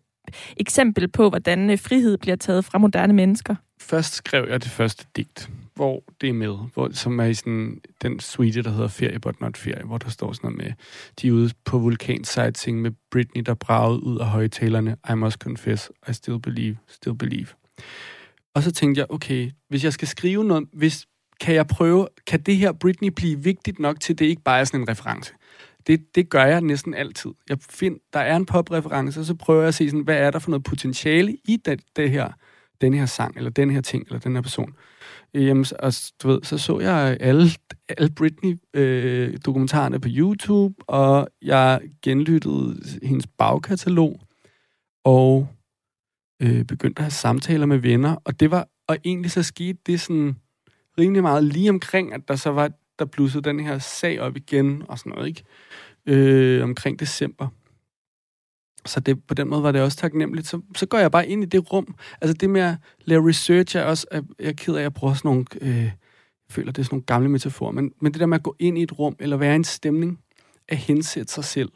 eksempel 0.57 1.09
på, 1.09 1.29
hvordan 1.29 1.71
øh, 1.71 1.79
frihed 1.79 2.19
bliver 2.19 2.37
taget 2.37 2.65
fra 2.65 2.79
moderne 2.79 3.13
mennesker? 3.13 3.55
Først 3.81 4.15
skrev 4.15 4.47
jeg 4.49 4.63
det 4.63 4.71
første 4.71 5.07
digt, 5.17 5.51
hvor 5.75 6.03
det 6.21 6.29
er 6.29 6.33
med, 6.33 6.57
hvor, 6.75 6.91
som 6.93 7.21
er 7.21 7.25
i 7.25 7.35
sådan, 7.35 7.81
den 8.03 8.21
suite, 8.21 8.63
der 8.63 8.71
hedder 8.71 8.89
Ferie 8.89 9.19
but 9.19 9.41
not 9.41 9.57
ferie, 9.57 9.85
hvor 9.85 9.99
der 9.99 10.09
står 10.09 10.33
sådan 10.33 10.51
noget 10.51 10.65
med, 10.65 10.73
de 11.23 11.29
er 11.29 11.33
ude 11.33 11.51
på 11.65 11.79
vulkansighting 11.79 12.81
med 12.83 12.91
Britney, 13.11 13.43
der 13.43 13.55
bragede 13.55 14.03
ud 14.03 14.19
af 14.19 14.27
højtalerne, 14.27 14.97
I 15.11 15.15
must 15.15 15.39
confess, 15.39 15.91
I 16.09 16.13
still 16.13 16.41
believe, 16.41 16.77
still 16.89 17.19
believe. 17.19 17.49
Og 18.55 18.63
så 18.63 18.73
tænkte 18.73 18.99
jeg, 18.99 19.07
okay, 19.11 19.51
hvis 19.69 19.85
jeg 19.85 19.93
skal 19.93 20.09
skrive 20.09 20.45
noget, 20.45 20.69
hvis, 20.73 21.07
kan 21.41 21.55
jeg 21.55 21.67
prøve, 21.67 22.09
kan 22.27 22.41
det 22.41 22.57
her 22.57 22.73
Britney 22.73 23.09
blive 23.09 23.43
vigtigt 23.43 23.79
nok 23.79 24.01
til, 24.01 24.19
det 24.19 24.27
ikke 24.27 24.43
bare 24.43 24.61
er 24.61 24.65
sådan 24.65 24.81
en 24.81 24.89
reference? 24.89 25.33
Det, 25.87 26.14
det 26.14 26.28
gør 26.28 26.45
jeg 26.45 26.61
næsten 26.61 26.95
altid. 26.95 27.30
Jeg 27.49 27.59
find, 27.70 27.97
der 28.12 28.20
er 28.20 28.37
en 28.37 28.47
popreference, 28.47 29.20
og 29.20 29.26
så 29.26 29.34
prøver 29.34 29.61
jeg 29.61 29.68
at 29.68 29.74
se, 29.74 29.91
sådan, 29.91 30.05
hvad 30.05 30.16
er 30.16 30.30
der 30.30 30.39
for 30.39 30.51
noget 30.51 30.64
potentiale 30.64 31.32
i 31.32 31.57
det, 31.64 31.80
det 31.97 32.11
her, 32.11 32.32
den 32.80 32.95
her 32.95 33.07
sang, 33.07 33.37
eller 33.37 33.51
den 33.51 33.70
her 33.70 33.80
ting, 33.80 34.07
eller 34.07 34.18
den 34.18 34.34
her 34.34 34.43
person. 34.43 34.74
Øhm, 35.34 35.47
Jamen, 35.47 35.64
og 35.78 35.93
du 36.22 36.28
ved, 36.28 36.41
så 36.43 36.59
så 36.59 36.80
jeg 36.80 37.16
alle, 37.20 37.51
alle 37.89 38.11
Britney-dokumentarerne 38.16 39.95
øh, 39.95 40.01
på 40.01 40.09
YouTube, 40.11 40.74
og 40.87 41.28
jeg 41.43 41.80
genlyttede 42.03 42.76
hendes 43.03 43.26
bagkatalog, 43.26 44.20
og 45.05 45.49
øh, 46.43 46.64
begyndte 46.64 47.01
at 47.01 47.05
have 47.05 47.11
samtaler 47.11 47.66
med 47.66 47.78
venner, 47.78 48.16
og 48.24 48.41
det 48.41 48.51
var, 48.51 48.68
og 48.89 48.97
egentlig 49.05 49.30
så 49.30 49.43
skete 49.43 49.78
det 49.87 50.01
sådan 50.01 50.37
rimelig 50.99 51.22
meget 51.22 51.45
lige 51.45 51.70
omkring, 51.70 52.12
at 52.12 52.28
der 52.28 52.37
så 52.37 52.51
var, 52.51 52.70
der 52.99 53.05
blussede 53.05 53.45
den 53.45 53.61
her 53.61 53.79
sag 53.79 54.21
op 54.21 54.37
igen, 54.37 54.83
og 54.89 54.99
sådan 54.99 55.13
noget, 55.13 55.29
ikke? 55.29 55.45
Øh, 56.07 56.65
omkring 56.65 57.01
december. 57.01 57.49
Så 58.87 59.01
det, 59.01 59.25
på 59.25 59.35
den 59.35 59.49
måde 59.49 59.63
var 59.63 59.73
det 59.73 59.83
også 59.83 59.99
taknemmeligt. 59.99 60.47
Så, 60.47 60.61
så 60.77 60.87
går 60.87 60.99
jeg 60.99 61.11
bare 61.11 61.29
ind 61.29 61.43
i 61.43 61.47
det 61.47 61.73
rum. 61.73 61.95
Altså 62.21 62.35
det 62.35 62.51
med 62.51 62.61
at 62.61 62.75
lave 63.05 63.29
research 63.29 63.77
er 63.77 63.83
også, 63.83 64.07
at 64.11 64.25
jeg 64.39 64.49
er 64.49 64.53
ked 64.53 64.75
af, 64.75 64.79
at 64.79 64.83
jeg 64.83 64.95
bruger 64.95 65.15
sådan 65.15 65.29
nogle, 65.29 65.45
øh, 65.61 65.85
jeg 65.85 65.93
føler, 66.51 66.73
det 66.73 66.79
er 66.79 66.85
sådan 66.85 66.95
nogle 66.95 67.07
gamle 67.07 67.29
metaforer, 67.29 67.73
men, 67.73 67.93
men 68.01 68.13
det 68.13 68.21
der 68.21 68.27
med 68.27 68.39
at 68.39 68.43
gå 68.43 68.57
ind 68.59 68.79
i 68.79 68.83
et 68.83 68.99
rum, 68.99 69.17
eller 69.21 69.37
være 69.37 69.53
i 69.53 69.57
en 69.57 69.65
stemning, 69.65 70.21
at 70.69 70.77
hensætte 70.77 71.33
sig 71.33 71.45
selv, 71.45 71.73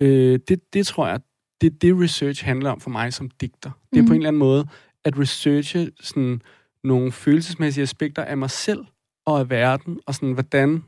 øh, 0.00 0.38
det, 0.48 0.72
det 0.72 0.86
tror 0.86 1.08
jeg, 1.08 1.20
det 1.60 1.72
er 1.72 1.78
det, 1.78 2.00
research 2.00 2.44
handler 2.44 2.70
om 2.70 2.80
for 2.80 2.90
mig 2.90 3.12
som 3.12 3.30
digter. 3.30 3.70
Det 3.92 3.98
er 3.98 4.02
mm. 4.02 4.08
på 4.08 4.12
en 4.12 4.20
eller 4.20 4.28
anden 4.28 4.38
måde 4.38 4.68
at 5.04 5.18
researche 5.18 5.90
sådan 6.00 6.42
nogle 6.84 7.12
følelsesmæssige 7.12 7.82
aspekter 7.82 8.24
af 8.24 8.36
mig 8.36 8.50
selv 8.50 8.84
og 9.26 9.40
af 9.40 9.50
verden, 9.50 10.00
og 10.06 10.14
sådan, 10.14 10.32
hvordan 10.32 10.84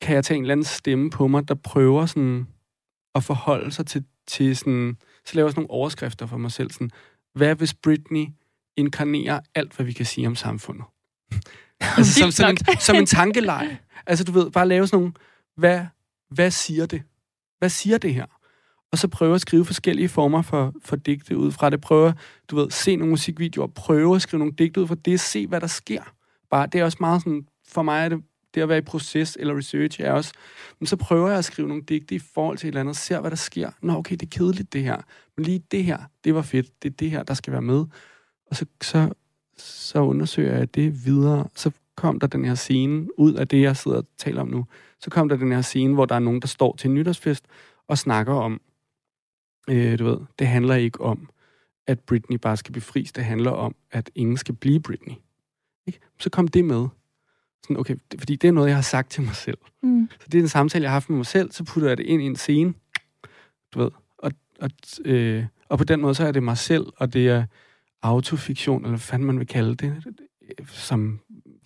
kan 0.00 0.14
jeg 0.14 0.24
tage 0.24 0.38
en 0.38 0.44
eller 0.44 0.52
anden 0.52 0.64
stemme 0.64 1.10
på 1.10 1.26
mig, 1.26 1.48
der 1.48 1.54
prøver 1.54 2.06
sådan 2.06 2.46
at 3.14 3.24
forholde 3.24 3.70
sig 3.70 3.86
til, 3.86 4.04
til 4.26 4.56
sådan, 4.56 4.96
så 5.24 5.34
laver 5.34 5.46
jeg 5.46 5.52
sådan 5.52 5.60
nogle 5.60 5.70
overskrifter 5.70 6.26
for 6.26 6.36
mig 6.36 6.52
selv, 6.52 6.70
sådan, 6.70 6.90
hvad 7.34 7.54
hvis 7.54 7.74
Britney 7.74 8.26
inkarnerer 8.76 9.40
alt, 9.54 9.72
hvad 9.76 9.86
vi 9.86 9.92
kan 9.92 10.06
sige 10.06 10.26
om 10.26 10.36
samfundet? 10.36 10.84
altså 11.96 12.20
som, 12.20 12.30
som, 12.30 12.50
en, 12.50 12.56
som 12.80 12.96
en 12.96 13.06
tankeleg. 13.06 13.78
Altså 14.06 14.24
du 14.24 14.32
ved, 14.32 14.50
bare 14.50 14.68
lave 14.68 14.86
sådan 14.86 15.00
nogle, 15.02 15.12
hvad, 15.56 15.86
hvad 16.30 16.50
siger 16.50 16.86
det? 16.86 17.02
Hvad 17.58 17.68
siger 17.68 17.98
det 17.98 18.14
her? 18.14 18.26
og 18.92 18.98
så 18.98 19.08
prøve 19.08 19.34
at 19.34 19.40
skrive 19.40 19.64
forskellige 19.64 20.08
former 20.08 20.42
for, 20.42 20.74
for 20.82 20.96
digte 20.96 21.36
ud 21.36 21.52
fra 21.52 21.70
det. 21.70 21.80
Prøve, 21.80 22.14
du 22.50 22.56
ved, 22.56 22.70
se 22.70 22.96
nogle 22.96 23.10
musikvideoer, 23.10 23.66
prøve 23.66 24.16
at 24.16 24.22
skrive 24.22 24.38
nogle 24.38 24.54
digte 24.58 24.80
ud 24.80 24.86
fra 24.86 24.94
det, 24.94 25.20
se 25.20 25.46
hvad 25.46 25.60
der 25.60 25.66
sker. 25.66 26.02
Bare, 26.50 26.66
det 26.66 26.80
er 26.80 26.84
også 26.84 26.98
meget 27.00 27.22
sådan, 27.22 27.46
for 27.68 27.82
mig 27.82 28.04
er 28.04 28.08
det, 28.08 28.22
det 28.54 28.60
at 28.60 28.68
være 28.68 28.78
i 28.78 28.80
proces 28.80 29.36
eller 29.40 29.56
research 29.56 30.00
er 30.00 30.12
også, 30.12 30.32
men 30.78 30.86
så 30.86 30.96
prøver 30.96 31.28
jeg 31.28 31.38
at 31.38 31.44
skrive 31.44 31.68
nogle 31.68 31.82
digte 31.82 32.14
i 32.14 32.18
forhold 32.18 32.58
til 32.58 32.66
et 32.66 32.68
eller 32.68 32.80
andet, 32.80 32.96
ser 32.96 33.20
hvad 33.20 33.30
der 33.30 33.36
sker. 33.36 33.70
Nå, 33.82 33.92
okay, 33.92 34.16
det 34.16 34.22
er 34.22 34.38
kedeligt 34.38 34.72
det 34.72 34.82
her, 34.82 35.02
men 35.36 35.44
lige 35.44 35.62
det 35.70 35.84
her, 35.84 35.98
det 36.24 36.34
var 36.34 36.42
fedt, 36.42 36.82
det 36.82 36.90
er 36.90 36.96
det 36.96 37.10
her, 37.10 37.22
der 37.22 37.34
skal 37.34 37.52
være 37.52 37.62
med. 37.62 37.84
Og 38.46 38.56
så, 38.56 38.66
så, 38.82 39.12
så 39.56 39.98
undersøger 39.98 40.56
jeg 40.56 40.74
det 40.74 41.04
videre. 41.06 41.48
Så 41.54 41.70
kom 41.96 42.20
der 42.20 42.26
den 42.26 42.44
her 42.44 42.54
scene 42.54 43.18
ud 43.18 43.34
af 43.34 43.48
det, 43.48 43.62
jeg 43.62 43.76
sidder 43.76 43.96
og 43.96 44.06
taler 44.18 44.40
om 44.40 44.48
nu. 44.48 44.66
Så 45.00 45.10
kom 45.10 45.28
der 45.28 45.36
den 45.36 45.52
her 45.52 45.62
scene, 45.62 45.94
hvor 45.94 46.06
der 46.06 46.14
er 46.14 46.18
nogen, 46.18 46.40
der 46.40 46.46
står 46.46 46.76
til 46.76 46.88
en 46.88 46.94
nytårsfest 46.94 47.44
og 47.88 47.98
snakker 47.98 48.34
om, 48.34 48.60
Øh, 49.68 49.98
du 49.98 50.04
ved, 50.04 50.18
det 50.38 50.46
handler 50.46 50.74
ikke 50.74 51.00
om, 51.00 51.28
at 51.86 52.00
Britney 52.00 52.36
bare 52.36 52.56
skal 52.56 52.72
befries. 52.72 53.12
Det 53.12 53.24
handler 53.24 53.50
om, 53.50 53.74
at 53.90 54.10
ingen 54.14 54.36
skal 54.36 54.54
blive 54.54 54.80
Britney. 54.80 55.14
Ikke? 55.88 56.00
Så 56.18 56.30
kom 56.30 56.48
det 56.48 56.64
med. 56.64 56.86
Sådan, 57.62 57.76
okay, 57.76 57.96
det, 58.12 58.20
fordi 58.20 58.36
det 58.36 58.48
er 58.48 58.52
noget, 58.52 58.68
jeg 58.68 58.76
har 58.76 58.82
sagt 58.82 59.10
til 59.10 59.22
mig 59.22 59.34
selv. 59.34 59.58
Mm. 59.82 60.08
Så 60.20 60.26
det 60.32 60.38
er 60.38 60.42
en 60.42 60.48
samtale, 60.48 60.82
jeg 60.82 60.90
har 60.90 60.94
haft 60.94 61.10
med 61.10 61.16
mig 61.16 61.26
selv, 61.26 61.52
så 61.52 61.64
putter 61.64 61.88
jeg 61.88 61.96
det 61.98 62.06
ind 62.06 62.22
i 62.22 62.26
en 62.26 62.36
scene. 62.36 62.74
Du 63.74 63.78
ved, 63.78 63.90
og, 64.18 64.32
og, 64.60 64.70
øh, 65.04 65.44
og 65.68 65.78
på 65.78 65.84
den 65.84 66.00
måde, 66.00 66.14
så 66.14 66.24
er 66.24 66.32
det 66.32 66.42
mig 66.42 66.58
selv, 66.58 66.86
og 66.96 67.12
det 67.12 67.28
er 67.28 67.44
autofiktion, 68.02 68.82
eller 68.82 68.88
hvad 68.88 68.98
fanden 68.98 69.26
man 69.26 69.38
vil 69.38 69.46
kalde 69.46 69.74
det, 69.74 70.04
som 70.68 71.20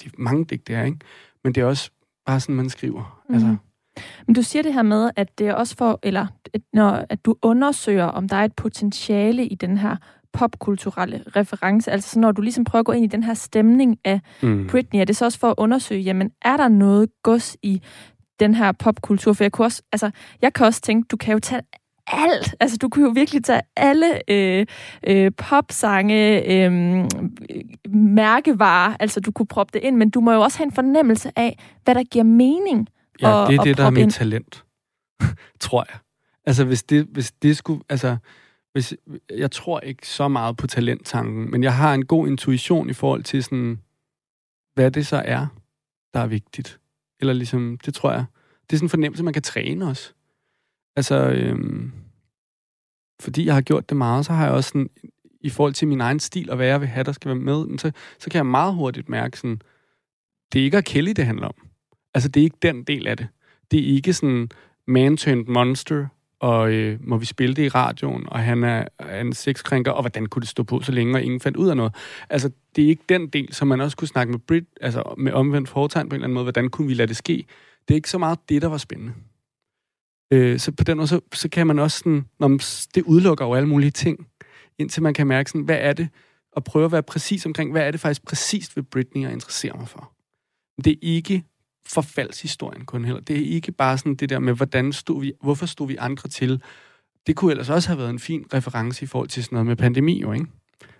de 0.05 0.11
mange 0.19 0.45
digte 0.45 0.75
er, 0.75 0.85
ikke? 0.85 0.99
Men 1.45 1.55
det 1.55 1.61
er 1.61 1.65
også 1.65 1.91
bare 2.27 2.41
sådan, 2.41 2.55
man 2.55 2.71
skriver. 2.71 3.23
Mm. 3.29 3.35
Altså, 3.35 3.57
men 4.27 4.35
du 4.35 4.43
siger 4.43 4.63
det 4.63 4.75
her 4.75 4.83
med, 4.83 5.11
at 5.17 5.39
det 5.39 5.47
er 5.47 5.55
også 5.55 5.77
for, 5.77 5.99
eller 6.03 6.27
når 6.73 7.07
at 7.09 7.25
du 7.25 7.37
undersøger, 7.43 8.05
om 8.05 8.29
der 8.29 8.37
er 8.37 8.45
et 8.45 8.55
potentiale 8.55 9.47
i 9.47 9.55
den 9.55 9.79
her 9.79 9.97
popkulturelle 10.33 11.25
reference, 11.37 11.91
altså 11.91 12.11
så 12.11 12.19
når 12.19 12.33
du 12.33 12.43
ligesom 12.43 12.65
prøver 12.65 12.81
at 12.81 12.87
gå 12.87 12.93
ind 12.93 13.05
i 13.05 13.09
den 13.09 13.23
her 13.23 13.35
stemning 13.35 13.99
af 14.05 14.21
mm. 14.43 14.67
Britney, 14.67 15.01
er 15.01 15.05
det 15.05 15.17
så 15.17 15.25
også 15.25 15.39
for 15.39 15.49
at 15.49 15.55
undersøge, 15.57 16.01
jamen 16.01 16.31
er 16.43 16.57
der 16.57 16.69
noget 16.69 17.09
gods 17.23 17.57
i 17.63 17.83
den 18.41 18.55
her 18.55 18.73
popkultur? 18.73 19.33
For 19.33 19.45
jeg 19.45 19.53
kunne 19.53 19.67
også, 19.67 19.83
altså, 19.93 20.11
jeg 20.43 20.53
kan 20.53 20.67
også 20.67 20.81
tænke, 20.81 21.07
du 21.11 21.17
kan 21.17 21.33
jo 21.33 21.39
tage 21.39 21.63
alt. 22.07 22.55
Altså, 22.61 22.77
du 22.77 22.89
kunne 22.89 23.05
jo 23.05 23.11
virkelig 23.11 23.45
tage 23.45 23.61
alle 23.77 24.31
øh, 24.31 24.67
øh, 25.07 25.33
popsange, 25.37 26.43
øh, 26.53 26.73
mærkevarer, 27.95 28.97
altså 29.01 29.21
du 29.21 29.33
kunne 29.33 29.47
proppe 29.47 29.71
det 29.79 29.87
ind, 29.87 29.97
men 29.97 30.11
du 30.11 30.21
må 30.21 30.33
jo 30.33 30.41
også 30.41 30.59
have 30.59 30.67
en 30.67 30.73
fornemmelse 30.73 31.33
af, 31.37 31.59
hvad 31.85 31.95
der 31.95 32.03
giver 32.03 32.25
mening 32.25 32.89
Ja, 33.23 33.29
og, 33.29 33.51
det 33.51 33.59
er 33.59 33.63
det, 33.63 33.77
der 33.77 33.85
er 33.85 33.91
mit 33.91 34.03
ind. 34.03 34.11
talent, 34.11 34.65
tror 35.61 35.85
jeg. 35.91 35.99
Altså, 36.47 36.65
hvis 36.65 36.83
det, 36.83 37.07
hvis 37.13 37.33
det 37.33 37.57
skulle... 37.57 37.83
Altså, 37.89 38.17
hvis, 38.73 38.95
jeg 39.31 39.51
tror 39.51 39.81
ikke 39.81 40.09
så 40.09 40.29
meget 40.29 40.57
på 40.57 40.67
talenttanken, 40.67 41.51
men 41.51 41.63
jeg 41.63 41.77
har 41.77 41.95
en 41.95 42.07
god 42.07 42.29
intuition 42.29 42.91
i 42.91 42.93
forhold 42.93 43.23
til 43.23 43.45
sådan, 43.45 43.81
hvad 44.75 44.91
det 44.91 45.07
så 45.07 45.23
er, 45.25 45.47
der 46.15 46.21
er 46.21 46.27
vigtigt. 46.27 46.81
Eller 47.21 47.33
ligesom, 47.33 47.79
det 47.85 47.95
tror 47.95 48.13
jeg. 48.13 48.25
Det 48.63 48.73
er 48.73 48.79
sådan 48.79 48.87
en 48.87 48.91
fornemmelse, 48.91 49.25
man 49.25 49.33
kan 49.33 49.43
træne 49.43 49.87
os. 49.87 50.15
Altså, 50.97 51.31
øhm, 51.31 51.93
fordi 53.21 53.47
jeg 53.47 53.55
har 53.55 53.61
gjort 53.61 53.89
det 53.89 53.97
meget, 53.97 54.27
så 54.27 54.33
har 54.33 54.45
jeg 54.45 54.55
også 54.55 54.69
sådan, 54.69 54.91
i 55.41 55.51
forhold 55.51 55.73
til 55.73 55.89
min 55.89 56.01
egen 56.01 56.21
stil 56.21 56.51
og 56.51 56.57
hvad 56.57 56.67
jeg 56.67 56.81
vil 56.81 56.89
have, 56.89 57.05
der 57.05 57.13
skal 57.13 57.29
være 57.29 57.39
med, 57.39 57.79
så, 57.79 57.93
så 58.19 58.31
kan 58.31 58.37
jeg 58.37 58.47
meget 58.47 58.75
hurtigt 58.75 59.09
mærke 59.09 59.39
sådan, 59.39 59.61
det 60.53 60.61
er 60.61 60.65
ikke 60.65 60.79
at 60.79 60.85
Kelly, 60.85 61.13
det 61.17 61.27
handler 61.27 61.47
om. 61.47 61.69
Altså, 62.15 62.29
det 62.29 62.41
er 62.41 62.45
ikke 62.45 62.59
den 62.63 62.85
del 62.85 63.07
af 63.07 63.17
det. 63.17 63.29
Det 63.71 63.81
er 63.81 63.95
ikke 63.95 64.13
sådan 64.13 64.49
man-turned 64.87 65.45
monster 65.45 66.07
og 66.43 66.73
øh, 66.73 66.99
må 67.01 67.17
vi 67.17 67.27
spille 67.27 67.55
det 67.55 67.63
i 67.63 67.69
radioen, 67.69 68.25
og 68.29 68.39
han 68.39 68.65
er, 68.65 68.85
er 68.99 69.21
en 69.21 69.33
sexkrænker, 69.33 69.91
og 69.91 70.03
hvordan 70.03 70.27
kunne 70.27 70.41
det 70.41 70.49
stå 70.49 70.63
på 70.63 70.81
så 70.81 70.93
længe, 70.93 71.17
og 71.17 71.23
ingen 71.23 71.41
fandt 71.41 71.57
ud 71.57 71.69
af 71.69 71.77
noget. 71.77 71.95
Altså, 72.31 72.51
det 72.77 72.85
er 72.85 72.89
ikke 72.89 73.03
den 73.09 73.29
del, 73.29 73.55
som 73.55 73.69
man 73.69 73.81
også 73.81 73.97
kunne 73.97 74.09
snakke 74.09 74.31
med 74.31 74.39
Brit, 74.39 74.65
altså 74.81 75.15
med 75.19 75.33
omvendt 75.33 75.69
foretegn 75.69 76.09
på 76.09 76.15
en 76.15 76.19
eller 76.19 76.25
anden 76.25 76.35
måde, 76.35 76.45
hvordan 76.45 76.69
kunne 76.69 76.89
vi 76.89 76.95
lade 76.95 77.09
det 77.09 77.17
ske? 77.17 77.45
Det 77.89 77.95
er 77.95 77.97
ikke 77.97 78.11
så 78.11 78.19
meget 78.19 78.39
det, 78.49 78.63
der 78.63 78.69
var 78.69 78.77
spændende. 78.77 79.13
Øh, 80.33 80.59
så 80.59 80.73
på 80.73 80.85
den 80.85 80.97
måde, 80.97 81.09
så, 81.09 81.21
så 81.33 81.49
kan 81.49 81.67
man 81.67 81.79
også 81.79 81.99
sådan, 81.99 82.27
når 82.41 82.49
man, 82.49 82.59
det 82.95 83.03
udelukker 83.03 83.47
jo 83.47 83.55
alle 83.55 83.69
mulige 83.69 83.91
ting, 83.91 84.27
indtil 84.79 85.03
man 85.03 85.15
kan 85.15 85.27
mærke 85.27 85.51
sådan, 85.51 85.65
hvad 85.65 85.79
er 85.81 85.93
det, 85.93 86.09
og 86.53 86.65
prøve 86.65 86.85
at 86.85 86.93
være 86.93 87.03
præcis 87.03 87.47
omkring, 87.47 87.73
hvad 87.73 87.83
er 87.83 87.91
det 87.91 88.01
faktisk 88.01 88.25
præcist 88.25 88.77
ved 88.77 88.83
Britney, 88.83 89.23
jeg 89.23 89.33
interesserer 89.33 89.77
mig 89.77 89.89
for. 89.89 90.13
Det 90.85 90.91
er 90.91 90.99
ikke 91.03 91.45
forfaldshistorien 91.89 92.85
kun 92.85 93.05
heller. 93.05 93.21
Det 93.21 93.37
er 93.37 93.55
ikke 93.55 93.73
bare 93.73 93.99
sådan 93.99 94.15
det 94.15 94.29
der 94.29 94.39
med, 94.39 94.55
hvordan 94.55 94.93
stod 94.93 95.21
vi, 95.21 95.33
hvorfor 95.43 95.67
stod 95.67 95.87
vi 95.87 95.97
andre 95.97 96.29
til. 96.29 96.63
Det 97.27 97.37
kunne 97.37 97.51
ellers 97.51 97.71
også 97.71 97.89
have 97.89 97.99
været 97.99 98.11
en 98.11 98.19
fin 98.19 98.45
reference 98.55 99.03
i 99.03 99.07
forhold 99.07 99.29
til 99.29 99.45
sådan 99.45 99.57
noget 99.57 99.67
med 99.67 99.77
pandemi, 99.77 100.21
jo, 100.21 100.33
ikke? 100.33 100.47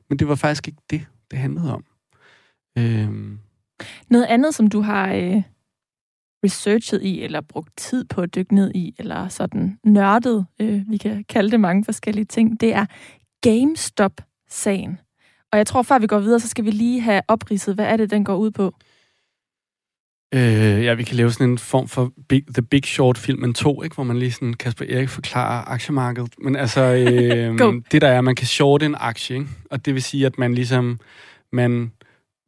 Men 0.09 0.19
det 0.19 0.29
var 0.29 0.35
faktisk 0.35 0.69
ikke 0.69 0.83
det, 0.91 1.07
det 1.31 1.39
handlede 1.39 1.75
om. 1.75 1.85
Øhm. 2.79 3.39
Noget 4.11 4.25
andet, 4.25 4.55
som 4.55 4.67
du 4.67 4.81
har 4.81 5.13
øh, 5.15 5.43
researchet 6.45 7.03
i, 7.03 7.23
eller 7.23 7.41
brugt 7.41 7.77
tid 7.77 8.05
på 8.05 8.21
at 8.21 8.35
dykke 8.35 8.55
ned 8.55 8.73
i, 8.75 8.95
eller 8.99 9.29
sådan 9.29 9.79
nørdet, 9.85 10.47
øh, 10.61 10.83
vi 10.89 10.97
kan 10.97 11.25
kalde 11.29 11.51
det 11.51 11.61
mange 11.61 11.85
forskellige 11.85 12.25
ting, 12.25 12.61
det 12.61 12.75
er 12.75 12.87
GameStop-sagen. 13.43 14.99
Og 15.53 15.59
jeg 15.59 15.67
tror, 15.67 15.83
før 15.83 15.99
vi 15.99 16.07
går 16.07 16.19
videre, 16.19 16.41
så 16.41 16.49
skal 16.49 16.65
vi 16.65 16.71
lige 16.71 17.01
have 17.01 17.23
opridset, 17.29 17.75
hvad 17.75 17.87
er 17.87 17.97
det, 17.97 18.11
den 18.11 18.25
går 18.25 18.37
ud 18.37 18.51
på? 18.51 18.75
Øh, 20.35 20.85
ja, 20.85 20.95
vi 20.95 21.03
kan 21.03 21.17
lave 21.17 21.31
sådan 21.31 21.51
en 21.51 21.59
form 21.59 21.89
for 21.89 22.13
big, 22.29 22.45
The 22.55 22.63
Big 22.63 22.85
Short 22.85 23.19
filmen 23.19 23.55
2, 23.55 23.83
ikke? 23.83 23.95
hvor 23.95 24.05
man 24.05 24.19
lige 24.19 24.33
sådan, 24.33 24.55
Kasper 24.55 24.85
Erik 24.89 25.09
forklarer 25.09 25.65
aktiemarkedet. 25.71 26.35
Men 26.39 26.57
altså, 26.57 26.81
øh, 26.95 27.83
det 27.93 28.03
der 28.03 28.09
er, 28.09 28.21
man 28.21 28.35
kan 28.35 28.47
shorte 28.47 28.87
en 28.87 28.95
aktie, 28.99 29.37
ikke? 29.37 29.49
og 29.71 29.87
det 29.87 29.95
vil 29.95 30.03
sige, 30.03 30.27
at 30.27 30.39
man 30.39 30.55
ligesom, 30.55 30.99
man 31.53 31.93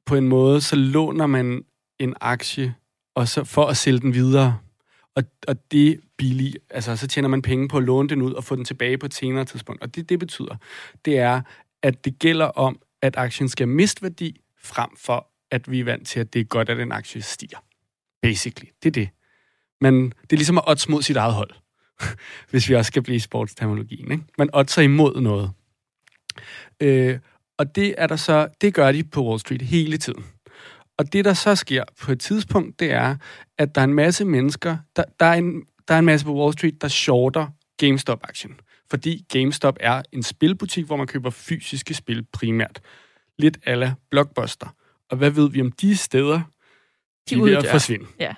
på 0.07 0.15
en 0.15 0.29
måde, 0.29 0.61
så 0.61 0.77
låner 0.77 1.27
man 1.27 1.65
en 1.99 2.15
aktie 2.21 2.75
og 3.15 3.29
så 3.29 3.45
for 3.45 3.67
at 3.67 3.77
sælge 3.77 4.01
den 4.01 4.15
videre. 4.15 4.59
Og, 5.17 5.23
og 5.49 5.57
det 5.71 6.01
billigt, 6.19 6.59
altså 6.71 6.97
så 6.97 7.07
tjener 7.07 7.29
man 7.29 7.43
penge 7.43 7.69
på 7.69 7.77
at 7.77 7.83
låne 7.83 8.09
den 8.09 8.23
ud 8.23 8.33
og 8.33 8.45
få 8.45 8.57
den 8.57 8.65
tilbage 8.65 8.99
på 8.99 9.07
et 9.07 9.15
senere 9.15 9.45
tidspunkt. 9.45 9.83
Og 9.83 9.95
det, 9.95 10.09
det 10.09 10.19
betyder, 10.19 10.57
det 11.05 11.19
er, 11.19 11.41
at 11.83 12.05
det 12.05 12.19
gælder 12.19 12.47
om, 12.47 12.79
at 13.03 13.17
aktien 13.17 13.49
skal 13.49 13.69
miste 13.69 14.03
værdi, 14.03 14.41
frem 14.63 14.91
for 14.97 15.27
at 15.51 15.71
vi 15.71 15.81
er 15.81 15.85
vant 15.85 16.09
til, 16.09 16.21
at 16.21 16.33
det 16.33 16.41
er 16.41 16.45
godt, 16.45 16.69
at 16.69 16.77
den 16.77 16.93
aktie 16.93 17.23
stiger. 17.23 17.59
Basically. 18.25 18.71
Det 18.83 18.89
er 18.89 18.93
det. 18.93 19.09
Men 19.81 20.05
det 20.05 20.33
er 20.33 20.37
ligesom 20.37 20.59
at 20.59 20.65
odds 20.67 20.89
mod 20.89 21.03
sit 21.03 21.17
eget 21.17 21.35
hold, 21.35 21.51
hvis 22.51 22.69
vi 22.69 22.75
også 22.75 22.89
skal 22.89 23.03
blive 23.03 23.17
i 23.17 23.19
sportsterminologien. 23.19 24.13
Ikke? 24.13 24.25
Man 24.39 24.51
oddser 24.53 24.83
imod 24.83 25.21
noget. 25.21 25.51
Øh, 26.81 27.19
og 27.59 27.77
det 27.77 27.95
er 27.99 28.07
der 28.07 28.17
så, 28.17 28.49
det 28.61 28.75
gør 28.75 28.93
de 28.93 29.05
på 29.05 29.27
Wall 29.27 29.41
Street 29.41 29.63
hele 29.63 29.97
tiden. 29.97 30.25
Og 30.99 31.13
det, 31.13 31.25
der 31.25 31.35
så 31.35 31.55
sker 31.55 31.85
på 32.01 32.13
et 32.13 32.21
tidspunkt, 32.21 32.81
det 32.81 32.93
er, 32.93 33.17
at 33.59 33.75
der 33.75 33.81
er 33.81 33.85
en 33.85 33.95
masse 33.95 34.25
mennesker, 34.25 34.77
der, 34.97 35.05
der, 35.21 35.27
er, 35.27 35.35
en, 35.35 35.63
der 35.89 35.95
er 35.95 35.99
en 35.99 36.05
masse 36.05 36.27
på 36.27 36.35
Wall 36.35 36.53
Street, 36.53 36.83
der 36.83 36.89
shorter 36.89 37.47
GameStop-aktien. 37.77 38.61
Fordi 38.91 39.25
GameStop 39.33 39.77
er 39.81 40.03
en 40.13 40.23
spilbutik, 40.23 40.87
hvor 40.87 40.97
man 40.97 41.07
køber 41.07 41.31
fysiske 41.31 41.95
spil 41.95 42.27
primært. 42.33 42.81
Lidt 43.39 43.59
ala 43.67 43.95
Blockbuster. 44.11 44.75
Og 45.11 45.17
hvad 45.17 45.31
ved 45.31 45.51
vi 45.51 45.61
om 45.61 45.73
de 45.73 45.97
steder? 45.97 46.41
De, 47.31 47.35
de 47.35 47.41
er 47.41 47.45
ved 47.45 47.57
at 47.57 47.71
forsvinde. 47.71 48.07
Ja. 48.19 48.35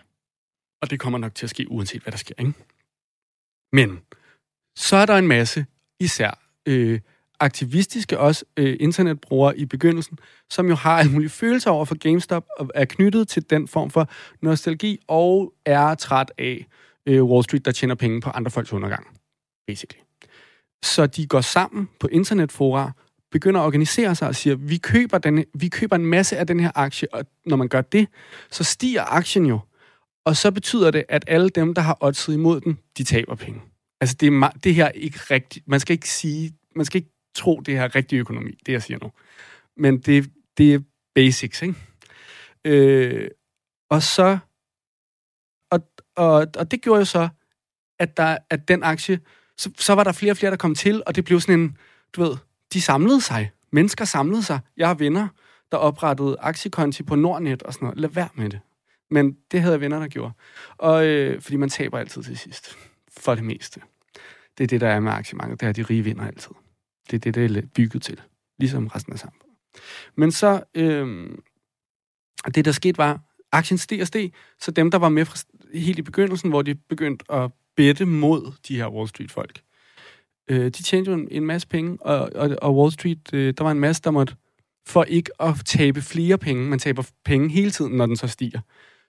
Og 0.83 0.91
det 0.91 1.01
kommer 1.01 1.19
nok 1.19 1.35
til 1.35 1.47
at 1.47 1.51
ske, 1.51 1.67
uanset 1.71 2.03
hvad 2.03 2.11
der 2.11 2.19
sker. 2.19 2.35
Ikke? 2.39 2.53
Men 3.73 4.01
så 4.77 4.97
er 4.97 5.07
der 5.07 5.15
en 5.17 5.27
masse, 5.27 5.67
især 6.01 6.43
øh, 6.67 7.01
aktivistiske 7.41 8.19
også 8.19 8.45
øh, 8.57 8.77
internetbrugere 8.81 9.59
i 9.59 9.65
begyndelsen, 9.65 10.19
som 10.51 10.69
jo 10.69 10.75
har 10.75 10.99
alle 10.99 11.13
mulige 11.13 11.31
følelser 11.31 11.71
over 11.71 11.85
for 11.85 11.95
GameStop, 11.95 12.47
og 12.59 12.71
er 12.75 12.85
knyttet 12.85 13.29
til 13.29 13.51
den 13.51 13.69
form 13.69 13.91
for 13.91 14.11
nostalgi, 14.43 14.99
og 15.09 15.55
er 15.65 15.95
træt 15.95 16.33
af 16.39 16.67
øh, 17.07 17.25
Wall 17.25 17.45
Street, 17.45 17.65
der 17.65 17.73
tjener 17.73 17.95
penge 17.95 18.21
på 18.21 18.31
andre 18.31 18.51
folks 18.51 18.73
undergang, 18.73 19.07
basically. 19.67 20.03
Så 20.85 21.07
de 21.07 21.27
går 21.27 21.41
sammen 21.41 21.89
på 22.01 22.09
internetfora, 22.09 22.93
begynder 23.37 23.61
at 23.61 23.65
organisere 23.65 24.15
sig 24.15 24.29
og 24.29 24.35
siger, 24.35 24.57
vi 24.57 24.77
køber, 24.77 25.19
denne, 25.19 25.45
vi 25.55 25.69
køber 25.69 25.97
en 25.97 26.07
masse 26.07 26.37
af 26.37 26.47
den 26.47 26.61
her 26.61 26.71
aktie, 26.75 27.15
og 27.15 27.27
når 27.47 27.57
man 27.57 27.69
gør 27.69 27.81
det, 27.81 28.09
så 28.51 28.65
stiger 28.65 29.05
aktien 29.05 29.47
jo. 29.47 29.59
Og 30.25 30.37
så 30.37 30.51
betyder 30.51 30.91
det, 30.91 31.05
at 31.09 31.25
alle 31.27 31.49
dem, 31.49 31.75
der 31.75 31.83
har 31.83 31.97
oddset 32.01 32.35
imod 32.35 32.61
den, 32.61 32.79
de 32.99 33.05
taber 33.05 33.35
penge. 33.35 33.61
Altså, 34.01 34.17
det, 34.21 34.27
er, 34.27 34.51
det 34.65 34.75
her 34.75 34.85
er 34.85 34.91
ikke 34.91 35.19
rigtigt. 35.19 35.69
Man 35.69 35.81
skal 35.81 35.95
ikke 35.95 36.09
sige, 36.09 36.53
man 36.77 36.85
skal 36.85 36.99
ikke 36.99 37.11
tro, 37.35 37.61
det 37.61 37.75
her 37.75 37.95
rigtig 37.95 38.17
økonomi, 38.17 38.51
det 38.67 38.73
jeg 38.73 38.83
siger 38.83 38.99
nu. 39.03 39.13
Men 39.77 39.99
det, 39.99 40.31
det 40.59 40.75
er 40.75 40.79
basics, 41.15 41.63
ikke? 41.63 41.75
Øh, 42.65 43.31
og 43.91 44.03
så... 44.03 44.39
Og, 45.71 45.81
og, 46.17 46.47
og 46.57 46.71
det 46.71 46.83
gjorde 46.83 46.99
jo 46.99 47.05
så, 47.05 47.29
at, 47.99 48.17
der, 48.17 48.39
at 48.51 48.69
den 48.69 48.83
aktie... 48.83 49.21
Så, 49.59 49.71
så 49.79 49.95
var 49.95 50.05
der 50.05 50.13
flere 50.13 50.33
og 50.33 50.37
flere, 50.37 50.51
der 50.51 50.57
kom 50.57 50.75
til, 50.75 51.03
og 51.07 51.17
det 51.17 51.25
blev 51.25 51.41
sådan 51.41 51.61
en... 51.61 51.77
Du 52.13 52.23
ved, 52.23 52.37
de 52.73 52.81
samlede 52.81 53.21
sig. 53.21 53.51
Mennesker 53.73 54.05
samlede 54.05 54.43
sig. 54.43 54.61
Jeg 54.77 54.89
har 54.89 54.95
venner, 54.95 55.29
der 55.73 55.79
oprettede 55.79 56.37
aktiekonti 56.41 57.03
på 57.03 57.15
Nordnet 57.15 57.63
og 57.63 57.73
sådan 57.73 57.87
noget. 57.87 58.01
Lad 58.01 58.11
være 58.11 58.29
med 58.35 58.51
det. 58.51 58.61
Men 59.11 59.37
det 59.51 59.61
havde 59.61 59.73
jeg 59.73 59.81
venner, 59.81 59.99
der 59.99 60.09
gjorde. 60.09 60.33
Og, 60.79 61.07
øh, 61.07 61.43
fordi 61.43 61.57
man 61.57 61.69
taber 61.69 61.99
altid 61.99 62.23
til 62.23 62.39
sidst. 62.39 62.77
For 63.19 63.35
det 63.35 63.45
meste. 63.45 63.81
Det 64.59 64.65
er 64.65 64.69
det, 64.69 64.81
der 64.81 64.89
er 64.89 65.01
med 65.01 65.13
aktiemarkedet. 65.13 65.61
Det 65.61 65.67
er, 65.67 65.71
at 65.71 65.77
de 65.77 65.83
rige 65.83 66.03
vinder 66.03 66.27
altid. 66.27 66.51
Det 67.11 67.27
er 67.27 67.33
det, 67.33 67.51
det 67.51 67.57
er 67.57 67.67
bygget 67.75 68.03
til. 68.03 68.21
Ligesom 68.59 68.87
resten 68.87 69.13
af 69.13 69.19
samfundet. 69.19 69.59
Men 70.15 70.33
så, 70.33 70.63
øh, 70.75 71.31
det 72.55 72.65
der 72.65 72.73
skete 72.73 72.99
var, 72.99 73.21
aktien 73.53 73.79
steg 73.79 74.01
og 74.01 74.07
steg, 74.07 74.33
så 74.61 74.71
dem, 74.71 74.91
der 74.91 74.99
var 74.99 75.09
med 75.09 75.25
fra, 75.25 75.39
helt 75.75 75.99
i 75.99 76.03
begyndelsen, 76.03 76.51
hvor 76.51 76.63
de 76.63 76.75
begyndte 76.75 77.33
at 77.33 77.51
bette 77.77 78.05
mod 78.05 78.53
de 78.69 78.77
her 78.77 78.89
Wall 78.89 79.09
Street-folk, 79.09 79.63
øh, 80.49 80.65
de 80.65 80.71
tjente 80.71 81.11
jo 81.11 81.17
en, 81.17 81.29
en 81.31 81.47
masse 81.47 81.69
penge, 81.69 81.99
og, 82.01 82.31
og, 82.35 82.57
og 82.63 82.77
Wall 82.77 82.93
Street, 82.93 83.33
øh, 83.33 83.55
der 83.59 83.65
var 83.65 83.71
en 83.71 83.81
masse, 83.81 84.03
der 84.03 84.11
måtte, 84.11 84.37
for 84.87 85.05
ikke 85.05 85.43
at 85.43 85.55
tabe 85.65 86.03
flere 86.03 86.39
penge, 86.39 86.69
man 86.69 86.79
taber 86.79 87.03
penge 87.25 87.49
hele 87.49 87.71
tiden, 87.71 87.93
når 87.97 88.07
den 88.07 88.17
så 88.17 88.29
stiger, 88.29 88.61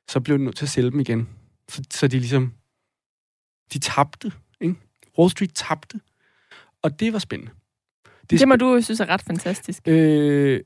så 0.07 0.19
blev 0.19 0.37
de 0.37 0.43
nødt 0.43 0.55
til 0.55 0.65
at 0.65 0.69
sælge 0.69 0.91
dem 0.91 0.99
igen. 0.99 1.29
Så, 1.69 1.83
så 1.91 2.07
de 2.07 2.19
ligesom, 2.19 2.53
de 3.73 3.79
tabte, 3.79 4.31
ikke? 4.61 4.75
Wall 5.17 5.31
Street 5.31 5.51
tabte. 5.55 5.99
Og 6.81 6.99
det 6.99 7.13
var 7.13 7.19
spændende. 7.19 7.51
Det, 8.29 8.39
det 8.39 8.47
må 8.47 8.55
du 8.55 8.81
synes 8.81 8.99
er 8.99 9.05
ret 9.05 9.21
fantastisk. 9.21 9.87
Øh, 9.87 10.61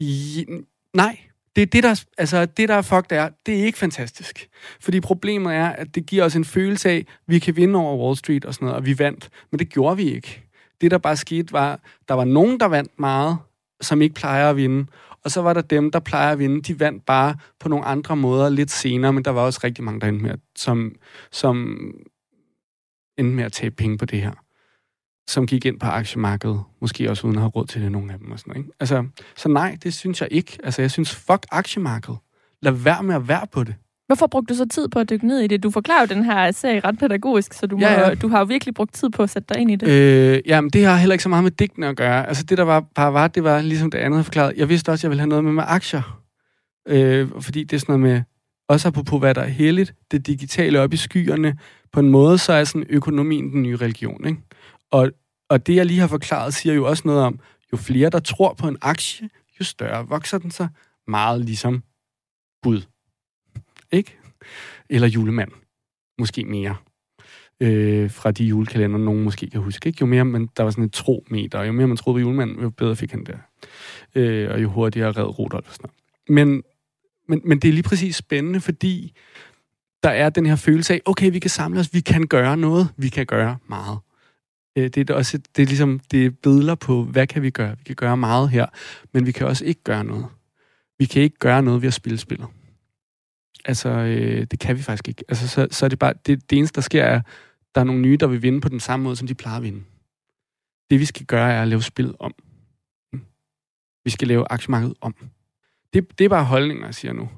i, 0.00 0.46
nej, 0.94 1.18
det 1.56 1.62
er 1.62 1.66
det, 1.66 1.82
der, 1.82 2.04
altså, 2.18 2.46
det, 2.46 2.68
der 2.68 2.74
er 2.74 2.82
fucked 2.82 3.12
er, 3.12 3.28
det 3.46 3.60
er 3.60 3.64
ikke 3.64 3.78
fantastisk. 3.78 4.48
Fordi 4.80 5.00
problemet 5.00 5.54
er, 5.54 5.68
at 5.68 5.94
det 5.94 6.06
giver 6.06 6.24
os 6.24 6.36
en 6.36 6.44
følelse 6.44 6.90
af, 6.90 6.96
at 6.96 7.06
vi 7.26 7.38
kan 7.38 7.56
vinde 7.56 7.78
over 7.78 8.04
Wall 8.04 8.16
Street 8.16 8.44
og 8.44 8.54
sådan 8.54 8.66
noget, 8.66 8.76
og 8.76 8.86
vi 8.86 8.98
vandt. 8.98 9.30
Men 9.50 9.58
det 9.58 9.68
gjorde 9.68 9.96
vi 9.96 10.14
ikke. 10.14 10.42
Det, 10.80 10.90
der 10.90 10.98
bare 10.98 11.16
skete, 11.16 11.52
var, 11.52 11.80
der 12.08 12.14
var 12.14 12.24
nogen, 12.24 12.60
der 12.60 12.66
vandt 12.66 12.98
meget, 12.98 13.38
som 13.80 14.02
ikke 14.02 14.14
plejer 14.14 14.50
at 14.50 14.56
vinde. 14.56 14.86
Og 15.24 15.30
så 15.30 15.42
var 15.42 15.52
der 15.52 15.60
dem, 15.60 15.90
der 15.90 16.00
plejer 16.00 16.32
at 16.32 16.38
vinde. 16.38 16.62
De 16.62 16.80
vandt 16.80 17.06
bare 17.06 17.36
på 17.60 17.68
nogle 17.68 17.84
andre 17.84 18.16
måder 18.16 18.48
lidt 18.48 18.70
senere, 18.70 19.12
men 19.12 19.24
der 19.24 19.30
var 19.30 19.40
også 19.40 19.60
rigtig 19.64 19.84
mange, 19.84 20.00
der 20.00 20.06
endte 20.06 20.22
med, 20.22 20.34
som, 20.56 20.96
som 21.30 21.76
endte 23.18 23.34
med 23.34 23.44
at 23.44 23.52
tabe 23.52 23.74
penge 23.74 23.98
på 23.98 24.04
det 24.04 24.22
her 24.22 24.32
som 25.28 25.46
gik 25.46 25.64
ind 25.64 25.80
på 25.80 25.86
aktiemarkedet, 25.86 26.62
måske 26.80 27.10
også 27.10 27.26
uden 27.26 27.36
at 27.36 27.42
have 27.42 27.50
råd 27.50 27.66
til 27.66 27.82
det, 27.82 27.92
nogle 27.92 28.12
af 28.12 28.18
dem. 28.18 28.30
Og 28.30 28.38
sådan 28.38 28.50
noget, 28.50 28.64
ikke? 28.64 28.76
Altså, 28.80 29.04
så 29.36 29.48
nej, 29.48 29.78
det 29.82 29.94
synes 29.94 30.20
jeg 30.20 30.28
ikke. 30.30 30.58
Altså, 30.64 30.82
jeg 30.82 30.90
synes, 30.90 31.14
fuck 31.14 31.46
aktiemarkedet. 31.50 32.18
Lad 32.62 32.72
være 32.72 33.02
med 33.02 33.14
at 33.14 33.28
være 33.28 33.46
på 33.52 33.64
det. 33.64 33.74
Hvorfor 34.06 34.26
brugte 34.26 34.54
du 34.54 34.58
så 34.58 34.68
tid 34.68 34.88
på 34.88 34.98
at 34.98 35.10
dykke 35.10 35.26
ned 35.26 35.40
i 35.40 35.46
det? 35.46 35.62
Du 35.62 35.70
forklarer 35.70 36.00
jo 36.00 36.06
den 36.14 36.24
her 36.24 36.50
serie 36.50 36.80
ret 36.80 36.98
pædagogisk, 36.98 37.52
så 37.52 37.66
du, 37.66 37.76
må, 37.76 37.82
ja, 37.82 38.08
ja. 38.08 38.14
du 38.14 38.28
har 38.28 38.38
jo 38.38 38.44
virkelig 38.44 38.74
brugt 38.74 38.94
tid 38.94 39.10
på 39.10 39.22
at 39.22 39.30
sætte 39.30 39.54
dig 39.54 39.60
ind 39.60 39.70
i 39.70 39.76
det. 39.76 39.88
Øh, 39.88 40.40
jamen, 40.46 40.70
det 40.70 40.84
har 40.84 40.96
heller 40.96 41.12
ikke 41.14 41.22
så 41.22 41.28
meget 41.28 41.42
med 41.44 41.50
digtene 41.50 41.88
at 41.88 41.96
gøre. 41.96 42.28
Altså, 42.28 42.42
det 42.42 42.58
der 42.58 42.64
var, 42.64 42.80
bare 42.94 43.12
var, 43.12 43.28
det 43.28 43.44
var 43.44 43.60
ligesom 43.60 43.90
det 43.90 43.98
andet, 43.98 44.16
jeg 44.16 44.24
forklarede. 44.24 44.54
Jeg 44.56 44.68
vidste 44.68 44.90
også, 44.90 45.00
at 45.00 45.02
jeg 45.02 45.10
ville 45.10 45.20
have 45.20 45.28
noget 45.28 45.44
med, 45.44 45.52
med 45.52 45.64
aktier. 45.66 46.22
Øh, 46.88 47.28
fordi 47.40 47.64
det 47.64 47.76
er 47.76 47.80
sådan 47.80 48.00
noget 48.00 48.14
med, 48.14 48.22
også 48.68 48.90
på 48.90 49.18
hvad 49.18 49.34
der 49.34 49.40
er 49.40 49.48
heldigt, 49.48 49.94
det 50.10 50.26
digitale 50.26 50.80
op 50.80 50.92
i 50.92 50.96
skyerne. 50.96 51.56
På 51.92 52.00
en 52.00 52.08
måde, 52.08 52.38
så 52.38 52.52
er 52.52 52.64
sådan 52.64 52.86
økonomien 52.88 53.50
den 53.50 53.62
nye 53.62 53.76
religion, 53.76 54.26
ikke? 54.26 54.40
Og, 54.90 55.10
og 55.48 55.66
det, 55.66 55.76
jeg 55.76 55.86
lige 55.86 56.00
har 56.00 56.06
forklaret, 56.06 56.54
siger 56.54 56.74
jo 56.74 56.86
også 56.86 57.02
noget 57.06 57.22
om, 57.22 57.40
jo 57.72 57.76
flere, 57.76 58.10
der 58.10 58.18
tror 58.18 58.54
på 58.54 58.68
en 58.68 58.76
aktie, 58.80 59.30
jo 59.60 59.64
større 59.64 60.08
vokser 60.08 60.38
den 60.38 60.50
sig 60.50 60.68
meget 61.06 61.44
ligesom 61.44 61.82
Gud. 62.62 62.82
Ikke? 63.92 64.18
Eller 64.90 65.08
julemand. 65.08 65.52
Måske 66.18 66.44
mere. 66.44 66.76
Øh, 67.60 68.10
fra 68.10 68.30
de 68.30 68.44
julekalender, 68.44 68.98
nogen 68.98 69.24
måske 69.24 69.50
kan 69.50 69.60
huske. 69.60 69.86
Ikke? 69.86 69.98
Jo 70.00 70.06
mere 70.06 70.24
men 70.24 70.50
der 70.56 70.62
var 70.62 70.70
sådan 70.70 70.84
et 70.84 70.92
tro-meter, 70.92 71.62
jo 71.62 71.72
mere 71.72 71.86
man 71.86 71.96
troede 71.96 72.14
på 72.14 72.20
julemanden, 72.20 72.60
jo 72.60 72.70
bedre 72.70 72.96
fik 72.96 73.10
han 73.10 73.24
der. 73.24 73.38
Øh, 74.14 74.50
og 74.50 74.62
jo 74.62 74.68
hurtigere 74.68 75.12
red 75.12 75.38
Rudolf 75.38 75.68
og 75.68 75.74
sådan 75.74 75.90
noget. 76.28 76.46
Men, 76.46 76.62
men, 77.28 77.40
men 77.44 77.58
det 77.58 77.68
er 77.68 77.72
lige 77.72 77.82
præcis 77.82 78.16
spændende, 78.16 78.60
fordi 78.60 79.12
der 80.02 80.10
er 80.10 80.30
den 80.30 80.46
her 80.46 80.56
følelse 80.56 80.94
af, 80.94 81.00
okay, 81.04 81.32
vi 81.32 81.38
kan 81.38 81.50
samle 81.50 81.80
os, 81.80 81.94
vi 81.94 82.00
kan 82.00 82.26
gøre 82.26 82.56
noget, 82.56 82.88
vi 82.96 83.08
kan 83.08 83.26
gøre 83.26 83.58
meget. 83.68 83.98
Øh, 84.76 84.88
det 84.88 85.10
er 85.10 85.14
også 85.14 85.38
det 85.56 85.62
er 85.62 85.66
ligesom 85.66 86.00
det 86.10 86.26
er 86.26 86.30
billeder 86.30 86.74
på, 86.74 87.04
hvad 87.04 87.26
kan 87.26 87.42
vi 87.42 87.50
gøre? 87.50 87.78
Vi 87.78 87.84
kan 87.84 87.96
gøre 87.96 88.16
meget 88.16 88.50
her, 88.50 88.66
men 89.12 89.26
vi 89.26 89.32
kan 89.32 89.46
også 89.46 89.64
ikke 89.64 89.82
gøre 89.84 90.04
noget. 90.04 90.26
Vi 90.98 91.04
kan 91.04 91.22
ikke 91.22 91.38
gøre 91.38 91.62
noget 91.62 91.82
ved 91.82 91.88
at 91.88 91.94
spille 91.94 92.18
spillet. 92.18 92.48
Altså, 93.64 93.88
øh, 93.88 94.46
det 94.50 94.58
kan 94.58 94.76
vi 94.76 94.82
faktisk 94.82 95.08
ikke. 95.08 95.24
Altså, 95.28 95.48
så, 95.48 95.68
så 95.70 95.86
er 95.86 95.88
det 95.88 95.98
bare, 95.98 96.14
det, 96.26 96.50
det 96.50 96.58
eneste, 96.58 96.74
der 96.74 96.80
sker, 96.80 97.02
er, 97.04 97.20
der 97.74 97.80
er 97.80 97.84
nogle 97.84 98.00
nye, 98.00 98.16
der 98.16 98.26
vil 98.26 98.42
vinde 98.42 98.60
på 98.60 98.68
den 98.68 98.80
samme 98.80 99.04
måde, 99.04 99.16
som 99.16 99.26
de 99.26 99.34
plejer 99.34 99.56
at 99.56 99.62
vinde. 99.62 99.82
Det, 100.90 101.00
vi 101.00 101.04
skal 101.04 101.26
gøre, 101.26 101.52
er 101.52 101.62
at 101.62 101.68
lave 101.68 101.82
spillet 101.82 102.16
om. 102.18 102.34
Mm. 103.12 103.20
Vi 104.04 104.10
skal 104.10 104.28
lave 104.28 104.46
aktiemarkedet 104.50 104.94
om. 105.00 105.14
Det, 105.92 106.18
det 106.18 106.24
er 106.24 106.28
bare 106.28 106.44
holdninger, 106.44 106.84
jeg 106.84 106.94
siger 106.94 107.12
nu. 107.12 107.28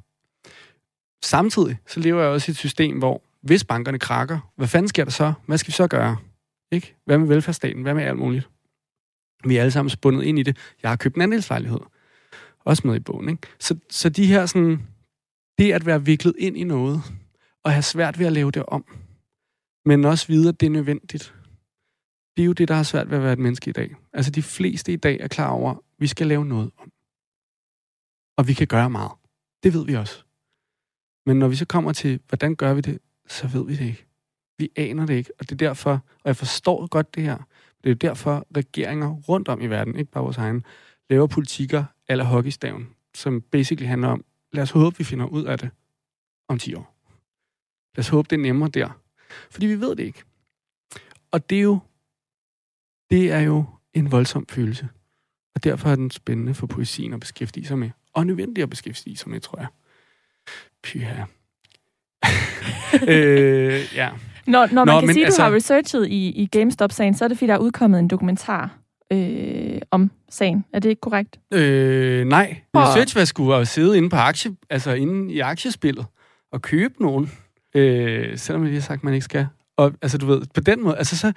Samtidig 1.22 1.78
så 1.86 2.00
lever 2.00 2.22
jeg 2.22 2.30
også 2.30 2.50
i 2.50 2.52
et 2.52 2.56
system, 2.56 2.98
hvor 2.98 3.22
hvis 3.40 3.64
bankerne 3.64 3.98
krakker, 3.98 4.52
hvad 4.56 4.68
fanden 4.68 4.88
sker 4.88 5.04
der 5.04 5.10
så? 5.10 5.32
Hvad 5.46 5.58
skal 5.58 5.68
vi 5.68 5.72
så 5.72 5.86
gøre? 5.86 6.16
Ikke? 6.72 6.94
Hvad 7.04 7.18
med 7.18 7.26
velfærdsstaten? 7.26 7.82
Hvad 7.82 7.94
med 7.94 8.02
alt 8.02 8.18
muligt? 8.18 8.48
Vi 9.44 9.56
er 9.56 9.60
alle 9.60 9.70
sammen 9.70 9.90
spundet 9.90 10.22
ind 10.22 10.38
i 10.38 10.42
det. 10.42 10.56
Jeg 10.82 10.90
har 10.90 10.96
købt 10.96 11.16
en 11.16 11.22
andelslejlighed. 11.22 11.80
Også 12.64 12.86
med 12.86 12.96
i 12.96 13.00
bogen. 13.00 13.28
Ikke? 13.28 13.42
Så, 13.58 13.78
så 13.90 14.08
de 14.08 14.26
her 14.26 14.46
sådan, 14.46 14.82
det 15.58 15.72
at 15.72 15.86
være 15.86 16.04
viklet 16.04 16.34
ind 16.38 16.56
i 16.56 16.64
noget, 16.64 17.02
og 17.62 17.72
have 17.72 17.82
svært 17.82 18.18
ved 18.18 18.26
at 18.26 18.32
lave 18.32 18.50
det 18.50 18.62
om, 18.66 18.84
men 19.84 20.04
også 20.04 20.26
vide, 20.26 20.48
at 20.48 20.60
det 20.60 20.66
er 20.66 20.70
nødvendigt. 20.70 21.34
Det 22.36 22.42
er 22.42 22.46
jo 22.46 22.52
det, 22.52 22.68
der 22.68 22.74
har 22.74 22.82
svært 22.82 23.10
ved 23.10 23.16
at 23.16 23.22
være 23.22 23.32
et 23.32 23.38
menneske 23.38 23.70
i 23.70 23.72
dag. 23.72 23.94
Altså 24.12 24.30
de 24.30 24.42
fleste 24.42 24.92
i 24.92 24.96
dag 24.96 25.20
er 25.20 25.28
klar 25.28 25.50
over, 25.50 25.70
at 25.70 25.78
vi 25.98 26.06
skal 26.06 26.26
lave 26.26 26.44
noget 26.44 26.70
om. 26.78 26.92
Og 28.36 28.48
vi 28.48 28.54
kan 28.54 28.66
gøre 28.66 28.90
meget. 28.90 29.12
Det 29.62 29.74
ved 29.74 29.86
vi 29.86 29.94
også. 29.94 30.24
Men 31.26 31.38
når 31.38 31.48
vi 31.48 31.56
så 31.56 31.66
kommer 31.66 31.92
til, 31.92 32.20
hvordan 32.28 32.54
gør 32.54 32.74
vi 32.74 32.80
det, 32.80 32.98
så 33.28 33.48
ved 33.48 33.66
vi 33.66 33.76
det 33.76 33.86
ikke. 33.86 34.06
Vi 34.62 34.70
aner 34.76 35.06
det 35.06 35.14
ikke, 35.14 35.30
og 35.38 35.50
det 35.50 35.52
er 35.52 35.66
derfor, 35.66 35.90
og 35.92 36.24
jeg 36.24 36.36
forstår 36.36 36.86
godt 36.86 37.14
det 37.14 37.22
her, 37.22 37.38
det 37.84 37.90
er 37.90 37.94
derfor, 37.94 38.46
regeringer 38.56 39.10
rundt 39.10 39.48
om 39.48 39.60
i 39.60 39.66
verden, 39.66 39.96
ikke 39.96 40.10
bare 40.10 40.24
vores 40.24 40.36
egen, 40.36 40.64
laver 41.10 41.26
politikker 41.26 41.84
eller 42.08 42.24
hockeystaven, 42.24 42.88
som 43.14 43.40
basically 43.40 43.88
handler 43.88 44.08
om, 44.08 44.24
lad 44.52 44.62
os 44.62 44.70
håbe, 44.70 44.98
vi 44.98 45.04
finder 45.04 45.26
ud 45.26 45.44
af 45.44 45.58
det 45.58 45.70
om 46.48 46.58
10 46.58 46.74
år. 46.74 46.94
Lad 47.96 47.98
os 47.98 48.08
håbe, 48.08 48.28
det 48.30 48.36
er 48.36 48.42
nemmere 48.42 48.70
der. 48.70 49.00
Fordi 49.50 49.66
vi 49.66 49.80
ved 49.80 49.96
det 49.96 50.04
ikke. 50.04 50.22
Og 51.30 51.50
det 51.50 51.58
er 51.58 51.62
jo, 51.62 51.78
det 53.10 53.32
er 53.32 53.40
jo 53.40 53.64
en 53.94 54.12
voldsom 54.12 54.46
følelse. 54.46 54.88
Og 55.54 55.64
derfor 55.64 55.88
er 55.88 55.96
den 55.96 56.10
spændende 56.10 56.54
for 56.54 56.66
poesien 56.66 57.12
at 57.12 57.20
beskæftige 57.20 57.66
sig 57.66 57.78
med. 57.78 57.90
Og 58.12 58.26
nødvendig 58.26 58.62
at 58.62 58.70
beskæftige 58.70 59.16
sig 59.16 59.30
med, 59.30 59.40
tror 59.40 59.58
jeg. 59.58 59.68
Pyha. 60.82 61.24
øh, 63.08 63.94
ja. 63.94 64.12
Når, 64.46 64.68
når 64.72 64.84
man 64.84 64.94
Nå, 64.94 65.00
kan 65.00 65.06
men 65.06 65.14
sige, 65.14 65.22
at 65.22 65.26
altså- 65.26 65.42
du 65.42 65.48
har 65.50 65.56
researchet 65.56 66.06
i, 66.08 66.28
i 66.28 66.46
GameStop-sagen, 66.46 67.14
så 67.14 67.24
er 67.24 67.28
det, 67.28 67.38
fordi 67.38 67.46
der 67.46 67.54
er 67.54 67.58
udkommet 67.58 67.98
en 68.00 68.08
dokumentar 68.08 68.70
øh, 69.12 69.80
om 69.90 70.10
sagen. 70.30 70.64
Er 70.72 70.78
det 70.78 70.88
ikke 70.88 71.00
korrekt? 71.00 71.40
Øh, 71.54 72.24
nej. 72.24 72.56
Research 72.76 73.38
var 73.38 73.56
at 73.58 73.68
sidde 73.68 73.96
inde 73.96 74.10
på 74.10 74.16
aktie, 74.16 74.50
altså 74.70 74.92
inde 74.92 75.32
i 75.32 75.40
aktiespillet 75.40 76.06
og 76.52 76.62
købe 76.62 76.94
nogen. 77.00 77.30
Øh, 77.74 78.38
selvom 78.38 78.62
lige 78.64 78.74
har 78.74 78.80
sagt, 78.80 78.98
at 78.98 79.04
man 79.04 79.14
ikke 79.14 79.24
skal. 79.24 79.46
Og 79.76 79.92
altså, 80.02 80.18
du 80.18 80.26
ved, 80.26 80.42
på 80.54 80.60
den 80.60 80.82
måde, 80.82 80.96
altså 80.98 81.18
så, 81.18 81.32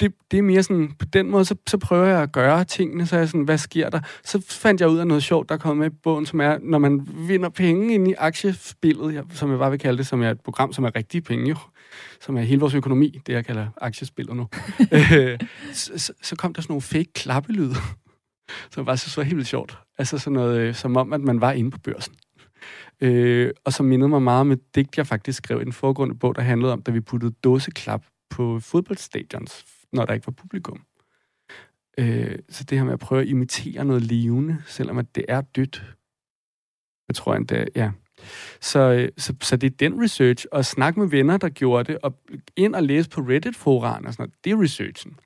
det, 0.00 0.12
det 0.30 0.38
er 0.38 0.42
mere 0.42 0.62
sådan, 0.62 0.92
på 0.98 1.04
den 1.04 1.30
måde, 1.30 1.44
så, 1.44 1.54
så 1.66 1.78
prøver 1.78 2.06
jeg 2.06 2.22
at 2.22 2.32
gøre 2.32 2.64
tingene, 2.64 3.06
så 3.06 3.16
er 3.16 3.20
jeg 3.20 3.28
sådan, 3.28 3.44
hvad 3.44 3.58
sker 3.58 3.90
der? 3.90 4.00
Så 4.24 4.44
fandt 4.48 4.80
jeg 4.80 4.88
ud 4.88 4.98
af 4.98 5.06
noget 5.06 5.22
sjovt, 5.22 5.48
der 5.48 5.56
kom 5.56 5.76
med 5.76 5.86
i 5.86 5.94
bogen, 6.02 6.26
som 6.26 6.40
er, 6.40 6.58
når 6.62 6.78
man 6.78 7.08
vinder 7.28 7.48
penge 7.48 7.94
ind 7.94 8.08
i 8.08 8.14
aktiespillet, 8.18 9.14
jeg, 9.14 9.24
som 9.30 9.50
jeg 9.50 9.58
bare 9.58 9.70
vil 9.70 9.80
kalde 9.80 9.98
det, 9.98 10.06
som 10.06 10.22
er 10.22 10.30
et 10.30 10.40
program, 10.40 10.72
som 10.72 10.84
er 10.84 10.96
rigtige 10.96 11.20
penge 11.20 11.48
jo, 11.48 11.56
som 12.20 12.36
er 12.36 12.42
hele 12.42 12.60
vores 12.60 12.74
økonomi, 12.74 13.20
det 13.26 13.32
jeg 13.32 13.46
kalder 13.46 13.66
aktiespillet 13.80 14.36
nu. 14.36 14.48
øh, 14.92 15.38
så, 15.72 15.92
så, 15.96 16.12
så 16.22 16.36
kom 16.36 16.54
der 16.54 16.62
sådan 16.62 16.72
nogle 16.72 16.82
fake 16.82 17.12
klappelyde, 17.14 17.74
som 18.70 18.86
var 18.86 18.96
så, 18.96 19.10
så 19.10 19.22
helt 19.22 19.36
vildt 19.36 19.48
sjovt. 19.48 19.78
Altså 19.98 20.18
sådan 20.18 20.32
noget, 20.32 20.58
øh, 20.58 20.74
som 20.74 20.96
om, 20.96 21.12
at 21.12 21.20
man 21.20 21.40
var 21.40 21.52
inde 21.52 21.70
på 21.70 21.78
børsen. 21.78 22.14
Øh, 23.00 23.50
og 23.64 23.72
som 23.72 23.86
mindede 23.86 24.08
mig 24.08 24.22
meget 24.22 24.40
om 24.40 24.52
et 24.52 24.74
digt, 24.74 24.96
jeg 24.96 25.06
faktisk 25.06 25.36
skrev 25.36 25.60
i 25.60 25.64
den 25.64 25.72
foregående 25.72 26.14
bog, 26.14 26.36
der 26.36 26.42
handlede 26.42 26.72
om, 26.72 26.82
da 26.82 26.90
vi 26.90 27.00
puttede 27.00 27.34
dåseklap 27.44 28.02
på 28.30 28.60
fodboldstadions, 28.60 29.64
når 29.94 30.04
der 30.04 30.14
ikke 30.14 30.26
var 30.26 30.32
publikum. 30.32 30.80
Øh, 31.98 32.38
så 32.48 32.64
det 32.64 32.78
her 32.78 32.84
med 32.84 32.92
at 32.92 32.98
prøve 32.98 33.22
at 33.22 33.28
imitere 33.28 33.84
noget 33.84 34.02
levende, 34.02 34.62
selvom 34.66 34.98
at 34.98 35.14
det 35.14 35.24
er 35.28 35.40
dødt. 35.40 35.84
Jeg 37.08 37.14
tror 37.14 37.34
endda, 37.34 37.64
ja. 37.76 37.90
Så, 38.60 38.78
øh, 38.78 39.08
så, 39.16 39.34
så 39.40 39.56
det 39.56 39.72
er 39.72 39.76
den 39.76 40.02
research, 40.02 40.46
og 40.52 40.64
snak 40.64 40.96
med 40.96 41.06
venner, 41.06 41.36
der 41.36 41.48
gjorde 41.48 41.92
det, 41.92 42.00
og 42.02 42.18
ind 42.56 42.74
og 42.74 42.82
læse 42.82 43.10
på 43.10 43.20
Reddit-foran 43.20 44.06
og 44.06 44.12
sådan 44.12 44.22
noget, 44.22 44.44
det 44.44 44.52
er 44.52 44.62
researchen. 44.62 45.16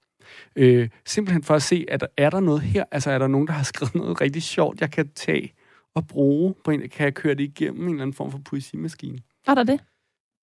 Øh, 0.57 0.89
simpelthen 1.07 1.43
for 1.43 1.55
at 1.55 1.63
se, 1.63 1.87
at 1.89 2.07
er 2.17 2.31
der 2.31 2.41
noget 2.41 2.61
her, 2.61 2.85
altså 2.91 3.11
er 3.11 3.19
der 3.19 3.27
nogen, 3.27 3.47
der 3.47 3.53
har 3.53 3.63
skrevet 3.73 3.95
noget 3.95 4.21
rigtig 4.21 4.43
sjovt, 4.43 4.81
jeg 4.81 4.91
kan 4.91 5.09
tage 5.09 5.53
og 5.95 6.07
bruge, 6.07 6.55
på 6.65 6.71
en, 6.71 6.81
kan 6.81 7.05
jeg 7.05 7.15
køre 7.15 7.35
det 7.35 7.45
igennem 7.45 7.83
en 7.83 7.89
eller 7.89 8.03
anden 8.03 8.15
form 8.15 8.31
for 8.31 8.39
poesimaskine. 8.39 9.19
Er 9.47 9.55
der 9.55 9.63
det? 9.63 9.81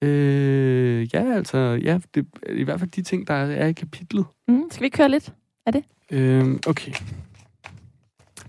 Øh, 0.06 1.08
ja, 1.14 1.34
altså, 1.34 1.58
ja, 1.58 2.00
det 2.16 2.28
er 2.44 2.54
i 2.54 2.64
hvert 2.64 2.80
fald 2.80 2.92
de 2.92 3.02
ting, 3.02 3.28
der 3.28 3.34
er 3.34 3.68
i 3.68 3.74
kapitlet. 3.74 4.26
Mm, 4.48 4.64
skal 4.72 4.84
vi 4.84 4.90
køre 4.90 5.10
lidt? 5.10 5.34
Øh, 6.12 6.56
okay. 6.68 6.92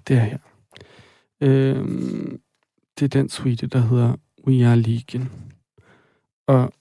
Det 0.09 0.17
er 0.17 0.21
her. 0.21 0.39
Øh, 1.41 1.89
det 2.99 3.05
er 3.05 3.21
den 3.21 3.29
suite, 3.29 3.67
der 3.67 3.79
hedder 3.79 4.17
We 4.47 4.67
Are 4.67 4.77
Legion. 4.77 5.31
Og 6.47 6.73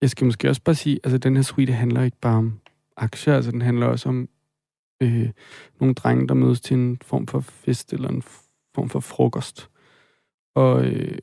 jeg 0.00 0.10
skal 0.10 0.24
måske 0.24 0.48
også 0.48 0.62
bare 0.62 0.74
sige, 0.74 1.00
altså 1.04 1.18
den 1.18 1.36
her 1.36 1.42
suite 1.42 1.72
handler 1.72 2.02
ikke 2.02 2.20
bare 2.20 2.36
om 2.36 2.60
aktier, 2.96 3.34
altså 3.34 3.50
den 3.50 3.62
handler 3.62 3.86
også 3.86 4.08
om 4.08 4.28
øh, 5.02 5.30
nogle 5.80 5.94
drenge, 5.94 6.28
der 6.28 6.34
mødes 6.34 6.60
til 6.60 6.74
en 6.74 6.98
form 7.02 7.26
for 7.26 7.40
fest 7.40 7.92
eller 7.92 8.08
en 8.08 8.22
form 8.74 8.88
for 8.88 9.00
frokost. 9.00 9.70
Og, 10.54 10.84
øh, 10.84 11.18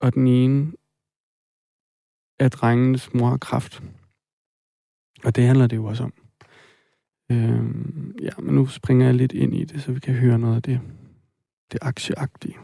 og 0.00 0.14
den 0.14 0.26
ene 0.26 0.72
at 2.38 2.52
drengenes 2.52 3.14
mor 3.14 3.28
har 3.28 3.36
kraft. 3.36 3.82
Og 5.24 5.36
det 5.36 5.44
handler 5.44 5.66
det 5.66 5.76
jo 5.76 5.84
også 5.84 6.04
om. 6.04 6.12
Øhm, 7.30 8.14
ja, 8.22 8.30
men 8.38 8.54
nu 8.54 8.66
springer 8.66 9.06
jeg 9.06 9.14
lidt 9.14 9.32
ind 9.32 9.54
i 9.54 9.64
det, 9.64 9.82
så 9.82 9.92
vi 9.92 10.00
kan 10.00 10.14
høre 10.14 10.38
noget 10.38 10.56
af 10.56 10.62
det, 10.62 10.80
det 11.72 11.78
aktieagtige. 11.82 12.56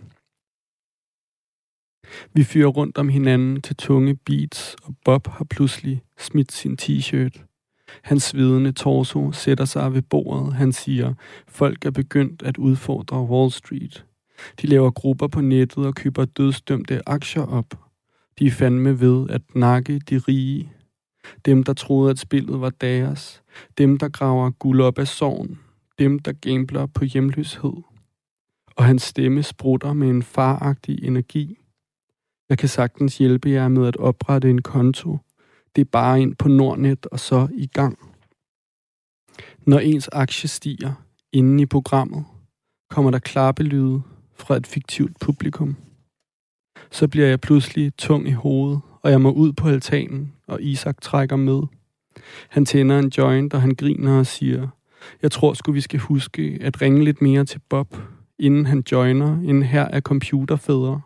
Vi 2.32 2.44
fyrer 2.44 2.68
rundt 2.68 2.98
om 2.98 3.08
hinanden 3.08 3.62
til 3.62 3.76
tunge 3.76 4.16
beats, 4.16 4.76
og 4.82 4.94
Bob 5.04 5.26
har 5.26 5.44
pludselig 5.44 6.02
smidt 6.18 6.52
sin 6.52 6.78
t-shirt. 6.82 7.44
Hans 8.02 8.22
svidende 8.22 8.72
torso 8.72 9.32
sætter 9.32 9.64
sig 9.64 9.94
ved 9.94 10.02
bordet. 10.02 10.54
Han 10.54 10.72
siger, 10.72 11.14
folk 11.48 11.84
er 11.84 11.90
begyndt 11.90 12.42
at 12.42 12.56
udfordre 12.56 13.22
Wall 13.22 13.52
Street. 13.52 14.06
De 14.60 14.66
laver 14.66 14.90
grupper 14.90 15.26
på 15.26 15.40
nettet 15.40 15.86
og 15.86 15.94
køber 15.94 16.24
dødsdømte 16.24 17.08
aktier 17.08 17.42
op. 17.42 17.83
De 18.38 18.46
er 18.46 18.50
fandme 18.50 19.00
ved 19.00 19.30
at 19.30 19.42
nakke 19.54 19.98
de 19.98 20.18
rige. 20.18 20.72
Dem, 21.44 21.62
der 21.62 21.72
troede, 21.72 22.10
at 22.10 22.18
spillet 22.18 22.60
var 22.60 22.70
deres. 22.70 23.42
Dem, 23.78 23.98
der 23.98 24.08
graver 24.08 24.50
guld 24.50 24.80
op 24.80 24.98
af 24.98 25.08
sorgen. 25.08 25.58
Dem, 25.98 26.18
der 26.18 26.32
gambler 26.32 26.86
på 26.86 27.04
hjemløshed. 27.04 27.82
Og 28.76 28.84
hans 28.84 29.02
stemme 29.02 29.42
sprutter 29.42 29.92
med 29.92 30.08
en 30.08 30.22
faragtig 30.22 31.04
energi. 31.04 31.58
Jeg 32.48 32.58
kan 32.58 32.68
sagtens 32.68 33.18
hjælpe 33.18 33.50
jer 33.50 33.68
med 33.68 33.86
at 33.86 33.96
oprette 33.96 34.50
en 34.50 34.62
konto. 34.62 35.18
Det 35.76 35.80
er 35.80 35.90
bare 35.92 36.22
ind 36.22 36.36
på 36.36 36.48
Nordnet 36.48 37.06
og 37.06 37.20
så 37.20 37.48
i 37.54 37.66
gang. 37.66 37.98
Når 39.66 39.78
ens 39.78 40.08
aktie 40.08 40.48
stiger 40.48 40.92
inden 41.32 41.60
i 41.60 41.66
programmet, 41.66 42.24
kommer 42.90 43.10
der 43.10 43.18
klappelyde 43.18 44.02
fra 44.34 44.56
et 44.56 44.66
fiktivt 44.66 45.20
publikum. 45.20 45.76
Så 46.94 47.08
bliver 47.08 47.26
jeg 47.26 47.40
pludselig 47.40 47.96
tung 47.96 48.28
i 48.28 48.32
hovedet, 48.32 48.80
og 49.02 49.10
jeg 49.10 49.20
må 49.20 49.32
ud 49.32 49.52
på 49.52 49.68
altanen, 49.68 50.32
og 50.46 50.62
Isak 50.62 51.00
trækker 51.00 51.36
med. 51.36 51.62
Han 52.48 52.64
tænder 52.64 52.98
en 52.98 53.08
joint, 53.08 53.54
og 53.54 53.60
han 53.60 53.74
griner 53.74 54.18
og 54.18 54.26
siger, 54.26 54.68
jeg 55.22 55.30
tror 55.30 55.54
sgu, 55.54 55.72
vi 55.72 55.80
skal 55.80 56.00
huske 56.00 56.58
at 56.60 56.82
ringe 56.82 57.04
lidt 57.04 57.22
mere 57.22 57.44
til 57.44 57.60
Bob, 57.68 57.96
inden 58.38 58.66
han 58.66 58.84
joiner 58.92 59.40
en 59.40 59.62
her 59.62 59.84
af 59.84 60.02
computerfædre, 60.02 61.00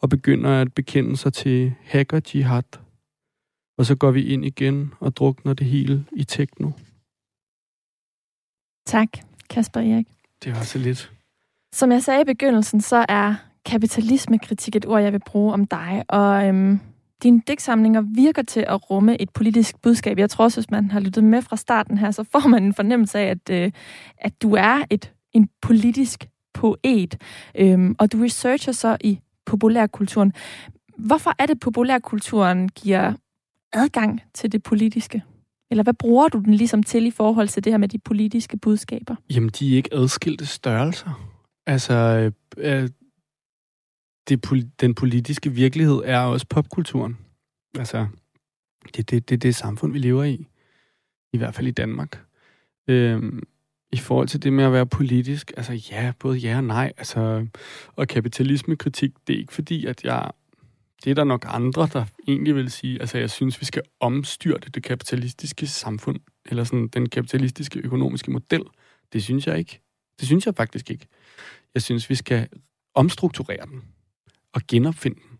og 0.00 0.08
begynder 0.08 0.60
at 0.60 0.74
bekende 0.74 1.16
sig 1.16 1.32
til 1.32 1.74
hacker 1.84 2.20
jihad. 2.34 2.78
Og 3.78 3.86
så 3.86 3.94
går 3.94 4.10
vi 4.10 4.24
ind 4.24 4.44
igen 4.44 4.94
og 5.00 5.16
drukner 5.16 5.54
det 5.54 5.66
hele 5.66 6.04
i 6.12 6.24
techno. 6.24 6.70
Tak, 8.86 9.08
Kasper 9.50 9.80
Erik. 9.80 10.06
Det 10.44 10.52
var 10.52 10.62
så 10.62 10.78
lidt. 10.78 11.12
Som 11.72 11.92
jeg 11.92 12.02
sagde 12.02 12.20
i 12.20 12.24
begyndelsen, 12.24 12.80
så 12.80 13.06
er 13.08 13.34
kapitalismekritik 13.66 14.76
et 14.76 14.86
ord, 14.86 15.02
jeg 15.02 15.12
vil 15.12 15.20
bruge 15.26 15.52
om 15.52 15.66
dig. 15.66 16.04
Og 16.08 16.46
øhm, 16.46 16.80
dine 17.22 17.42
digtsamlinger 17.48 18.00
virker 18.00 18.42
til 18.42 18.64
at 18.68 18.90
rumme 18.90 19.20
et 19.22 19.30
politisk 19.30 19.82
budskab. 19.82 20.18
Jeg 20.18 20.30
tror 20.30 20.44
også, 20.44 20.60
hvis 20.60 20.70
man 20.70 20.90
har 20.90 21.00
lyttet 21.00 21.24
med 21.24 21.42
fra 21.42 21.56
starten 21.56 21.98
her, 21.98 22.10
så 22.10 22.24
får 22.32 22.48
man 22.48 22.64
en 22.64 22.74
fornemmelse 22.74 23.18
af, 23.18 23.30
at, 23.30 23.50
øh, 23.50 23.72
at 24.18 24.42
du 24.42 24.54
er 24.54 24.84
et 24.90 25.12
en 25.32 25.48
politisk 25.62 26.28
poet. 26.54 27.16
Øhm, 27.54 27.96
og 27.98 28.12
du 28.12 28.18
researcher 28.18 28.72
så 28.72 28.96
i 29.00 29.18
populærkulturen. 29.46 30.32
hvorfor 30.98 31.32
er 31.38 31.46
det, 31.46 31.60
populærkulturen 31.60 32.68
giver 32.68 33.12
adgang 33.72 34.22
til 34.34 34.52
det 34.52 34.62
politiske? 34.62 35.22
Eller 35.70 35.84
hvad 35.84 35.94
bruger 35.94 36.28
du 36.28 36.38
den 36.38 36.54
ligesom 36.54 36.82
til 36.82 37.06
i 37.06 37.10
forhold 37.10 37.48
til 37.48 37.64
det 37.64 37.72
her 37.72 37.78
med 37.78 37.88
de 37.88 37.98
politiske 37.98 38.56
budskaber? 38.56 39.14
Jamen, 39.30 39.48
de 39.48 39.72
er 39.72 39.76
ikke 39.76 39.94
adskilte 39.94 40.46
størrelser. 40.46 41.28
Altså, 41.66 41.94
øh, 41.94 42.32
øh 42.82 42.88
det, 44.28 44.70
den 44.80 44.94
politiske 44.94 45.52
virkelighed 45.52 46.02
er 46.04 46.18
også 46.18 46.46
popkulturen. 46.50 47.18
Altså, 47.78 48.06
det 48.86 48.98
er 48.98 49.02
det, 49.02 49.28
det, 49.28 49.42
det 49.42 49.54
samfund, 49.54 49.92
vi 49.92 49.98
lever 49.98 50.24
i. 50.24 50.46
I 51.32 51.38
hvert 51.38 51.54
fald 51.54 51.66
i 51.66 51.70
Danmark. 51.70 52.24
Øhm, 52.88 53.42
I 53.92 53.96
forhold 53.96 54.28
til 54.28 54.42
det 54.42 54.52
med 54.52 54.64
at 54.64 54.72
være 54.72 54.86
politisk, 54.86 55.52
altså 55.56 55.72
ja, 55.90 56.12
både 56.18 56.38
ja 56.38 56.56
og 56.56 56.64
nej. 56.64 56.92
Altså, 56.96 57.46
og 57.96 58.08
kapitalismekritik, 58.08 59.10
det 59.26 59.34
er 59.34 59.38
ikke 59.38 59.52
fordi, 59.52 59.86
at 59.86 60.04
jeg... 60.04 60.30
Det 61.04 61.10
er 61.10 61.14
der 61.14 61.24
nok 61.24 61.44
andre, 61.48 61.88
der 61.92 62.04
egentlig 62.28 62.54
vil 62.54 62.70
sige, 62.70 63.00
altså 63.00 63.18
jeg 63.18 63.30
synes, 63.30 63.60
vi 63.60 63.64
skal 63.64 63.82
omstyrte 64.00 64.70
det 64.70 64.82
kapitalistiske 64.82 65.66
samfund, 65.66 66.20
eller 66.46 66.64
sådan 66.64 66.88
den 66.88 67.08
kapitalistiske 67.08 67.78
økonomiske 67.78 68.30
model. 68.30 68.62
Det 69.12 69.22
synes 69.22 69.46
jeg 69.46 69.58
ikke. 69.58 69.80
Det 70.20 70.26
synes 70.26 70.46
jeg 70.46 70.54
faktisk 70.54 70.90
ikke. 70.90 71.06
Jeg 71.74 71.82
synes, 71.82 72.10
vi 72.10 72.14
skal 72.14 72.48
omstrukturere 72.94 73.66
den 73.66 73.82
og 74.56 74.62
genopfinde 74.68 75.20
den. 75.30 75.38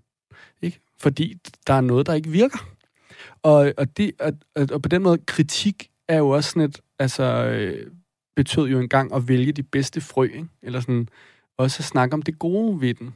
Ikke? 0.62 0.80
Fordi 0.98 1.34
der 1.66 1.74
er 1.74 1.80
noget, 1.80 2.06
der 2.06 2.14
ikke 2.14 2.30
virker. 2.30 2.58
Og, 3.42 3.72
og, 3.76 3.96
det, 3.96 4.12
og, 4.20 4.32
og 4.72 4.82
på 4.82 4.88
den 4.88 5.02
måde, 5.02 5.18
kritik 5.18 5.90
er 6.08 6.18
jo 6.18 6.28
også 6.28 6.50
sådan 6.50 6.62
et, 6.62 6.80
altså, 6.98 7.24
øh, 7.24 7.90
betød 8.36 8.68
jo 8.68 8.80
engang 8.80 9.14
at 9.14 9.28
vælge 9.28 9.52
de 9.52 9.62
bedste 9.62 10.00
frø, 10.00 10.24
ikke? 10.24 10.48
eller 10.62 10.80
sådan, 10.80 11.08
også 11.58 11.80
at 11.80 11.84
snakke 11.84 12.14
om 12.14 12.22
det 12.22 12.38
gode 12.38 12.80
ved 12.80 12.94
den. 12.94 13.14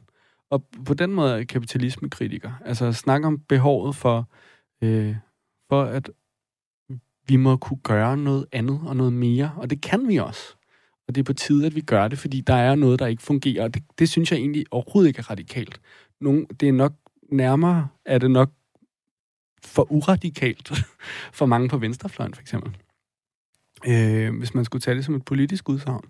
Og 0.50 0.64
på 0.86 0.94
den 0.94 1.14
måde 1.14 1.40
er 1.40 1.44
kapitalisme 1.44 2.10
kritiker. 2.10 2.52
Altså 2.64 2.86
at 2.86 2.96
snakke 2.96 3.26
om 3.26 3.38
behovet 3.38 3.96
for, 3.96 4.28
øh, 4.82 5.16
for 5.68 5.82
at 5.82 6.10
vi 7.28 7.36
må 7.36 7.56
kunne 7.56 7.80
gøre 7.82 8.16
noget 8.16 8.46
andet 8.52 8.80
og 8.86 8.96
noget 8.96 9.12
mere, 9.12 9.54
og 9.56 9.70
det 9.70 9.82
kan 9.82 10.08
vi 10.08 10.16
også. 10.16 10.56
Og 11.10 11.14
det 11.14 11.20
er 11.20 11.24
på 11.24 11.32
tide, 11.32 11.66
at 11.66 11.74
vi 11.74 11.80
gør 11.80 12.08
det, 12.08 12.18
fordi 12.18 12.40
der 12.40 12.54
er 12.54 12.74
noget, 12.74 12.98
der 12.98 13.06
ikke 13.06 13.22
fungerer, 13.22 13.64
og 13.64 13.74
det, 13.74 13.82
det 13.98 14.08
synes 14.08 14.32
jeg 14.32 14.38
egentlig 14.38 14.64
overhovedet 14.70 15.08
ikke 15.08 15.18
er 15.18 15.30
radikalt. 15.30 15.80
Nogen, 16.20 16.46
det 16.60 16.68
er 16.68 16.72
nok 16.72 16.92
nærmere, 17.32 17.88
er 18.04 18.18
det 18.18 18.30
nok 18.30 18.50
for 19.64 19.92
uradikalt 19.92 20.72
for 21.38 21.46
mange 21.46 21.68
på 21.68 21.78
venstrefløjen, 21.78 22.34
for 22.34 22.40
eksempel. 22.40 22.76
Øh, 23.86 24.38
hvis 24.38 24.54
man 24.54 24.64
skulle 24.64 24.82
tage 24.82 24.94
det 24.94 25.04
som 25.04 25.14
et 25.14 25.24
politisk 25.24 25.68
udsagn. 25.68 26.04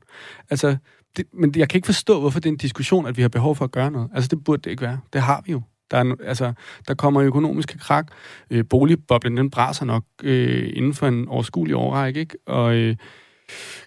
Altså, 0.50 0.76
det, 1.16 1.26
men 1.32 1.54
jeg 1.56 1.68
kan 1.68 1.78
ikke 1.78 1.86
forstå, 1.86 2.20
hvorfor 2.20 2.40
det 2.40 2.48
er 2.48 2.52
en 2.52 2.58
diskussion, 2.58 3.06
at 3.06 3.16
vi 3.16 3.22
har 3.22 3.28
behov 3.28 3.56
for 3.56 3.64
at 3.64 3.72
gøre 3.72 3.90
noget. 3.90 4.10
Altså, 4.14 4.28
det 4.28 4.44
burde 4.44 4.62
det 4.62 4.70
ikke 4.70 4.82
være. 4.82 5.00
Det 5.12 5.22
har 5.22 5.42
vi 5.46 5.52
jo. 5.52 5.62
Der, 5.90 5.98
er, 5.98 6.14
altså, 6.24 6.52
der 6.88 6.94
kommer 6.94 7.22
økonomiske 7.22 7.78
krak. 7.78 8.12
Øh, 8.50 8.64
boligboblen, 8.70 9.36
den 9.36 9.50
braser 9.50 9.84
nok 9.84 10.04
øh, 10.22 10.72
inden 10.74 10.94
for 10.94 11.08
en 11.08 11.28
overskuelig 11.28 11.76
årrække, 11.76 12.20
ikke? 12.20 12.36
Og 12.46 12.74
øh, 12.74 12.96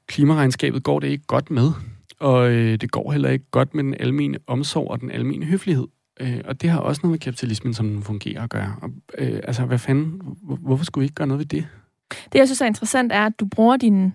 klimaregnskabet 0.08 0.84
går 0.84 1.00
det 1.00 1.08
ikke 1.08 1.26
godt 1.28 1.52
med. 1.52 1.72
Og 2.20 2.52
øh, 2.52 2.82
det 2.82 2.92
går 2.92 3.12
heller 3.12 3.30
ikke 3.30 3.46
godt 3.52 3.76
med 3.76 3.84
den 3.84 3.96
almene 4.00 4.38
omsorg 4.48 4.92
og 4.92 5.02
den 5.02 5.12
almene 5.12 5.46
høflighed. 5.46 5.88
Øh, 6.20 6.42
og 6.46 6.62
det 6.62 6.70
har 6.70 6.80
også 6.80 7.02
noget 7.04 7.12
med 7.12 7.20
kapitalismen, 7.20 7.74
som 7.74 7.90
den 7.90 8.04
fungerer 8.04 8.44
at 8.44 8.50
gøre. 8.50 8.76
Og, 8.82 8.90
øh, 9.18 9.40
altså, 9.44 9.66
hvad 9.66 9.80
fanden? 9.80 10.22
Hvorfor 10.42 10.86
skulle 10.86 11.02
vi 11.02 11.06
ikke 11.06 11.16
gøre 11.16 11.28
noget 11.28 11.40
ved 11.40 11.46
det? 11.46 11.68
Det, 12.34 12.40
jeg 12.40 12.48
synes 12.48 12.62
er 12.62 12.66
interessant, 12.66 13.12
er, 13.12 13.26
at 13.26 13.40
du 13.40 13.46
bruger 13.46 13.78
din 13.78 14.14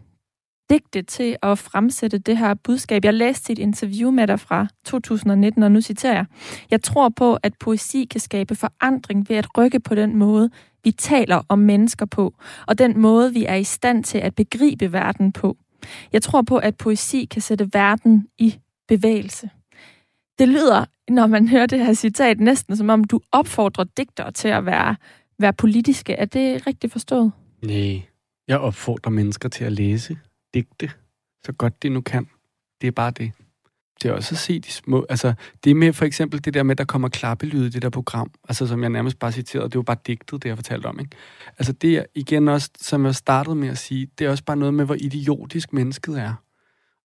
digte 0.70 1.03
til 1.03 1.36
at 1.42 1.59
fremsætte 1.59 2.18
det 2.18 2.38
her 2.38 2.55
budskab. 2.55 3.05
Jeg 3.05 3.14
læste 3.14 3.53
et 3.53 3.59
interview 3.59 4.11
med 4.11 4.26
dig 4.26 4.40
fra 4.40 4.66
2019, 4.84 5.62
og 5.62 5.72
nu 5.72 5.80
citerer 5.80 6.14
jeg. 6.14 6.26
Jeg 6.70 6.82
tror 6.82 7.09
på, 7.09 7.38
at 7.42 7.53
poesi 7.61 8.05
kan 8.05 8.20
skabe 8.20 8.55
forandring 8.55 9.28
ved 9.28 9.36
at 9.36 9.59
rykke 9.59 9.80
på 9.80 9.94
den 9.94 10.16
måde, 10.16 10.51
vi 10.84 10.90
taler 10.90 11.42
om 11.48 11.58
mennesker 11.58 12.06
på, 12.06 12.34
og 12.66 12.78
den 12.78 12.98
måde, 12.98 13.32
vi 13.32 13.44
er 13.44 13.54
i 13.54 13.64
stand 13.64 14.04
til 14.04 14.18
at 14.18 14.34
begribe 14.34 14.92
verden 14.92 15.32
på. 15.32 15.56
Jeg 16.12 16.22
tror 16.22 16.42
på, 16.42 16.56
at 16.56 16.76
poesi 16.76 17.24
kan 17.24 17.42
sætte 17.42 17.70
verden 17.72 18.28
i 18.38 18.58
bevægelse. 18.88 19.50
Det 20.38 20.48
lyder, 20.48 20.84
når 21.08 21.26
man 21.26 21.48
hører 21.48 21.66
det 21.66 21.86
her 21.86 21.92
citat, 21.92 22.40
næsten 22.40 22.76
som 22.76 22.90
om 22.90 23.04
du 23.04 23.20
opfordrer 23.32 23.84
digtere 23.84 24.32
til 24.32 24.48
at 24.48 24.66
være, 24.66 24.96
være 25.38 25.52
politiske. 25.52 26.12
Er 26.12 26.24
det 26.24 26.66
rigtigt 26.66 26.92
forstået? 26.92 27.32
Nej, 27.62 28.02
jeg 28.48 28.58
opfordrer 28.58 29.10
mennesker 29.10 29.48
til 29.48 29.64
at 29.64 29.72
læse 29.72 30.18
digte, 30.54 30.90
så 31.44 31.52
godt 31.52 31.82
de 31.82 31.88
nu 31.88 32.00
kan. 32.00 32.28
Det 32.80 32.86
er 32.86 32.92
bare 32.92 33.10
det. 33.10 33.32
Det 34.03 34.09
er 34.09 34.12
også 34.12 34.34
at 34.34 34.38
se 34.38 34.61
de 34.61 34.70
små... 34.70 35.07
Altså, 35.09 35.34
det 35.64 35.76
med 35.76 35.92
for 35.92 36.05
eksempel 36.05 36.44
det 36.44 36.55
der 36.55 36.62
med, 36.62 36.70
at 36.70 36.78
der 36.78 36.84
kommer 36.84 37.09
klappelyd 37.09 37.66
i 37.66 37.68
det 37.68 37.82
der 37.82 37.90
program, 37.90 38.30
altså 38.49 38.66
som 38.66 38.82
jeg 38.82 38.90
nærmest 38.90 39.18
bare 39.18 39.32
citerede, 39.32 39.68
det 39.68 39.76
var 39.76 39.82
bare 39.82 39.96
digtet, 40.07 40.42
det 40.42 40.49
jeg 40.49 40.57
fortalte 40.57 40.86
om, 40.86 41.01
ikke? 41.01 41.16
Altså 41.59 41.72
det 41.72 41.99
er 41.99 42.05
igen 42.14 42.49
også, 42.49 42.70
som 42.80 43.07
jeg 43.07 43.14
startede 43.14 43.57
med 43.57 43.68
at 43.68 43.78
sige, 43.78 44.09
det 44.18 44.26
er 44.26 44.30
også 44.30 44.44
bare 44.44 44.57
noget 44.57 44.74
med, 44.74 44.84
hvor 44.84 44.94
idiotisk 44.94 45.72
mennesket 45.72 46.20
er. 46.20 46.34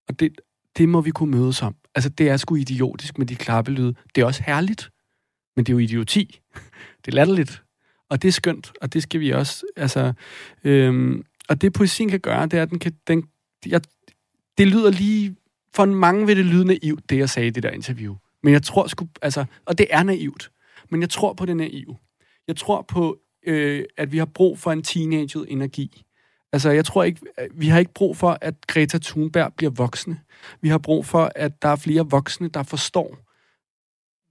Og 0.08 0.20
det, 0.20 0.42
det 0.78 0.90
må 0.90 1.02
vi 1.02 1.12
kunne 1.12 1.32
mødes 1.32 1.62
om. 1.62 1.76
Altså 1.96 2.10
det 2.10 2.30
er 2.30 2.38
sgu 2.38 2.56
idiotisk 2.56 3.18
med 3.18 3.28
de 3.28 3.36
klappelyde. 3.36 3.96
Det 4.16 4.22
er 4.22 4.26
også 4.26 4.44
herligt, 4.46 4.90
men 5.56 5.66
det 5.66 5.72
er 5.72 5.74
jo 5.74 5.80
idioti. 5.80 6.40
Det 7.06 7.12
er 7.12 7.16
latterligt. 7.16 7.64
Og 8.10 8.22
det 8.22 8.28
er 8.28 8.32
skønt, 8.32 8.72
og 8.82 8.94
det 8.94 9.04
skal 9.04 9.20
vi 9.20 9.30
også, 9.32 9.66
altså, 9.76 10.14
øhm, 10.64 11.24
og 11.50 11.62
det 11.62 11.74
poesien 11.74 12.10
kan 12.10 12.20
gøre, 12.20 12.46
det 12.46 12.60
er, 12.60 12.64
at 12.64 12.70
den 12.70 12.80
kan, 12.80 12.94
den, 13.08 13.24
jeg, 13.66 13.82
det 14.58 14.68
lyder 14.68 14.92
lige, 14.92 15.36
for 15.76 15.86
mange 15.86 16.26
vil 16.26 16.38
det 16.38 16.46
lyde 16.46 16.66
naivt, 16.66 17.10
det 17.10 17.18
jeg 17.18 17.30
sagde 17.30 17.48
i 17.48 17.52
det 17.52 17.64
der 17.64 17.70
interview. 17.70 18.16
Men 18.44 18.54
jeg 18.54 18.64
tror 18.64 18.88
sgu, 18.88 19.08
altså, 19.22 19.46
og 19.66 19.78
det 19.78 19.88
er 19.90 20.04
naivt, 20.04 20.52
men 20.90 21.02
jeg 21.02 21.10
tror 21.10 21.34
på 21.34 21.46
det 21.46 21.58
naive. 21.58 21.98
Jeg 22.48 22.56
tror 22.56 22.82
på, 22.82 23.18
øh, 23.48 23.84
at 23.98 24.12
vi 24.12 24.18
har 24.18 24.26
brug 24.26 24.60
for 24.60 24.72
en 24.72 24.84
teenaget 24.84 25.46
energi. 25.48 26.04
Altså, 26.54 26.70
jeg 26.70 26.86
tror 26.86 27.04
ikke, 27.04 27.22
øh, 27.40 27.48
vi 27.54 27.68
har 27.68 27.80
ikke 27.80 27.94
brug 27.94 28.18
for, 28.18 28.38
at 28.42 28.68
Greta 28.68 28.98
Thunberg 28.98 29.54
bliver 29.54 29.72
voksne. 29.72 30.20
Vi 30.62 30.70
har 30.70 30.78
brug 30.78 31.06
for, 31.06 31.32
at 31.36 31.62
der 31.62 31.70
er 31.70 31.76
flere 31.76 32.10
voksne, 32.10 32.48
der 32.48 32.64
forstår, 32.64 33.18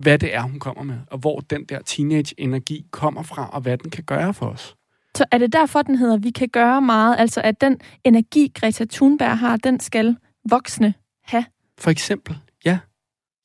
hvad 0.03 0.18
det 0.18 0.34
er, 0.34 0.43
hun 0.43 0.61
kommer 0.61 0.82
med, 0.82 0.99
og 1.11 1.18
hvor 1.18 1.40
den 1.40 1.64
der 1.64 1.82
teenage-energi 1.82 2.86
kommer 2.90 3.22
fra, 3.22 3.51
og 3.53 3.61
hvad 3.61 3.78
den 3.78 3.90
kan 3.90 4.05
gøre 4.05 4.34
for 4.34 4.47
os. 4.47 4.76
Så 5.16 5.24
er 5.30 5.38
det 5.38 5.53
derfor, 5.53 5.82
den 5.82 5.97
hedder, 5.97 6.16
vi 6.16 6.30
kan 6.30 6.49
gøre 6.49 6.82
meget? 6.82 7.16
Altså, 7.18 7.40
at 7.40 7.61
den 7.61 7.80
energi, 8.05 8.53
Greta 8.55 8.84
Thunberg 8.90 9.38
har, 9.38 9.57
den 9.57 9.80
skal 9.80 10.16
voksne 10.51 10.95
have? 11.25 11.45
For 11.79 11.91
eksempel, 11.91 12.39
ja. 12.64 12.79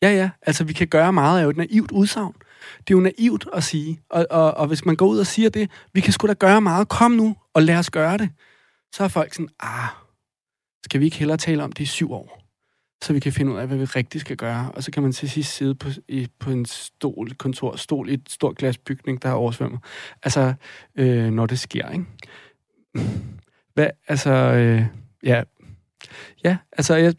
Ja, 0.02 0.10
ja. 0.10 0.30
Altså, 0.42 0.64
vi 0.64 0.74
kan 0.74 0.88
gøre 0.88 1.14
meget 1.14 1.40
af 1.40 1.44
jo 1.44 1.50
et 1.50 1.58
naivt 1.58 1.92
udsagn. 1.92 2.34
Det 2.88 2.94
er 2.94 2.98
jo 2.98 3.00
naivt 3.00 3.48
at 3.54 3.64
sige. 3.64 4.02
Og, 4.10 4.26
og, 4.30 4.54
og 4.54 4.68
hvis 4.68 4.86
man 4.86 4.96
går 4.96 5.08
ud 5.08 5.20
og 5.20 5.28
siger 5.28 5.50
det, 5.50 5.72
vi 5.94 6.02
kan 6.02 6.14
sgu 6.14 6.28
da 6.28 6.34
gøre 6.34 6.62
meget, 6.62 6.90
kom 6.90 7.12
nu, 7.12 7.36
og 7.54 7.64
lad 7.64 7.78
os 7.78 7.90
gøre 7.90 8.18
det. 8.18 8.30
Så 8.96 9.04
er 9.04 9.08
folk 9.08 9.34
sådan, 9.34 9.50
ah, 9.60 9.90
skal 10.86 11.00
vi 11.00 11.06
ikke 11.06 11.18
hellere 11.18 11.38
tale 11.38 11.64
om 11.64 11.72
det 11.72 11.84
i 11.84 11.86
syv 11.86 12.12
år? 12.12 12.48
så 13.04 13.14
vi 13.14 13.20
kan 13.20 13.34
finde 13.34 13.52
ud 13.52 13.58
af, 13.58 13.68
hvad 13.68 13.78
vi 13.78 13.86
rigtig 13.86 14.22
skal 14.22 14.38
gøre. 14.38 14.72
Og 14.72 14.84
så 14.84 14.92
kan 14.92 15.04
man 15.04 15.12
til 15.12 15.30
sidst 15.30 15.56
sidde 15.56 15.76
på, 15.76 15.90
i, 16.08 16.28
på 16.40 16.52
en 16.52 16.66
stol, 16.66 17.36
kontor, 17.36 17.76
stol 17.76 18.10
i 18.10 18.14
et 18.14 18.30
stort 18.30 18.58
glasbygning, 18.58 19.22
der 19.22 19.30
er 19.30 19.34
oversvømmet. 19.34 19.80
Altså, 20.24 20.54
øh, 20.96 21.32
når 21.32 21.46
det 21.46 21.60
sker, 21.60 21.90
ikke? 21.90 22.06
Hvad, 23.74 23.88
altså, 24.08 24.32
øh, 24.32 24.86
ja. 25.24 25.44
Ja, 26.44 26.58
altså, 26.72 26.96
jeg, 26.96 27.14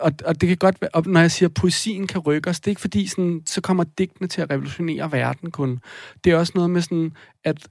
og, 0.00 0.12
og 0.24 0.40
det 0.40 0.48
kan 0.48 0.56
godt 0.56 0.80
være, 0.80 0.90
og 0.94 1.06
når 1.06 1.20
jeg 1.20 1.30
siger, 1.30 1.48
at 1.48 1.54
poesien 1.54 2.06
kan 2.06 2.20
rykke 2.20 2.50
os, 2.50 2.60
det 2.60 2.66
er 2.66 2.70
ikke 2.70 2.80
fordi, 2.80 3.06
sådan, 3.06 3.42
så 3.46 3.60
kommer 3.60 3.84
digtene 3.84 4.28
til 4.28 4.40
at 4.42 4.50
revolutionere 4.50 5.12
verden 5.12 5.50
kun. 5.50 5.80
Det 6.24 6.32
er 6.32 6.36
også 6.36 6.52
noget 6.54 6.70
med 6.70 6.82
sådan, 6.82 7.12
at, 7.44 7.68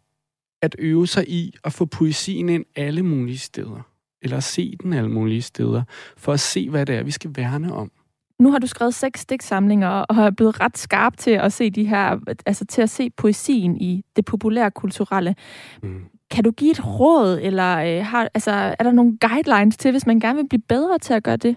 at 0.61 0.75
øve 0.79 1.07
sig 1.07 1.29
i 1.29 1.53
at 1.63 1.73
få 1.73 1.85
poesien 1.85 2.49
ind 2.49 2.65
alle 2.75 3.03
mulige 3.03 3.37
steder 3.37 3.89
eller 4.21 4.39
se 4.39 4.75
den 4.83 4.93
alle 4.93 5.09
mulige 5.09 5.41
steder, 5.41 5.83
for 6.17 6.33
at 6.33 6.39
se, 6.39 6.69
hvad 6.69 6.85
det 6.85 6.95
er, 6.95 7.03
vi 7.03 7.11
skal 7.11 7.31
værne 7.35 7.73
om. 7.73 7.91
Nu 8.39 8.51
har 8.51 8.59
du 8.59 8.67
skrevet 8.67 8.93
seks 8.93 9.19
stiksamlinger 9.19 9.89
og 9.89 10.15
er 10.15 10.31
blevet 10.31 10.59
ret 10.59 10.77
skarp 10.77 11.17
til 11.17 11.31
at 11.31 11.53
se 11.53 11.69
de 11.69 11.85
her, 11.85 12.19
altså 12.45 12.65
til 12.65 12.81
at 12.81 12.89
se 12.89 13.09
poesien 13.09 13.81
i 13.81 14.03
det 14.15 14.25
populære 14.25 14.71
kulturelle. 14.71 15.35
Mm. 15.83 16.05
Kan 16.31 16.43
du 16.43 16.51
give 16.51 16.71
et 16.71 16.85
råd, 16.85 17.39
eller 17.41 17.77
øh, 17.77 18.05
har, 18.05 18.29
altså, 18.33 18.51
er 18.51 18.83
der 18.83 18.91
nogle 18.91 19.17
guidelines 19.21 19.77
til, 19.77 19.91
hvis 19.91 20.05
man 20.05 20.19
gerne 20.19 20.35
vil 20.35 20.49
blive 20.49 20.61
bedre 20.69 20.99
til 20.99 21.13
at 21.13 21.23
gøre 21.23 21.37
det? 21.37 21.55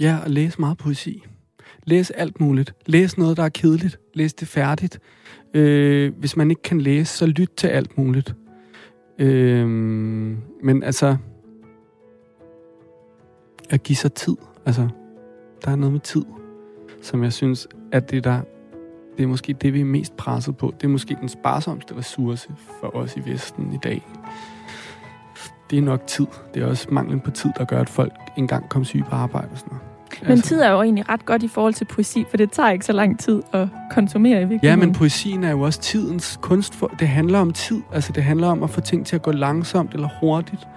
Ja, 0.00 0.18
og 0.24 0.30
læse 0.30 0.60
meget 0.60 0.78
poesi. 0.78 1.24
Læs 1.84 2.10
alt 2.10 2.40
muligt. 2.40 2.74
Læs 2.86 3.18
noget, 3.18 3.36
der 3.36 3.42
er 3.42 3.48
kedeligt. 3.48 3.98
Læs 4.14 4.34
det 4.34 4.48
færdigt. 4.48 4.98
Øh, 5.54 6.12
hvis 6.18 6.36
man 6.36 6.50
ikke 6.50 6.62
kan 6.62 6.80
læse, 6.80 7.16
så 7.16 7.26
lyt 7.26 7.50
til 7.56 7.68
alt 7.68 7.98
muligt. 7.98 8.34
Øh, 9.18 9.68
men 10.62 10.82
altså, 10.82 11.16
at 13.70 13.82
give 13.82 13.96
sig 13.96 14.12
tid. 14.12 14.36
Altså, 14.66 14.88
der 15.64 15.70
er 15.70 15.76
noget 15.76 15.92
med 15.92 16.00
tid, 16.00 16.24
som 17.02 17.24
jeg 17.24 17.32
synes, 17.32 17.68
at 17.92 18.10
det 18.10 18.24
der, 18.24 18.40
det 19.16 19.22
er 19.22 19.26
måske 19.26 19.52
det, 19.52 19.74
vi 19.74 19.80
er 19.80 19.84
mest 19.84 20.16
presset 20.16 20.56
på. 20.56 20.74
Det 20.80 20.84
er 20.84 20.88
måske 20.88 21.16
den 21.20 21.28
sparsomste 21.28 21.96
ressource 21.96 22.48
for 22.80 22.96
os 22.96 23.16
i 23.16 23.20
Vesten 23.30 23.72
i 23.72 23.78
dag. 23.82 24.02
Det 25.72 25.78
er 25.78 25.82
nok 25.82 26.06
tid. 26.06 26.26
Det 26.54 26.62
er 26.62 26.66
også 26.66 26.86
manglen 26.90 27.20
på 27.20 27.30
tid, 27.30 27.50
der 27.58 27.64
gør, 27.64 27.80
at 27.80 27.88
folk 27.88 28.12
engang 28.36 28.68
kommer 28.68 28.86
syge 28.86 29.04
på 29.10 29.16
arbejde 29.16 29.48
og 29.52 29.58
sådan 29.58 29.68
noget. 29.70 29.82
Men 30.22 30.30
altså, 30.30 30.48
tid 30.48 30.60
er 30.60 30.70
jo 30.70 30.82
egentlig 30.82 31.08
ret 31.08 31.26
godt 31.26 31.42
i 31.42 31.48
forhold 31.48 31.74
til 31.74 31.84
poesi, 31.84 32.24
for 32.30 32.36
det 32.36 32.52
tager 32.52 32.70
ikke 32.70 32.84
så 32.84 32.92
lang 32.92 33.18
tid 33.18 33.42
at 33.52 33.68
konsumere 33.90 34.42
i 34.42 34.44
virkeligheden. 34.44 34.80
Ja, 34.80 34.86
men 34.86 34.94
poesien 34.94 35.44
er 35.44 35.50
jo 35.50 35.60
også 35.60 35.80
tidens 35.80 36.38
kunst. 36.42 36.74
For, 36.74 36.86
det 36.86 37.08
handler 37.08 37.38
om 37.38 37.52
tid. 37.52 37.80
Altså, 37.92 38.12
det 38.12 38.22
handler 38.22 38.48
om 38.48 38.62
at 38.62 38.70
få 38.70 38.80
ting 38.80 39.06
til 39.06 39.16
at 39.16 39.22
gå 39.22 39.32
langsomt 39.32 39.94
eller 39.94 40.08
hurtigt. 40.20 40.68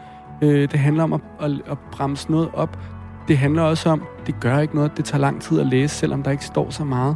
Øh, 0.42 0.72
det 0.72 0.80
handler 0.80 1.04
om 1.04 1.14
at, 1.14 1.22
at, 1.40 1.52
at 1.52 1.78
bremse 1.92 2.32
noget 2.32 2.50
op. 2.54 2.80
Det 3.28 3.38
handler 3.38 3.62
også 3.62 3.90
om, 3.90 4.04
det 4.26 4.40
gør 4.40 4.60
ikke 4.60 4.76
noget, 4.76 4.98
det 4.98 5.06
tager 5.06 5.22
lang 5.22 5.42
tid 5.42 5.60
at 5.60 5.66
læse, 5.66 5.96
selvom 5.96 6.24
der 6.24 6.32
ikke 6.32 6.46
står 6.46 6.70
så 6.70 6.84
meget. 6.84 7.16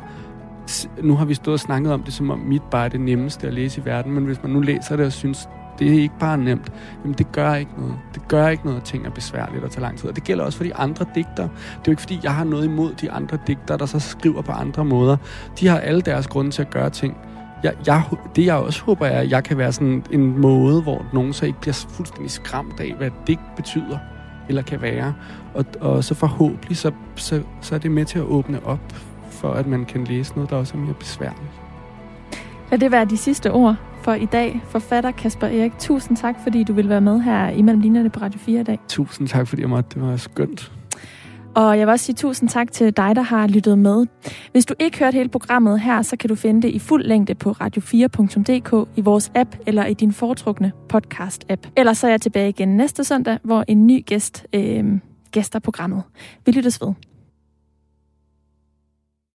Nu 1.01 1.15
har 1.15 1.25
vi 1.25 1.33
stået 1.33 1.53
og 1.53 1.59
snakket 1.59 1.93
om 1.93 2.03
det, 2.03 2.13
som 2.13 2.29
om 2.29 2.39
mit 2.39 2.61
bare 2.71 2.85
er 2.85 2.89
det 2.89 3.01
nemmeste 3.01 3.47
at 3.47 3.53
læse 3.53 3.81
i 3.81 3.85
verden, 3.85 4.11
men 4.11 4.25
hvis 4.25 4.43
man 4.43 4.51
nu 4.51 4.59
læser 4.59 4.95
det 4.95 5.05
og 5.05 5.11
synes, 5.11 5.49
det 5.79 5.87
er 5.87 6.01
ikke 6.01 6.19
bare 6.19 6.37
nemt, 6.37 6.71
jamen 7.03 7.17
det 7.17 7.31
gør 7.31 7.53
ikke 7.53 7.71
noget. 7.77 7.95
Det 8.13 8.27
gør 8.27 8.47
ikke 8.47 8.65
noget, 8.65 8.77
at 8.77 8.83
ting 8.83 9.05
er 9.05 9.09
besværligt 9.09 9.63
og 9.63 9.71
tager 9.71 9.81
lang 9.81 9.97
tid. 9.97 10.09
Og 10.09 10.15
det 10.15 10.23
gælder 10.23 10.43
også 10.43 10.57
for 10.57 10.63
de 10.63 10.75
andre 10.75 11.05
digter. 11.15 11.43
Det 11.43 11.49
er 11.75 11.81
jo 11.87 11.91
ikke, 11.91 12.01
fordi 12.01 12.19
jeg 12.23 12.35
har 12.35 12.43
noget 12.43 12.65
imod 12.65 12.93
de 12.93 13.11
andre 13.11 13.37
digter, 13.47 13.77
der 13.77 13.85
så 13.85 13.99
skriver 13.99 14.41
på 14.41 14.51
andre 14.51 14.85
måder. 14.85 15.17
De 15.59 15.67
har 15.67 15.79
alle 15.79 16.01
deres 16.01 16.27
grunde 16.27 16.51
til 16.51 16.61
at 16.61 16.69
gøre 16.69 16.89
ting. 16.89 17.17
Jeg, 17.63 17.73
jeg, 17.87 18.03
det 18.35 18.45
jeg 18.45 18.55
også 18.55 18.83
håber 18.83 19.05
er, 19.05 19.19
at 19.19 19.31
jeg 19.31 19.43
kan 19.43 19.57
være 19.57 19.71
sådan 19.71 20.03
en 20.11 20.39
måde, 20.41 20.81
hvor 20.81 21.05
nogen 21.13 21.33
så 21.33 21.45
ikke 21.45 21.59
bliver 21.61 21.85
fuldstændig 21.89 22.31
skræmt 22.31 22.79
af, 22.79 22.93
hvad 22.97 23.11
digt 23.27 23.55
betyder 23.55 23.97
eller 24.49 24.61
kan 24.61 24.81
være. 24.81 25.13
Og, 25.53 25.65
og 25.81 26.03
så 26.03 26.15
forhåbentlig, 26.15 26.77
så, 26.77 26.91
så, 27.15 27.41
så 27.61 27.75
er 27.75 27.79
det 27.79 27.91
med 27.91 28.05
til 28.05 28.19
at 28.19 28.25
åbne 28.25 28.65
op 28.65 28.93
for, 29.31 29.51
at 29.51 29.67
man 29.67 29.85
kan 29.85 30.03
læse 30.03 30.35
noget, 30.35 30.49
der 30.49 30.55
også 30.55 30.77
er 30.77 30.81
mere 30.81 30.93
besværligt. 30.93 31.58
Lad 32.71 32.79
det 32.79 32.91
være 32.91 33.05
de 33.05 33.17
sidste 33.17 33.51
ord 33.51 33.75
for 34.01 34.13
i 34.13 34.25
dag. 34.25 34.61
Forfatter 34.65 35.11
Kasper 35.11 35.47
Erik, 35.47 35.71
tusind 35.79 36.17
tak, 36.17 36.35
fordi 36.43 36.63
du 36.63 36.73
vil 36.73 36.89
være 36.89 37.01
med 37.01 37.21
her 37.21 37.49
i 37.49 37.61
Mellem 37.61 37.81
Linjerne 37.81 38.09
på 38.09 38.19
Radio 38.19 38.39
4 38.39 38.61
i 38.61 38.63
dag. 38.63 38.79
Tusind 38.87 39.27
tak, 39.27 39.47
fordi 39.47 39.61
jeg 39.61 39.69
måtte. 39.69 39.89
Det 39.99 40.01
var 40.01 40.17
skønt. 40.17 40.71
Og 41.55 41.79
jeg 41.79 41.87
vil 41.87 41.91
også 41.91 42.05
sige 42.05 42.15
tusind 42.15 42.49
tak 42.49 42.71
til 42.71 42.97
dig, 42.97 43.15
der 43.15 43.21
har 43.21 43.47
lyttet 43.47 43.77
med. 43.77 44.05
Hvis 44.51 44.65
du 44.65 44.73
ikke 44.79 44.99
hørte 44.99 45.15
hele 45.15 45.29
programmet 45.29 45.79
her, 45.79 46.01
så 46.01 46.17
kan 46.17 46.27
du 46.29 46.35
finde 46.35 46.61
det 46.61 46.69
i 46.69 46.79
fuld 46.79 47.03
længde 47.03 47.35
på 47.35 47.51
radio4.dk, 47.51 48.89
i 48.95 49.01
vores 49.01 49.31
app 49.35 49.55
eller 49.65 49.85
i 49.85 49.93
din 49.93 50.13
foretrukne 50.13 50.71
podcast-app. 50.93 51.71
Ellers 51.77 51.97
så 51.97 52.07
er 52.07 52.11
jeg 52.11 52.21
tilbage 52.21 52.49
igen 52.49 52.77
næste 52.77 53.03
søndag, 53.03 53.37
hvor 53.43 53.63
en 53.67 53.87
ny 53.87 54.05
gæst 54.05 54.45
øh, 54.53 54.99
gæster 55.31 55.59
programmet. 55.59 56.03
Vi 56.45 56.51
lyttes 56.51 56.81
ved. 56.81 56.93